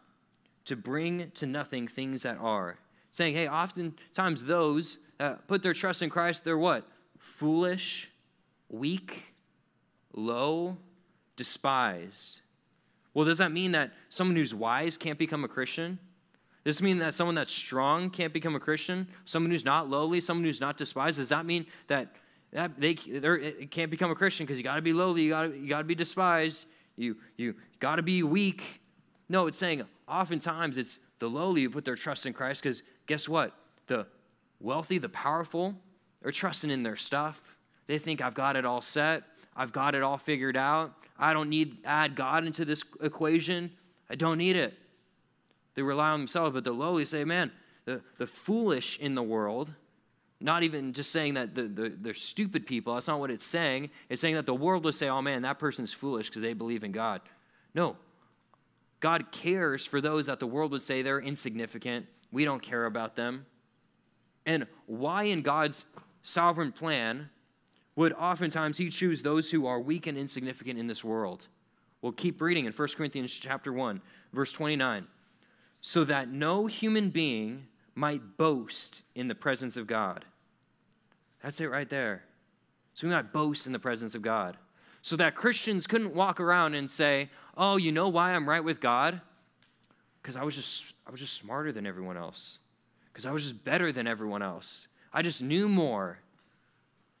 to 0.65 0.75
bring 0.75 1.31
to 1.35 1.45
nothing 1.45 1.87
things 1.87 2.21
that 2.21 2.37
are. 2.39 2.77
Saying, 3.11 3.35
hey, 3.35 3.47
oftentimes 3.47 4.43
those 4.43 4.99
that 5.17 5.47
put 5.47 5.61
their 5.61 5.73
trust 5.73 6.01
in 6.01 6.09
Christ, 6.09 6.43
they're 6.43 6.57
what? 6.57 6.87
Foolish, 7.17 8.09
weak, 8.69 9.23
low, 10.13 10.77
despised. 11.35 12.39
Well, 13.13 13.25
does 13.25 13.37
that 13.37 13.51
mean 13.51 13.71
that 13.73 13.93
someone 14.09 14.35
who's 14.35 14.55
wise 14.55 14.97
can't 14.97 15.19
become 15.19 15.43
a 15.43 15.47
Christian? 15.47 15.99
Does 16.63 16.77
this 16.77 16.81
mean 16.81 16.99
that 16.99 17.13
someone 17.13 17.35
that's 17.35 17.51
strong 17.51 18.09
can't 18.09 18.31
become 18.31 18.55
a 18.55 18.59
Christian? 18.59 19.07
Someone 19.25 19.51
who's 19.51 19.65
not 19.65 19.89
lowly, 19.89 20.21
someone 20.21 20.45
who's 20.45 20.61
not 20.61 20.77
despised? 20.77 21.17
Does 21.17 21.29
that 21.29 21.45
mean 21.45 21.65
that, 21.87 22.15
that 22.53 22.79
they 22.79 22.93
can't 22.93 23.91
become 23.91 24.11
a 24.11 24.15
Christian 24.15 24.45
because 24.45 24.57
you 24.57 24.63
got 24.63 24.75
to 24.75 24.81
be 24.81 24.93
lowly, 24.93 25.23
you 25.23 25.29
got 25.29 25.55
you 25.55 25.67
to 25.67 25.83
be 25.83 25.95
despised, 25.95 26.65
you 26.95 27.17
you 27.35 27.55
got 27.79 27.97
to 27.97 28.01
be 28.01 28.23
weak? 28.23 28.81
No, 29.27 29.47
it's 29.47 29.57
saying 29.57 29.83
oftentimes 30.07 30.77
it's 30.77 30.99
the 31.19 31.29
lowly 31.29 31.63
who 31.63 31.69
put 31.69 31.83
their 31.83 31.95
trust 31.95 32.25
in 32.25 32.33
Christ 32.33 32.63
because 32.63 32.81
guess 33.07 33.27
what? 33.27 33.53
The 33.87 34.07
wealthy, 34.61 34.99
the 34.99 35.09
powerful, 35.09 35.75
are 36.23 36.31
trusting 36.31 36.69
in 36.69 36.83
their 36.83 36.95
stuff. 36.95 37.41
They 37.87 37.99
think 37.99 38.21
I've 38.21 38.33
got 38.33 38.55
it 38.55 38.65
all 38.65 38.81
set. 38.81 39.23
I've 39.55 39.73
got 39.73 39.95
it 39.95 40.01
all 40.01 40.17
figured 40.17 40.55
out. 40.55 40.93
I 41.19 41.33
don't 41.33 41.49
need 41.49 41.77
add 41.83 42.15
God 42.15 42.45
into 42.45 42.63
this 42.63 42.83
equation. 43.01 43.71
I 44.09 44.15
don't 44.15 44.37
need 44.37 44.55
it. 44.55 44.77
They 45.75 45.81
rely 45.81 46.09
on 46.09 46.21
themselves, 46.21 46.53
but 46.53 46.63
the 46.63 46.71
lowly 46.71 47.05
say, 47.05 47.23
man, 47.23 47.51
the, 47.85 48.01
the 48.17 48.27
foolish 48.27 48.97
in 48.99 49.15
the 49.15 49.23
world, 49.23 49.73
not 50.39 50.63
even 50.63 50.93
just 50.93 51.11
saying 51.11 51.35
that 51.35 51.55
the, 51.55 51.63
the, 51.63 51.93
they're 51.99 52.13
stupid 52.13 52.65
people, 52.65 52.93
that's 52.93 53.07
not 53.07 53.19
what 53.19 53.31
it's 53.31 53.45
saying. 53.45 53.89
It's 54.09 54.21
saying 54.21 54.35
that 54.35 54.45
the 54.45 54.53
world 54.53 54.83
would 54.85 54.95
say, 54.95 55.09
oh 55.09 55.21
man, 55.21 55.41
that 55.43 55.59
person's 55.59 55.93
foolish 55.93 56.29
because 56.29 56.41
they 56.41 56.53
believe 56.53 56.83
in 56.83 56.91
God. 56.91 57.21
No. 57.73 57.95
God 58.99 59.31
cares 59.31 59.85
for 59.85 59.99
those 59.99 60.27
that 60.27 60.39
the 60.39 60.47
world 60.47 60.71
would 60.71 60.81
say 60.81 61.01
they're 61.01 61.19
insignificant. 61.19 62.05
We 62.31 62.45
don't 62.45 62.61
care 62.61 62.85
about 62.85 63.15
them. 63.15 63.45
And 64.45 64.67
why, 64.85 65.23
in 65.23 65.41
God's 65.41 65.85
sovereign 66.21 66.71
plan, 66.71 67.29
would 67.95 68.13
oftentimes 68.13 68.77
he 68.77 68.89
choose 68.89 69.21
those 69.21 69.51
who 69.51 69.65
are 69.65 69.79
weak 69.79 70.07
and 70.07 70.17
insignificant 70.17 70.79
in 70.79 70.87
this 70.87 71.03
world? 71.03 71.47
We'll 72.01 72.11
keep 72.11 72.41
reading 72.41 72.65
in 72.65 72.73
1 72.73 72.87
Corinthians 72.97 73.31
chapter 73.31 73.71
1, 73.71 74.01
verse 74.33 74.51
29 74.51 75.07
so 75.85 76.05
that 76.05 76.29
no 76.29 76.65
human 76.65 77.09
being 77.09 77.67
might 77.93 78.37
boast 78.37 79.01
in 79.13 79.27
the 79.27 79.35
presence 79.35 79.75
of 79.75 79.85
God. 79.85 80.23
That's 81.43 81.59
it 81.59 81.65
right 81.65 81.89
there. 81.89 82.23
So 82.93 83.05
we 83.05 83.13
might 83.13 83.33
boast 83.33 83.67
in 83.67 83.73
the 83.73 83.79
presence 83.79 84.15
of 84.15 84.21
God. 84.21 84.57
So 85.01 85.17
that 85.17 85.35
Christians 85.35 85.85
couldn't 85.85 86.15
walk 86.15 86.39
around 86.39 86.73
and 86.73 86.89
say, 86.89 87.29
"Oh, 87.57 87.75
you 87.75 87.91
know 87.91 88.07
why 88.07 88.31
I'm 88.31 88.47
right 88.47 88.63
with 88.63 88.79
God? 88.79 89.19
Because 90.21 90.37
I 90.37 90.43
was 90.43 90.55
just 90.55 90.85
I 91.05 91.11
was 91.11 91.19
just 91.19 91.33
smarter 91.33 91.73
than 91.73 91.85
everyone 91.85 92.15
else. 92.15 92.59
Because 93.11 93.25
I 93.25 93.31
was 93.31 93.43
just 93.43 93.65
better 93.65 93.91
than 93.91 94.07
everyone 94.07 94.41
else. 94.41 94.87
I 95.11 95.21
just 95.21 95.41
knew 95.41 95.67
more. 95.67 96.19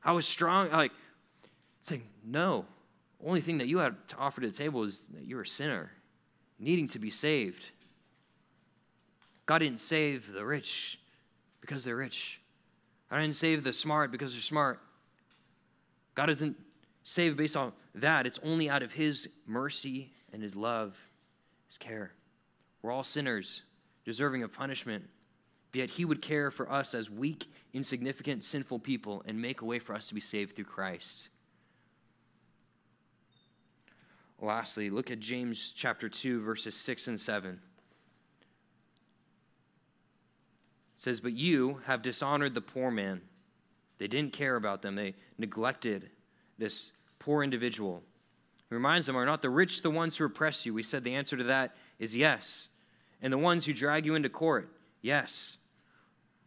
I 0.05 0.13
was 0.13 0.25
strong." 0.25 0.71
Like 0.71 0.93
saying, 1.81 2.03
"No. 2.23 2.65
Only 3.21 3.41
thing 3.41 3.57
that 3.57 3.67
you 3.67 3.79
had 3.79 4.07
to 4.07 4.15
offer 4.15 4.39
to 4.39 4.47
the 4.47 4.55
table 4.55 4.83
is 4.83 4.99
that 5.13 5.25
you're 5.25 5.41
a 5.41 5.47
sinner, 5.47 5.91
needing 6.59 6.87
to 6.87 6.99
be 6.99 7.09
saved." 7.09 7.71
God 9.45 9.59
didn't 9.59 9.79
save 9.79 10.31
the 10.31 10.45
rich 10.45 10.99
because 11.61 11.83
they're 11.83 11.95
rich. 11.95 12.39
God 13.09 13.19
didn't 13.19 13.35
save 13.35 13.63
the 13.63 13.73
smart 13.73 14.11
because 14.11 14.31
they're 14.31 14.41
smart. 14.41 14.79
God 16.15 16.27
doesn't 16.27 16.57
save 17.03 17.35
based 17.37 17.57
on 17.57 17.73
that. 17.95 18.25
It's 18.25 18.39
only 18.43 18.69
out 18.69 18.83
of 18.83 18.93
His 18.93 19.27
mercy 19.45 20.11
and 20.31 20.41
His 20.41 20.55
love, 20.55 20.97
His 21.67 21.77
care. 21.77 22.11
We're 22.81 22.91
all 22.91 23.03
sinners, 23.03 23.61
deserving 24.05 24.43
of 24.43 24.53
punishment. 24.53 25.05
Yet 25.73 25.91
He 25.91 26.05
would 26.05 26.21
care 26.21 26.51
for 26.51 26.71
us 26.71 26.93
as 26.93 27.09
weak, 27.09 27.51
insignificant, 27.73 28.43
sinful 28.43 28.79
people 28.79 29.23
and 29.25 29.41
make 29.41 29.61
a 29.61 29.65
way 29.65 29.79
for 29.79 29.93
us 29.93 30.07
to 30.07 30.13
be 30.13 30.21
saved 30.21 30.55
through 30.55 30.65
Christ. 30.65 31.29
Lastly, 34.39 34.89
look 34.89 35.09
at 35.09 35.19
James 35.19 35.71
chapter 35.75 36.09
2, 36.09 36.41
verses 36.41 36.75
6 36.75 37.07
and 37.07 37.19
7. 37.19 37.59
Says, 41.03 41.19
But 41.19 41.33
you 41.33 41.81
have 41.85 42.01
dishonored 42.01 42.53
the 42.53 42.61
poor 42.61 42.89
man. 42.89 43.21
They 43.97 44.07
didn't 44.07 44.33
care 44.33 44.55
about 44.55 44.81
them, 44.81 44.95
they 44.95 45.15
neglected 45.37 46.09
this 46.57 46.91
poor 47.19 47.43
individual. 47.43 48.01
He 48.69 48.75
reminds 48.75 49.05
them, 49.05 49.17
Are 49.17 49.25
not 49.25 49.41
the 49.41 49.49
rich 49.49 49.81
the 49.81 49.91
ones 49.91 50.15
who 50.15 50.25
oppress 50.25 50.65
you? 50.65 50.73
We 50.73 50.81
said 50.81 51.03
the 51.03 51.13
answer 51.13 51.35
to 51.35 51.43
that 51.43 51.75
is 51.99 52.15
yes. 52.15 52.69
And 53.21 53.33
the 53.33 53.37
ones 53.37 53.65
who 53.65 53.73
drag 53.73 54.05
you 54.05 54.15
into 54.15 54.29
court? 54.29 54.69
Yes. 55.01 55.57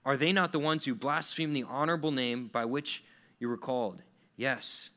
Are 0.04 0.16
they 0.16 0.32
not 0.32 0.52
the 0.52 0.58
ones 0.58 0.84
who 0.84 0.94
blaspheme 0.94 1.52
the 1.52 1.64
honorable 1.64 2.12
name 2.12 2.48
by 2.50 2.64
which 2.64 3.04
you 3.38 3.48
were 3.48 3.56
called? 3.58 4.02
Yes. 4.36 4.88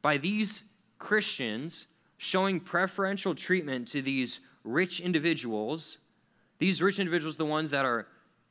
By 0.00 0.16
these 0.16 0.62
Christians 0.98 1.86
showing 2.16 2.60
preferential 2.60 3.34
treatment 3.34 3.88
to 3.88 4.00
these 4.00 4.40
rich 4.64 5.00
individuals, 5.00 5.98
these 6.58 6.80
rich 6.80 6.98
individuals, 6.98 7.36
the 7.36 7.44
ones 7.44 7.70
that 7.70 7.84
are 7.84 8.06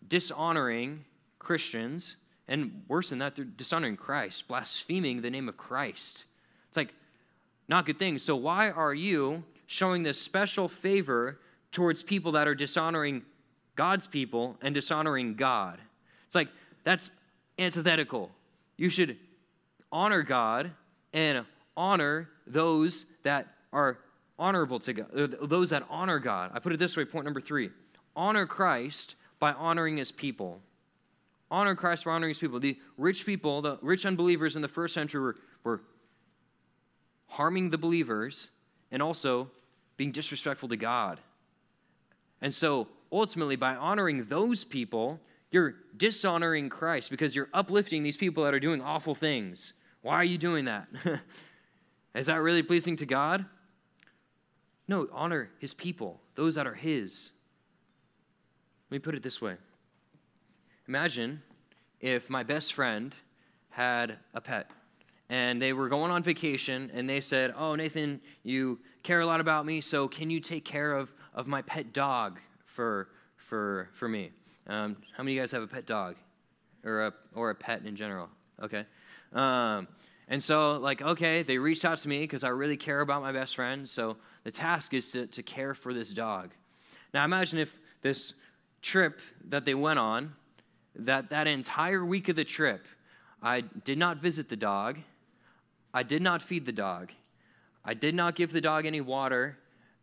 dishonoring 0.08 1.06
Christians, 1.40 2.18
and 2.48 2.84
worse 2.88 3.10
than 3.10 3.20
that, 3.20 3.36
they're 3.36 3.46
dishonoring 3.46 3.98
Christ, 3.98 4.48
blaspheming 4.48 5.22
the 5.22 5.30
name 5.30 5.48
of 5.50 5.58
Christ. 5.58 6.26
It's 6.68 6.78
like 6.78 6.94
not 7.68 7.86
good 7.86 7.98
things. 7.98 8.24
So, 8.24 8.36
why 8.36 8.70
are 8.70 8.94
you 8.94 9.44
showing 9.66 10.04
this 10.04 10.20
special 10.20 10.68
favor 10.68 11.40
towards 11.72 12.04
people 12.04 12.34
that 12.34 12.48
are 12.48 12.56
dishonoring 12.56 13.24
God's 13.76 14.08
people 14.08 14.58
and 14.62 14.76
dishonoring 14.76 15.36
God? 15.36 15.80
It's 16.26 16.36
like 16.36 16.50
that's 16.84 17.10
antithetical. 17.58 18.32
You 18.78 18.90
should 18.90 19.18
honor 19.92 20.24
God 20.24 20.72
and 21.14 21.46
honor 21.78 22.30
those 22.48 23.06
that 23.24 23.48
are 23.72 24.00
honorable 24.38 24.80
to 24.80 24.94
God, 24.94 25.16
uh, 25.16 25.46
those 25.46 25.70
that 25.70 25.84
honor 25.90 26.20
God. 26.20 26.52
I 26.54 26.60
put 26.60 26.74
it 26.74 26.80
this 26.80 26.98
way 26.98 27.06
point 27.06 27.26
number 27.26 27.42
three 27.42 27.70
honor 28.16 28.46
Christ 28.46 29.16
by 29.42 29.52
honoring 29.54 29.98
his 29.98 30.12
people. 30.12 30.62
honor 31.50 31.76
Christ 31.76 32.06
by 32.06 32.12
honoring 32.12 32.30
his 32.30 32.38
people. 32.38 32.62
The 32.62 32.78
rich 32.96 33.26
people, 33.26 33.62
the 33.62 33.78
rich 33.82 34.06
unbelievers 34.06 34.56
in 34.56 34.62
the 34.62 34.70
first 34.70 34.94
century 34.94 35.20
were, 35.20 35.36
were 35.66 35.82
harming 37.26 37.72
the 37.72 37.78
believers 37.78 38.50
and 38.92 39.02
also 39.02 39.50
being 39.98 40.12
disrespectful 40.12 40.70
to 40.70 40.78
God. 40.78 41.20
And 42.40 42.54
so 42.54 42.88
ultimately, 43.12 43.56
by 43.56 43.76
honoring 43.76 44.28
those 44.30 44.64
people, 44.64 45.20
you're 45.50 45.76
dishonoring 45.98 46.70
Christ 46.70 47.10
because 47.10 47.36
you're 47.36 47.50
uplifting 47.54 48.04
these 48.04 48.18
people 48.18 48.44
that 48.44 48.54
are 48.54 48.60
doing 48.60 48.80
awful 48.80 49.16
things. 49.16 49.74
Why 50.04 50.14
are 50.14 50.24
you 50.24 50.38
doing 50.38 50.66
that? 50.66 50.88
Is 52.16 52.28
that 52.28 52.42
really 52.42 52.64
pleasing 52.64 52.96
to 52.98 53.06
God? 53.06 53.46
No, 54.88 55.08
honor 55.12 55.50
his 55.60 55.74
people, 55.74 56.22
those 56.36 56.56
that 56.56 56.68
are 56.68 56.76
his. 56.76 57.32
Let 58.92 58.96
me 58.96 59.00
put 59.00 59.16
it 59.16 59.24
this 59.24 59.42
way 59.42 59.56
Imagine 60.88 61.42
if 62.02 62.30
my 62.30 62.44
best 62.44 62.74
friend 62.74 63.16
had 63.70 64.18
a 64.34 64.42
pet 64.42 64.70
and 65.30 65.62
they 65.62 65.72
were 65.72 65.88
going 65.88 66.12
on 66.12 66.24
vacation 66.24 66.92
and 66.94 67.10
they 67.10 67.22
said, 67.22 67.54
Oh, 67.56 67.76
Nathan, 67.76 68.20
you 68.44 68.80
care 69.02 69.22
a 69.22 69.26
lot 69.26 69.40
about 69.40 69.66
me, 69.66 69.80
so 69.80 70.10
can 70.10 70.30
you 70.30 70.42
take 70.42 70.66
care 70.66 70.92
of, 70.92 71.14
of 71.34 71.48
my 71.48 71.62
pet 71.62 71.94
dog 71.94 72.40
for, 72.66 73.08
for, 73.38 73.88
for 73.94 74.10
me? 74.10 74.32
Um, 74.68 74.98
how 75.16 75.24
many 75.24 75.34
of 75.34 75.36
you 75.36 75.42
guys 75.42 75.52
have 75.52 75.64
a 75.64 75.68
pet 75.68 75.86
dog 75.86 76.18
or 76.84 77.08
a, 77.08 77.14
or 77.34 77.50
a 77.50 77.56
pet 77.56 77.86
in 77.86 77.96
general? 77.96 78.28
Okay. 78.62 78.86
Um, 79.32 79.88
and 80.28 80.44
so, 80.44 80.74
like, 80.74 81.02
okay, 81.02 81.44
they 81.44 81.58
reached 81.58 81.86
out 81.86 82.00
to 82.00 82.10
me 82.10 82.22
because 82.22 82.44
I 82.44 82.50
really 82.50 82.78
care 82.78 83.00
about 83.00 83.22
my 83.22 83.32
best 83.32 83.56
friend. 83.56 83.88
So 83.88 84.18
the 84.44 84.52
task 84.52 84.94
is 84.94 85.12
to, 85.12 85.28
to 85.28 85.44
care 85.44 85.74
for 85.74 85.94
this 85.94 86.12
dog. 86.12 86.52
Now, 87.14 87.24
imagine 87.24 87.58
if 87.58 87.78
this 88.02 88.34
trip 88.82 89.20
that 89.50 89.66
they 89.66 89.74
went 89.74 90.00
on, 90.00 90.34
that 90.96 91.30
that 91.30 91.48
entire 91.48 92.04
week 92.04 92.30
of 92.30 92.36
the 92.36 92.44
trip, 92.44 92.86
I 93.42 93.62
did 93.62 93.98
not 93.98 94.18
visit 94.18 94.50
the 94.50 94.56
dog, 94.56 94.98
I 95.94 96.04
did 96.04 96.22
not 96.22 96.42
feed 96.42 96.66
the 96.66 96.72
dog. 96.72 97.12
I 97.84 97.94
did 97.94 98.16
not 98.16 98.36
give 98.36 98.52
the 98.52 98.62
dog 98.62 98.86
any 98.86 99.02
water, 99.02 99.58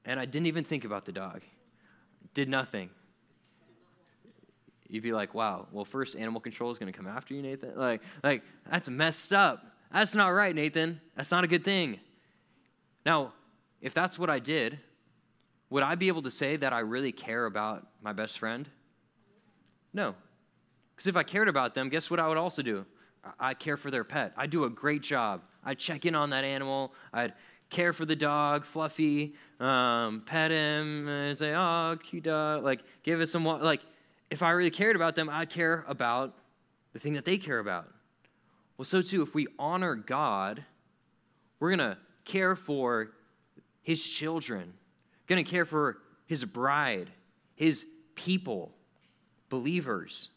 and 0.05 0.19
I 0.19 0.25
didn't 0.25 0.47
even 0.47 0.65
think 0.65 0.85
about 0.85 1.05
the 1.05 1.13
dog. 1.13 1.43
Did 2.35 2.49
nothing. 2.49 2.91
You'd 4.89 5.03
be 5.03 5.13
like, 5.13 5.35
wow, 5.35 5.67
well, 5.71 5.85
first 5.85 6.17
animal 6.17 6.41
control 6.41 6.71
is 6.71 6.79
going 6.79 6.93
to 6.93 6.97
come 6.97 7.07
after 7.07 7.35
you, 7.35 7.43
Nathan? 7.43 7.73
Like, 7.77 8.03
like, 8.25 8.43
that's 8.69 8.89
messed 8.89 9.33
up. 9.33 9.65
That's 9.93 10.15
not 10.15 10.29
right, 10.29 10.55
Nathan. 10.55 11.01
That's 11.15 11.31
not 11.31 11.45
a 11.45 11.47
good 11.47 11.65
thing. 11.65 12.01
Now, 13.05 13.33
if 13.81 13.95
that's 13.95 14.19
what 14.19 14.31
I 14.31 14.39
did, 14.39 14.79
would 15.71 15.83
I 15.83 15.95
be 15.95 16.09
able 16.09 16.23
to 16.23 16.31
say 16.31 16.57
that 16.57 16.73
I 16.73 16.81
really 16.81 17.13
care 17.13 17.47
about 17.47 17.87
my 18.03 18.13
best 18.13 18.39
friend? 18.39 18.69
No. 19.93 20.15
Because 20.95 21.07
if 21.07 21.17
I 21.17 21.23
cared 21.23 21.49
about 21.49 21.75
them, 21.75 21.89
guess 21.89 22.11
what 22.11 22.21
I 22.21 22.29
would 22.29 22.39
also 22.39 22.63
do? 22.63 22.87
I 23.39 23.55
care 23.55 23.77
for 23.77 23.91
their 23.91 24.05
pet. 24.05 24.33
I 24.37 24.47
do 24.47 24.65
a 24.65 24.71
great 24.71 25.03
job. 25.03 25.43
I 25.65 25.75
check 25.75 26.07
in 26.07 26.15
on 26.15 26.31
that 26.31 26.45
animal. 26.45 26.95
I'd 27.13 27.35
care 27.71 27.93
for 27.93 28.07
the 28.07 28.17
dog, 28.17 28.65
Fluffy, 28.65 29.35
um, 29.61 30.23
pet 30.25 30.51
him, 30.51 31.09
and 31.09 31.37
say, 31.37 31.55
"Oh, 31.55 31.97
cute 32.03 32.25
dog." 32.25 32.65
Like, 32.65 32.81
give 33.03 33.21
us 33.21 33.31
some. 33.31 33.45
Like, 33.45 33.83
if 34.31 34.43
I 34.43 34.51
really 34.51 34.71
cared 34.71 34.97
about 34.97 35.15
them, 35.15 35.29
I'd 35.29 35.51
care 35.51 35.85
about 35.87 36.35
the 36.93 36.99
thing 36.99 37.15
that 37.15 37.25
they 37.25 37.37
care 37.37 37.59
about. 37.59 37.93
Well, 38.77 38.85
so 38.85 39.03
too, 39.03 39.23
if 39.23 39.35
we 39.35 39.47
honor 39.59 39.95
God, 39.95 40.65
we're 41.61 41.71
gonna 41.71 41.99
care 42.25 42.55
for 42.57 43.13
His 43.83 44.03
children, 44.03 44.75
gonna 45.29 45.45
care 45.45 45.65
for 45.65 45.99
His 46.27 46.45
bride, 46.45 47.11
His 47.55 47.87
people, 48.17 48.73
believers 49.49 50.31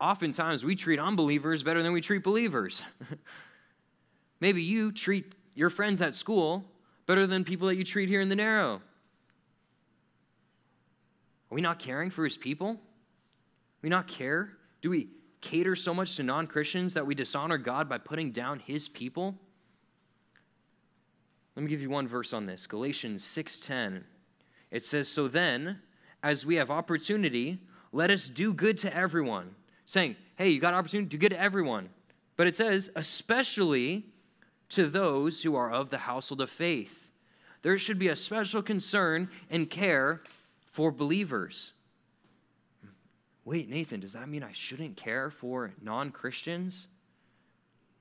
oftentimes 0.00 0.64
we 0.64 0.76
treat 0.76 0.98
unbelievers 0.98 1.62
better 1.62 1.82
than 1.82 1.92
we 1.92 2.00
treat 2.00 2.22
believers. 2.22 2.82
Maybe 4.40 4.62
you 4.62 4.92
treat 4.92 5.34
your 5.54 5.70
friends 5.70 6.00
at 6.00 6.14
school 6.14 6.64
better 7.06 7.26
than 7.26 7.44
people 7.44 7.68
that 7.68 7.76
you 7.76 7.84
treat 7.84 8.08
here 8.08 8.20
in 8.20 8.28
the 8.28 8.36
narrow. 8.36 8.82
Are 11.50 11.54
we 11.54 11.60
not 11.60 11.78
caring 11.78 12.10
for 12.10 12.24
his 12.24 12.36
people? 12.36 12.78
We 13.82 13.88
not 13.88 14.08
care? 14.08 14.52
Do 14.82 14.90
we 14.90 15.08
cater 15.40 15.76
so 15.76 15.94
much 15.94 16.16
to 16.16 16.22
non 16.22 16.46
Christians 16.46 16.94
that 16.94 17.06
we 17.06 17.14
dishonor 17.14 17.56
God 17.56 17.88
by 17.88 17.98
putting 17.98 18.32
down 18.32 18.58
his 18.58 18.88
people? 18.88 19.36
Let 21.56 21.62
me 21.62 21.68
give 21.68 21.80
you 21.80 21.90
one 21.90 22.06
verse 22.06 22.32
on 22.32 22.46
this 22.46 22.66
Galatians 22.66 23.24
6:10. 23.24 24.04
It 24.70 24.84
says, 24.84 25.08
So 25.08 25.26
then, 25.26 25.80
as 26.22 26.44
we 26.46 26.56
have 26.56 26.70
opportunity, 26.70 27.60
let 27.92 28.10
us 28.10 28.28
do 28.28 28.52
good 28.52 28.78
to 28.78 28.94
everyone 28.94 29.54
saying, 29.86 30.16
hey, 30.36 30.50
you 30.50 30.60
got 30.60 30.74
opportunity, 30.74 31.08
do 31.08 31.16
good 31.16 31.30
to 31.30 31.40
everyone. 31.40 31.88
But 32.36 32.46
it 32.46 32.54
says, 32.54 32.90
especially 32.94 34.06
to 34.70 34.90
those 34.90 35.42
who 35.42 35.54
are 35.54 35.72
of 35.72 35.90
the 35.90 35.98
household 35.98 36.40
of 36.40 36.50
faith. 36.50 37.08
There 37.62 37.78
should 37.78 37.98
be 37.98 38.08
a 38.08 38.16
special 38.16 38.62
concern 38.62 39.30
and 39.48 39.70
care 39.70 40.22
for 40.70 40.90
believers. 40.90 41.72
Wait, 43.44 43.70
Nathan, 43.70 44.00
does 44.00 44.12
that 44.12 44.28
mean 44.28 44.42
I 44.42 44.52
shouldn't 44.52 44.96
care 44.96 45.30
for 45.30 45.72
non 45.80 46.10
Christians? 46.10 46.88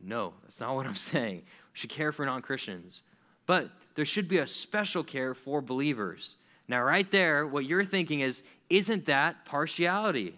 No, 0.01 0.33
that's 0.41 0.59
not 0.59 0.75
what 0.75 0.87
I'm 0.87 0.95
saying. 0.95 1.37
We 1.37 1.77
should 1.79 1.91
care 1.91 2.11
for 2.11 2.25
non 2.25 2.41
Christians. 2.41 3.03
But 3.45 3.69
there 3.95 4.05
should 4.05 4.27
be 4.27 4.37
a 4.37 4.47
special 4.47 5.03
care 5.03 5.33
for 5.33 5.61
believers. 5.61 6.35
Now, 6.67 6.81
right 6.83 7.09
there, 7.11 7.45
what 7.45 7.65
you're 7.65 7.85
thinking 7.85 8.21
is, 8.21 8.43
isn't 8.69 9.05
that 9.05 9.45
partiality? 9.45 10.37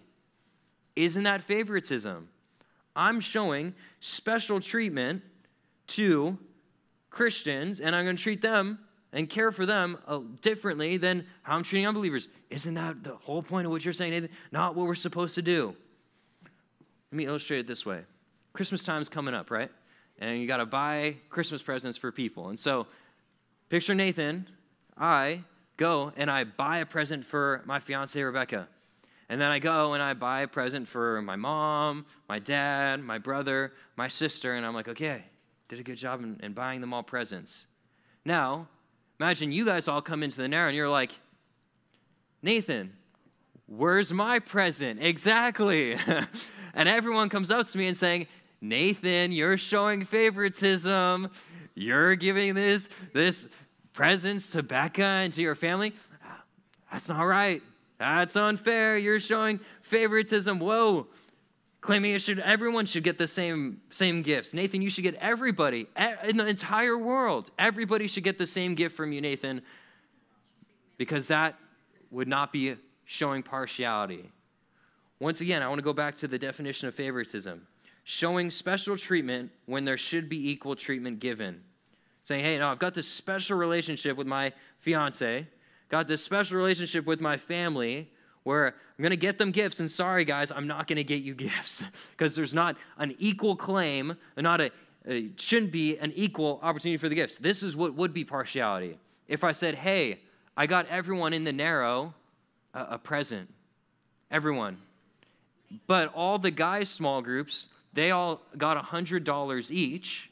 Isn't 0.96 1.24
that 1.24 1.44
favoritism? 1.44 2.30
I'm 2.96 3.20
showing 3.20 3.76
special 4.00 4.60
treatment 4.60 5.22
to 5.88 6.38
Christians, 7.10 7.80
and 7.80 7.96
I'm 7.96 8.06
going 8.06 8.18
to 8.18 8.22
treat 8.22 8.42
them 8.42 8.80
and 9.14 9.30
care 9.30 9.52
for 9.52 9.66
them 9.66 9.98
uh, 10.08 10.20
differently 10.42 10.98
than 10.98 11.26
how 11.44 11.56
I'm 11.56 11.64
treating 11.64 11.88
unbelievers. 11.88 12.28
Isn't 12.50 12.74
that 12.74 13.04
the 13.04 13.16
whole 13.16 13.42
point 13.42 13.66
of 13.66 13.72
what 13.72 13.86
you're 13.86 13.94
saying? 13.94 14.28
Not 14.52 14.76
what 14.76 14.86
we're 14.86 14.96
supposed 14.96 15.36
to 15.36 15.42
do. 15.42 15.76
Let 17.12 17.18
me 17.18 17.26
illustrate 17.26 17.60
it 17.60 17.68
this 17.68 17.86
way 17.86 18.04
Christmas 18.54 18.84
time's 18.84 19.08
coming 19.08 19.34
up, 19.34 19.50
right? 19.50 19.72
And 20.20 20.40
you 20.40 20.48
got 20.48 20.58
to 20.58 20.66
buy 20.66 21.18
Christmas 21.30 21.62
presents 21.62 21.98
for 21.98 22.12
people. 22.12 22.50
And 22.50 22.58
so, 22.60 22.88
picture 23.70 23.94
Nathan, 23.94 24.48
I 24.98 25.44
go 25.78 26.12
and 26.18 26.30
I 26.32 26.44
buy 26.44 26.80
a 26.80 26.86
present 26.86 27.26
for 27.26 27.62
my 27.66 27.80
fiancee, 27.80 28.22
Rebecca. 28.22 28.68
And 29.30 29.40
then 29.42 29.50
I 29.50 29.60
go 29.60 29.94
and 29.94 30.02
I 30.02 30.14
buy 30.14 30.42
a 30.42 30.48
present 30.48 30.88
for 30.88 31.22
my 31.22 31.36
mom, 31.36 32.06
my 32.30 32.40
dad, 32.40 33.04
my 33.04 33.18
brother, 33.18 33.74
my 33.96 34.08
sister, 34.08 34.56
and 34.56 34.66
I'm 34.66 34.74
like, 34.74 34.88
okay, 34.88 35.24
did 35.68 35.80
a 35.80 35.84
good 35.84 35.98
job 35.98 36.24
in, 36.24 36.40
in 36.42 36.54
buying 36.54 36.82
them 36.82 36.94
all 36.94 37.04
presents. 37.04 37.68
Now, 38.24 38.68
imagine 39.20 39.52
you 39.52 39.66
guys 39.66 39.88
all 39.88 40.02
come 40.02 40.24
into 40.24 40.38
the 40.38 40.48
narrow 40.48 40.68
and 40.68 40.78
you're 40.78 40.90
like, 40.90 41.12
Nathan, 42.42 42.94
where's 43.68 44.14
my 44.14 44.40
present? 44.40 45.00
Exactly. 45.04 45.98
and 46.74 46.90
everyone 46.90 47.30
comes 47.30 47.52
up 47.52 47.68
to 47.68 47.78
me 47.78 47.88
and 47.88 47.98
saying, 47.98 48.28
Nathan, 48.62 49.32
you're 49.32 49.58
showing 49.58 50.06
favoritism. 50.06 51.30
You're 51.76 52.16
giving 52.16 52.56
this, 52.56 52.90
this 53.14 53.46
presents 53.94 54.52
to 54.52 54.64
Becca 54.64 55.04
and 55.04 55.34
to 55.34 55.42
your 55.42 55.56
family. 55.56 55.94
That's 56.92 57.10
not 57.10 57.22
right. 57.22 57.62
That's 58.00 58.36
unfair. 58.36 58.98
You're 58.98 59.20
showing 59.20 59.60
favoritism. 59.82 60.60
Whoa. 60.60 61.08
Claiming 61.82 62.16
it 62.16 62.22
should 62.22 62.40
everyone 62.40 62.86
should 62.86 63.04
get 63.04 63.18
the 63.18 63.28
same 63.28 63.82
same 63.92 64.22
gifts. 64.22 64.54
Nathan, 64.54 64.82
you 64.82 64.90
should 64.90 65.04
get 65.04 65.16
everybody 65.16 65.88
in 66.28 66.38
the 66.38 66.46
entire 66.46 66.98
world. 66.98 67.52
Everybody 67.58 68.08
should 68.08 68.24
get 68.24 68.38
the 68.38 68.48
same 68.48 68.76
gift 68.76 68.96
from 68.96 69.12
you, 69.12 69.22
Nathan. 69.22 69.62
Because 70.98 71.28
that 71.28 71.56
would 72.12 72.28
not 72.28 72.52
be 72.52 72.76
showing 73.06 73.44
partiality. 73.44 74.32
Once 75.20 75.42
again, 75.42 75.62
I 75.64 75.68
want 75.68 75.80
to 75.80 75.84
go 75.84 75.94
back 75.94 76.16
to 76.18 76.28
the 76.28 76.38
definition 76.38 76.88
of 76.88 76.96
favoritism. 76.96 77.66
Showing 78.10 78.52
special 78.52 78.96
treatment 78.96 79.52
when 79.66 79.84
there 79.84 79.98
should 79.98 80.30
be 80.30 80.50
equal 80.50 80.78
treatment 80.78 81.20
given. 81.20 81.62
Saying, 82.24 82.42
hey, 82.42 82.58
no, 82.58 82.70
I've 82.70 82.80
got 82.80 82.94
this 82.94 83.08
special 83.08 83.58
relationship 83.58 84.16
with 84.16 84.28
my 84.28 84.54
fiance 84.80 85.48
got 85.90 86.08
this 86.08 86.24
special 86.24 86.58
relationship 86.58 87.06
with 87.06 87.22
my 87.22 87.38
family 87.38 88.10
where 88.44 88.68
I'm 88.68 89.02
going 89.02 89.12
to 89.12 89.18
get 89.18 89.38
them 89.38 89.52
gifts. 89.52 89.80
And 89.80 89.90
sorry, 89.90 90.26
guys, 90.26 90.52
I'm 90.52 90.68
not 90.68 90.88
going 90.88 90.98
to 90.98 91.04
get 91.04 91.22
you 91.22 91.34
gifts 91.36 91.84
because 92.12 92.36
there's 92.36 92.54
not 92.54 92.78
an 92.98 93.16
equal 93.20 93.56
claim, 93.56 94.18
not 94.38 94.62
a, 94.62 94.72
it 95.06 95.40
shouldn't 95.40 95.72
be 95.72 95.98
an 95.98 96.12
equal 96.16 96.60
opportunity 96.62 96.98
for 96.98 97.10
the 97.10 97.16
gifts. 97.16 97.38
This 97.38 97.64
is 97.64 97.76
what 97.76 97.96
would 97.96 98.14
be 98.14 98.24
partiality. 98.24 98.98
If 99.28 99.44
I 99.44 99.52
said, 99.52 99.76
hey, 99.76 100.20
I 100.56 100.68
got 100.68 100.88
everyone 100.88 101.34
in 101.34 101.44
the 101.44 101.54
narrow 101.54 102.14
a, 102.74 102.88
a 102.92 102.98
present, 102.98 103.50
everyone. 104.32 104.78
But 105.86 106.14
all 106.14 106.40
the 106.40 106.52
guys' 106.52 106.90
small 106.90 107.22
groups, 107.22 107.68
they 107.94 108.12
all 108.12 108.42
got 108.58 108.84
$100 108.84 109.72
each. 109.72 110.30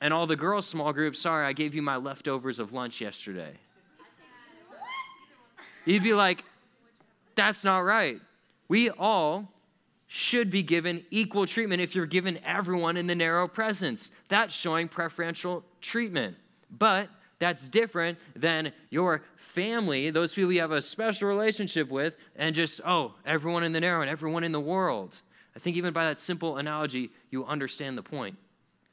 And 0.00 0.14
all 0.14 0.26
the 0.26 0.36
girls' 0.36 0.66
small 0.66 0.92
groups, 0.92 1.20
sorry, 1.20 1.46
I 1.46 1.52
gave 1.52 1.74
you 1.74 1.82
my 1.82 1.96
leftovers 1.96 2.58
of 2.58 2.72
lunch 2.72 3.00
yesterday. 3.00 3.52
You'd 5.84 6.02
be 6.02 6.14
like, 6.14 6.44
that's 7.34 7.64
not 7.64 7.80
right. 7.80 8.20
We 8.68 8.90
all 8.90 9.48
should 10.06 10.50
be 10.50 10.62
given 10.62 11.04
equal 11.10 11.46
treatment 11.46 11.80
if 11.80 11.94
you're 11.94 12.06
given 12.06 12.38
everyone 12.44 12.96
in 12.96 13.06
the 13.06 13.14
narrow 13.14 13.46
presents. 13.46 14.10
That's 14.28 14.54
showing 14.54 14.88
preferential 14.88 15.64
treatment. 15.80 16.36
But 16.70 17.08
that's 17.38 17.68
different 17.68 18.18
than 18.36 18.72
your 18.90 19.22
family, 19.36 20.10
those 20.10 20.34
people 20.34 20.52
you 20.52 20.60
have 20.60 20.72
a 20.72 20.82
special 20.82 21.28
relationship 21.28 21.90
with, 21.90 22.14
and 22.36 22.54
just, 22.54 22.80
oh, 22.86 23.14
everyone 23.24 23.64
in 23.64 23.72
the 23.72 23.80
narrow 23.80 24.02
and 24.02 24.10
everyone 24.10 24.44
in 24.44 24.52
the 24.52 24.60
world. 24.60 25.20
I 25.60 25.62
think 25.62 25.76
even 25.76 25.92
by 25.92 26.06
that 26.06 26.18
simple 26.18 26.56
analogy, 26.56 27.10
you 27.30 27.44
understand 27.44 27.98
the 27.98 28.02
point. 28.02 28.36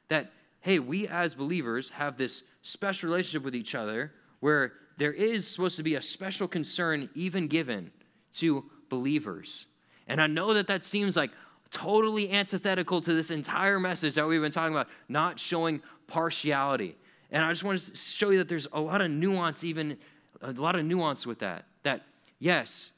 That, 0.08 0.30
hey, 0.60 0.78
we 0.78 1.08
as 1.08 1.34
believers 1.34 1.88
have 1.90 2.18
this 2.18 2.42
special 2.60 3.08
relationship 3.08 3.42
with 3.42 3.54
each 3.54 3.74
other 3.74 4.12
where 4.40 4.74
there 4.98 5.12
is 5.12 5.48
supposed 5.48 5.76
to 5.76 5.82
be 5.82 5.94
a 5.94 6.02
special 6.02 6.46
concern 6.46 7.08
even 7.14 7.48
given 7.48 7.90
to 8.34 8.64
believers. 8.90 9.64
And 10.08 10.20
I 10.20 10.26
know 10.26 10.52
that 10.52 10.66
that 10.66 10.84
seems 10.84 11.16
like 11.16 11.30
totally 11.70 12.30
antithetical 12.30 13.00
to 13.00 13.14
this 13.14 13.30
entire 13.30 13.80
message 13.80 14.16
that 14.16 14.26
we've 14.28 14.42
been 14.42 14.52
talking 14.52 14.74
about, 14.74 14.88
not 15.08 15.40
showing 15.40 15.80
partiality. 16.06 16.98
And 17.30 17.42
I 17.42 17.50
just 17.50 17.64
want 17.64 17.80
to 17.80 17.96
show 17.96 18.28
you 18.28 18.38
that 18.38 18.48
there's 18.50 18.66
a 18.74 18.80
lot 18.80 19.00
of 19.00 19.10
nuance, 19.10 19.64
even 19.64 19.96
a 20.42 20.52
lot 20.52 20.76
of 20.76 20.84
nuance 20.84 21.26
with 21.26 21.38
that. 21.38 21.64
That, 21.84 22.02
yes, 22.38 22.90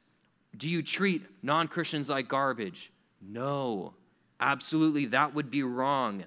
do 0.57 0.68
you 0.68 0.83
treat 0.83 1.23
non 1.41 1.68
Christians 1.68 2.09
like 2.09 2.27
garbage? 2.27 2.91
No, 3.21 3.95
absolutely, 4.39 5.07
that 5.07 5.35
would 5.35 5.51
be 5.51 5.62
wrong. 5.62 6.25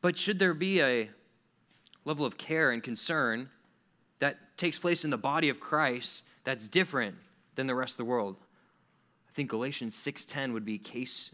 But 0.00 0.16
should 0.16 0.38
there 0.38 0.54
be 0.54 0.80
a 0.80 1.10
level 2.04 2.24
of 2.24 2.38
care 2.38 2.70
and 2.70 2.82
concern 2.82 3.50
that 4.18 4.56
takes 4.56 4.78
place 4.78 5.04
in 5.04 5.10
the 5.10 5.18
body 5.18 5.48
of 5.48 5.60
Christ 5.60 6.24
that's 6.44 6.68
different 6.68 7.16
than 7.54 7.66
the 7.66 7.74
rest 7.74 7.94
of 7.94 7.98
the 7.98 8.04
world? 8.04 8.36
I 9.28 9.32
think 9.32 9.50
Galatians 9.50 9.94
6:10 9.94 10.52
would 10.52 10.64
be 10.64 10.78
case 10.78 11.30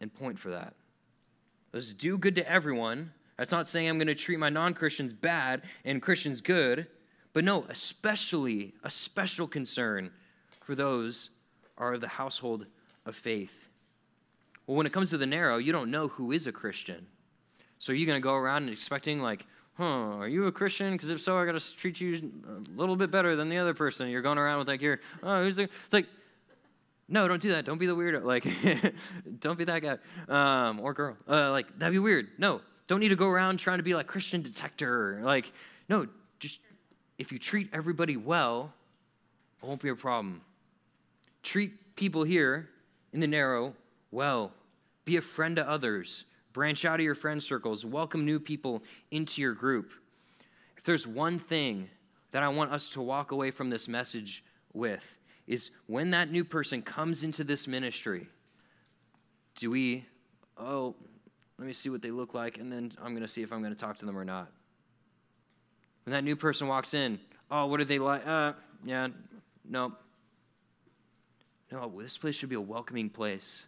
and 0.00 0.14
point 0.14 0.38
for 0.38 0.50
that. 0.50 0.74
Let's 1.72 1.92
do 1.92 2.16
good 2.16 2.34
to 2.36 2.50
everyone. 2.50 3.12
That's 3.36 3.52
not 3.52 3.68
saying 3.68 3.88
I'm 3.88 3.98
going 3.98 4.08
to 4.08 4.14
treat 4.14 4.38
my 4.38 4.48
non-Christians 4.48 5.12
bad 5.12 5.62
and 5.84 6.02
Christians 6.02 6.40
good, 6.40 6.88
but 7.32 7.44
no, 7.44 7.64
especially 7.68 8.74
a 8.82 8.90
special 8.90 9.46
concern 9.46 10.10
for 10.60 10.74
those 10.74 11.30
are 11.76 11.94
of 11.94 12.00
the 12.00 12.08
household 12.08 12.66
of 13.04 13.14
faith. 13.14 13.67
Well, 14.68 14.76
when 14.76 14.86
it 14.86 14.92
comes 14.92 15.08
to 15.10 15.18
the 15.18 15.26
narrow, 15.26 15.56
you 15.56 15.72
don't 15.72 15.90
know 15.90 16.08
who 16.08 16.30
is 16.30 16.46
a 16.46 16.52
Christian. 16.52 17.06
So 17.78 17.94
are 17.94 17.96
you 17.96 18.04
going 18.04 18.20
to 18.20 18.22
go 18.22 18.34
around 18.34 18.64
and 18.64 18.70
expecting 18.70 19.18
like, 19.18 19.46
huh, 19.78 19.84
are 19.84 20.28
you 20.28 20.46
a 20.46 20.52
Christian? 20.52 20.92
Because 20.92 21.08
if 21.08 21.22
so, 21.22 21.38
I 21.38 21.46
got 21.46 21.58
to 21.58 21.74
treat 21.74 22.02
you 22.02 22.30
a 22.46 22.78
little 22.78 22.94
bit 22.94 23.10
better 23.10 23.34
than 23.34 23.48
the 23.48 23.56
other 23.56 23.72
person. 23.72 24.10
You're 24.10 24.20
going 24.20 24.36
around 24.36 24.58
with 24.58 24.68
like, 24.68 24.80
here, 24.80 25.00
oh, 25.22 25.42
who's 25.42 25.56
the? 25.56 25.62
It's 25.62 25.92
like, 25.92 26.06
no, 27.08 27.26
don't 27.26 27.40
do 27.40 27.48
that. 27.52 27.64
Don't 27.64 27.78
be 27.78 27.86
the 27.86 27.96
weirdo. 27.96 28.22
Like, 28.22 28.46
don't 29.40 29.56
be 29.56 29.64
that 29.64 29.80
guy 29.80 30.68
um, 30.68 30.80
or 30.80 30.92
girl. 30.92 31.16
Uh, 31.26 31.50
like, 31.50 31.78
that'd 31.78 31.94
be 31.94 31.98
weird. 31.98 32.28
No, 32.36 32.60
don't 32.88 33.00
need 33.00 33.08
to 33.08 33.16
go 33.16 33.28
around 33.28 33.56
trying 33.56 33.78
to 33.78 33.82
be 33.82 33.94
like 33.94 34.06
Christian 34.06 34.42
detector. 34.42 35.22
Like, 35.22 35.50
no, 35.88 36.06
just 36.40 36.60
if 37.16 37.32
you 37.32 37.38
treat 37.38 37.70
everybody 37.72 38.18
well, 38.18 38.74
it 39.62 39.66
won't 39.66 39.80
be 39.80 39.88
a 39.88 39.96
problem. 39.96 40.42
Treat 41.42 41.96
people 41.96 42.22
here 42.22 42.68
in 43.14 43.20
the 43.20 43.26
narrow 43.26 43.72
well. 44.10 44.52
Be 45.04 45.16
a 45.16 45.22
friend 45.22 45.56
to 45.56 45.68
others. 45.68 46.24
Branch 46.52 46.84
out 46.84 47.00
of 47.00 47.04
your 47.04 47.14
friend 47.14 47.42
circles. 47.42 47.84
Welcome 47.84 48.24
new 48.24 48.38
people 48.38 48.82
into 49.10 49.40
your 49.40 49.54
group. 49.54 49.90
If 50.76 50.84
there's 50.84 51.06
one 51.06 51.38
thing 51.38 51.88
that 52.32 52.42
I 52.42 52.48
want 52.48 52.72
us 52.72 52.90
to 52.90 53.00
walk 53.00 53.32
away 53.32 53.50
from 53.50 53.70
this 53.70 53.88
message 53.88 54.44
with, 54.72 55.04
is 55.46 55.70
when 55.86 56.10
that 56.10 56.30
new 56.30 56.44
person 56.44 56.82
comes 56.82 57.24
into 57.24 57.42
this 57.42 57.66
ministry, 57.66 58.28
do 59.56 59.70
we, 59.70 60.04
oh, 60.58 60.94
let 61.58 61.66
me 61.66 61.72
see 61.72 61.88
what 61.88 62.02
they 62.02 62.10
look 62.10 62.34
like, 62.34 62.58
and 62.58 62.70
then 62.70 62.92
I'm 63.02 63.12
going 63.12 63.22
to 63.22 63.28
see 63.28 63.42
if 63.42 63.52
I'm 63.52 63.60
going 63.60 63.74
to 63.74 63.78
talk 63.78 63.96
to 63.98 64.06
them 64.06 64.16
or 64.16 64.24
not. 64.24 64.50
When 66.04 66.12
that 66.12 66.22
new 66.22 66.36
person 66.36 66.68
walks 66.68 66.94
in, 66.94 67.18
oh, 67.50 67.66
what 67.66 67.80
are 67.80 67.84
they 67.84 67.98
like? 67.98 68.26
Uh, 68.26 68.52
yeah, 68.84 69.08
no. 69.68 69.92
No, 71.72 71.92
this 72.00 72.16
place 72.16 72.34
should 72.34 72.48
be 72.48 72.54
a 72.54 72.60
welcoming 72.60 73.10
place. 73.10 73.62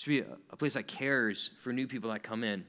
Should 0.00 0.08
be 0.08 0.20
a, 0.20 0.38
a 0.48 0.56
place 0.56 0.72
that 0.72 0.88
cares 0.88 1.50
for 1.62 1.74
new 1.74 1.86
people 1.86 2.10
that 2.10 2.22
come 2.22 2.42
in. 2.42 2.64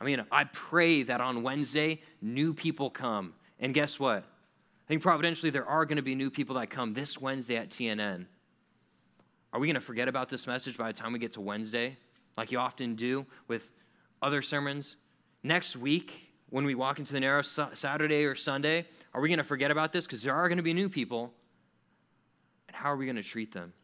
I 0.00 0.04
mean, 0.04 0.24
I 0.32 0.44
pray 0.44 1.02
that 1.02 1.20
on 1.20 1.42
Wednesday, 1.42 2.00
new 2.22 2.54
people 2.54 2.88
come. 2.88 3.34
And 3.60 3.74
guess 3.74 4.00
what? 4.00 4.20
I 4.24 4.88
think 4.88 5.02
providentially 5.02 5.50
there 5.50 5.66
are 5.66 5.84
going 5.84 5.96
to 5.96 6.02
be 6.02 6.14
new 6.14 6.30
people 6.30 6.56
that 6.56 6.70
come 6.70 6.94
this 6.94 7.20
Wednesday 7.20 7.58
at 7.58 7.68
TNN. 7.68 8.24
Are 9.52 9.60
we 9.60 9.66
going 9.66 9.74
to 9.74 9.80
forget 9.82 10.08
about 10.08 10.30
this 10.30 10.46
message 10.46 10.78
by 10.78 10.90
the 10.90 10.98
time 10.98 11.12
we 11.12 11.18
get 11.18 11.32
to 11.32 11.42
Wednesday, 11.42 11.98
like 12.34 12.50
you 12.50 12.60
often 12.60 12.94
do 12.94 13.26
with 13.46 13.68
other 14.22 14.40
sermons? 14.40 14.96
Next 15.42 15.76
week, 15.76 16.30
when 16.48 16.64
we 16.64 16.74
walk 16.74 16.98
into 16.98 17.12
the 17.12 17.20
narrow 17.20 17.42
Saturday 17.42 18.24
or 18.24 18.34
Sunday, 18.34 18.86
are 19.12 19.20
we 19.20 19.28
going 19.28 19.36
to 19.36 19.44
forget 19.44 19.70
about 19.70 19.92
this? 19.92 20.06
Because 20.06 20.22
there 20.22 20.34
are 20.34 20.48
going 20.48 20.56
to 20.56 20.62
be 20.62 20.72
new 20.72 20.88
people. 20.88 21.34
And 22.68 22.74
how 22.74 22.90
are 22.90 22.96
we 22.96 23.04
going 23.04 23.16
to 23.16 23.22
treat 23.22 23.52
them? 23.52 23.74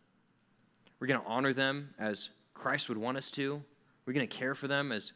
We're 1.03 1.09
going 1.09 1.21
to 1.21 1.27
honor 1.27 1.53
them 1.53 1.95
as 1.99 2.29
Christ 2.55 2.89
would 2.89 2.97
want 2.97 3.19
us 3.19 3.29
to. 3.33 3.61
We're 4.07 4.13
going 4.13 4.29
to 4.29 4.37
care 4.37 4.55
for 4.55 4.69
them 4.69 4.93
as 4.93 5.11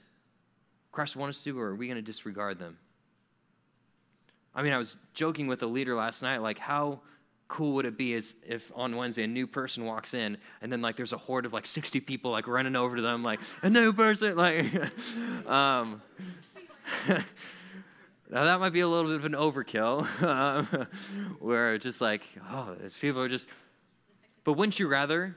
Christ 0.91 1.15
would 1.15 1.21
want 1.21 1.31
us 1.31 1.45
to, 1.45 1.61
or 1.61 1.67
are 1.69 1.75
we 1.77 1.87
going 1.87 1.95
to 1.95 2.03
disregard 2.03 2.59
them? 2.59 2.79
I 4.53 4.65
mean, 4.65 4.73
I 4.73 4.79
was 4.79 4.97
joking 5.15 5.47
with 5.47 5.63
a 5.63 5.67
leader 5.67 5.95
last 5.95 6.23
night, 6.23 6.39
like, 6.39 6.59
how 6.59 7.03
cool 7.47 7.75
would 7.75 7.87
it 7.87 7.97
be 7.97 8.15
as 8.15 8.35
if 8.45 8.73
on 8.75 8.97
Wednesday 8.97 9.23
a 9.23 9.29
new 9.29 9.47
person 9.47 9.85
walks 9.85 10.13
in 10.13 10.39
and 10.61 10.73
then 10.73 10.83
like 10.83 10.97
there's 10.97 11.13
a 11.13 11.19
horde 11.19 11.47
of 11.47 11.53
like 11.53 11.69
60 11.69 12.01
people 12.01 12.33
like 12.33 12.49
running 12.49 12.75
over 12.75 12.97
to 12.97 13.03
them 13.03 13.23
like 13.23 13.39
a 13.63 13.71
new 13.71 13.93
person 13.93 14.37
like 14.37 14.75
um, 15.47 16.03
now 17.09 17.23
that 18.43 18.59
might 18.59 18.71
be 18.71 18.81
a 18.81 18.89
little 18.89 19.13
bit 19.13 19.21
of 19.21 19.25
an 19.25 19.35
overkill 19.35 20.25
um, 20.25 20.89
where 21.39 21.79
just 21.79 22.01
like 22.01 22.23
oh 22.51 22.75
these 22.83 22.99
people 22.99 23.21
are 23.21 23.29
just 23.29 23.47
but 24.43 24.55
wouldn't 24.55 24.81
you 24.81 24.89
rather 24.89 25.37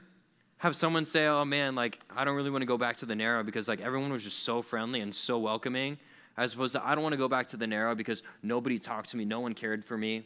have 0.60 0.74
someone 0.74 1.04
say 1.04 1.26
oh 1.26 1.44
man 1.44 1.74
like 1.74 1.98
i 2.16 2.24
don't 2.24 2.36
really 2.36 2.50
want 2.50 2.62
to 2.62 2.66
go 2.66 2.78
back 2.78 2.96
to 2.96 3.06
the 3.06 3.14
narrow 3.14 3.42
because 3.42 3.68
like 3.68 3.80
everyone 3.80 4.10
was 4.12 4.24
just 4.24 4.44
so 4.44 4.62
friendly 4.62 5.00
and 5.00 5.14
so 5.14 5.38
welcoming 5.38 5.98
as 6.40 6.54
opposed 6.54 6.72
to 6.72 6.84
I 6.84 6.94
don't 6.94 7.02
want 7.02 7.12
to 7.12 7.18
go 7.18 7.28
back 7.28 7.48
to 7.48 7.56
the 7.56 7.66
narrow 7.66 7.94
because 7.94 8.22
nobody 8.42 8.78
talked 8.78 9.10
to 9.10 9.16
me, 9.16 9.24
no 9.26 9.40
one 9.40 9.54
cared 9.54 9.84
for 9.84 9.98
me. 9.98 10.18
I'd 10.18 10.24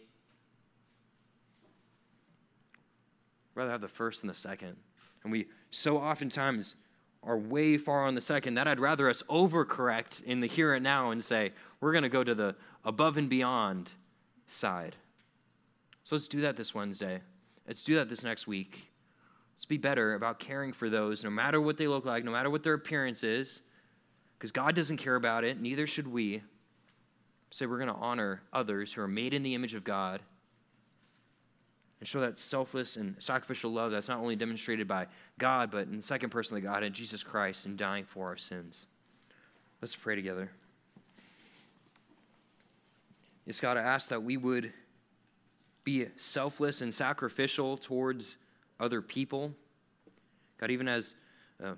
rather 3.57 3.71
have 3.73 3.81
the 3.81 3.89
first 3.89 4.23
and 4.23 4.31
the 4.31 4.35
second. 4.35 4.77
And 5.23 5.33
we 5.33 5.47
so 5.71 5.99
oftentimes 5.99 6.77
are 7.23 7.37
way 7.37 7.79
far 7.79 8.07
on 8.07 8.15
the 8.15 8.21
second 8.21 8.55
that 8.55 8.69
I'd 8.69 8.81
rather 8.81 9.09
us 9.09 9.23
overcorrect 9.31 10.23
in 10.23 10.41
the 10.41 10.47
here 10.47 10.75
and 10.75 10.85
now 10.85 11.11
and 11.11 11.25
say, 11.25 11.53
we're 11.81 11.93
going 11.93 12.03
to 12.03 12.09
go 12.09 12.23
to 12.23 12.35
the 12.35 12.55
above 12.85 13.17
and 13.17 13.29
beyond 13.29 13.91
side. 14.47 14.95
So 16.05 16.15
let's 16.15 16.29
do 16.29 16.43
that 16.43 16.57
this 16.57 16.75
Wednesday. 16.75 17.23
Let's 17.67 17.83
do 17.83 17.95
that 17.97 18.11
this 18.11 18.23
next 18.23 18.47
week. 18.47 18.91
Let's 19.57 19.65
be 19.65 19.77
better 19.77 20.15
about 20.15 20.39
caring 20.39 20.73
for 20.73 20.91
those, 20.91 21.25
no 21.25 21.31
matter 21.31 21.61
what 21.61 21.77
they 21.77 21.87
look 21.87 22.05
like, 22.05 22.25
no 22.25 22.33
matter 22.33 22.51
what 22.51 22.63
their 22.63 22.75
appearance 22.75 23.23
is 23.23 23.61
because 24.45 24.53
God 24.53 24.75
doesn't 24.75 24.99
care 24.99 25.15
about 25.15 25.43
it, 25.45 25.59
neither 25.59 25.87
should 25.87 26.07
we. 26.07 26.43
Say 27.51 27.65
we're 27.65 27.79
going 27.79 27.89
to 27.89 27.95
honor 27.95 28.43
others 28.53 28.93
who 28.93 29.01
are 29.01 29.09
made 29.09 29.33
in 29.33 29.43
the 29.43 29.55
image 29.55 29.75
of 29.75 29.85
God 29.85 30.21
and 31.99 32.07
show 32.07 32.21
that 32.21 32.37
selfless 32.37 32.97
and 32.97 33.17
sacrificial 33.21 33.73
love 33.73 33.91
that's 33.91 34.09
not 34.09 34.19
only 34.19 34.37
demonstrated 34.37 34.87
by 34.87 35.07
God, 35.39 35.71
but 35.71 35.87
in 35.87 35.97
the 35.97 36.03
second 36.03 36.29
person 36.29 36.57
of 36.57 36.63
the 36.63 36.85
in 36.85 36.93
Jesus 36.93 37.23
Christ, 37.23 37.65
in 37.65 37.77
dying 37.77 38.05
for 38.05 38.27
our 38.27 38.37
sins. 38.37 38.87
Let's 39.81 39.97
pray 39.97 40.15
together. 40.15 40.51
Yes, 43.47 43.61
God, 43.61 43.79
I 43.79 43.81
ask 43.81 44.09
that 44.09 44.23
we 44.23 44.37
would 44.37 44.73
be 45.85 46.09
selfless 46.19 46.83
and 46.83 46.93
sacrificial 46.93 47.79
towards 47.79 48.37
other 48.81 49.01
people. 49.01 49.53
God, 50.59 50.71
even 50.71 50.89
as 50.89 51.15
a 51.63 51.75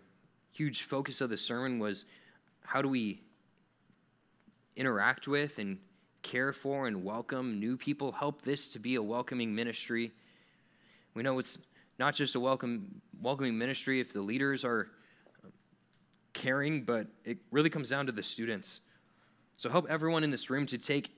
huge 0.52 0.82
focus 0.82 1.20
of 1.20 1.30
the 1.30 1.36
sermon 1.36 1.78
was 1.78 2.04
how 2.64 2.82
do 2.82 2.88
we 2.88 3.20
interact 4.76 5.28
with 5.28 5.58
and 5.58 5.78
care 6.22 6.52
for 6.52 6.86
and 6.86 7.04
welcome 7.04 7.60
new 7.60 7.76
people? 7.76 8.12
Help 8.12 8.42
this 8.42 8.68
to 8.70 8.78
be 8.78 8.94
a 8.96 9.02
welcoming 9.02 9.54
ministry. 9.54 10.12
We 11.14 11.22
know 11.22 11.38
it's 11.38 11.58
not 11.98 12.14
just 12.14 12.34
a 12.34 12.40
welcome, 12.40 13.00
welcoming 13.20 13.56
ministry 13.56 14.00
if 14.00 14.12
the 14.12 14.20
leaders 14.20 14.64
are 14.64 14.88
um, 15.44 15.52
caring, 16.32 16.82
but 16.82 17.06
it 17.24 17.38
really 17.50 17.70
comes 17.70 17.88
down 17.88 18.06
to 18.06 18.12
the 18.12 18.22
students. 18.22 18.80
So 19.56 19.70
help 19.70 19.86
everyone 19.88 20.24
in 20.24 20.30
this 20.30 20.50
room 20.50 20.66
to 20.66 20.78
take 20.78 21.10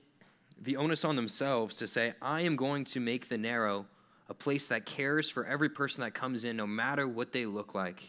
the 0.61 0.77
onus 0.77 1.03
on 1.03 1.15
themselves 1.15 1.75
to 1.77 1.87
say, 1.87 2.13
I 2.21 2.41
am 2.41 2.55
going 2.55 2.85
to 2.85 2.99
make 2.99 3.29
the 3.29 3.37
narrow 3.37 3.85
a 4.29 4.33
place 4.33 4.67
that 4.67 4.85
cares 4.85 5.29
for 5.29 5.45
every 5.45 5.69
person 5.69 6.01
that 6.01 6.13
comes 6.13 6.43
in, 6.43 6.55
no 6.55 6.67
matter 6.67 7.07
what 7.07 7.33
they 7.33 7.45
look 7.45 7.73
like. 7.73 8.03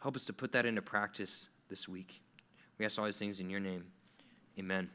Help 0.00 0.16
us 0.16 0.24
to 0.24 0.32
put 0.32 0.52
that 0.52 0.64
into 0.64 0.80
practice 0.80 1.50
this 1.68 1.86
week. 1.86 2.22
We 2.78 2.86
ask 2.86 2.98
all 2.98 3.04
these 3.04 3.18
things 3.18 3.38
in 3.38 3.50
your 3.50 3.60
name. 3.60 3.84
Amen. 4.58 4.88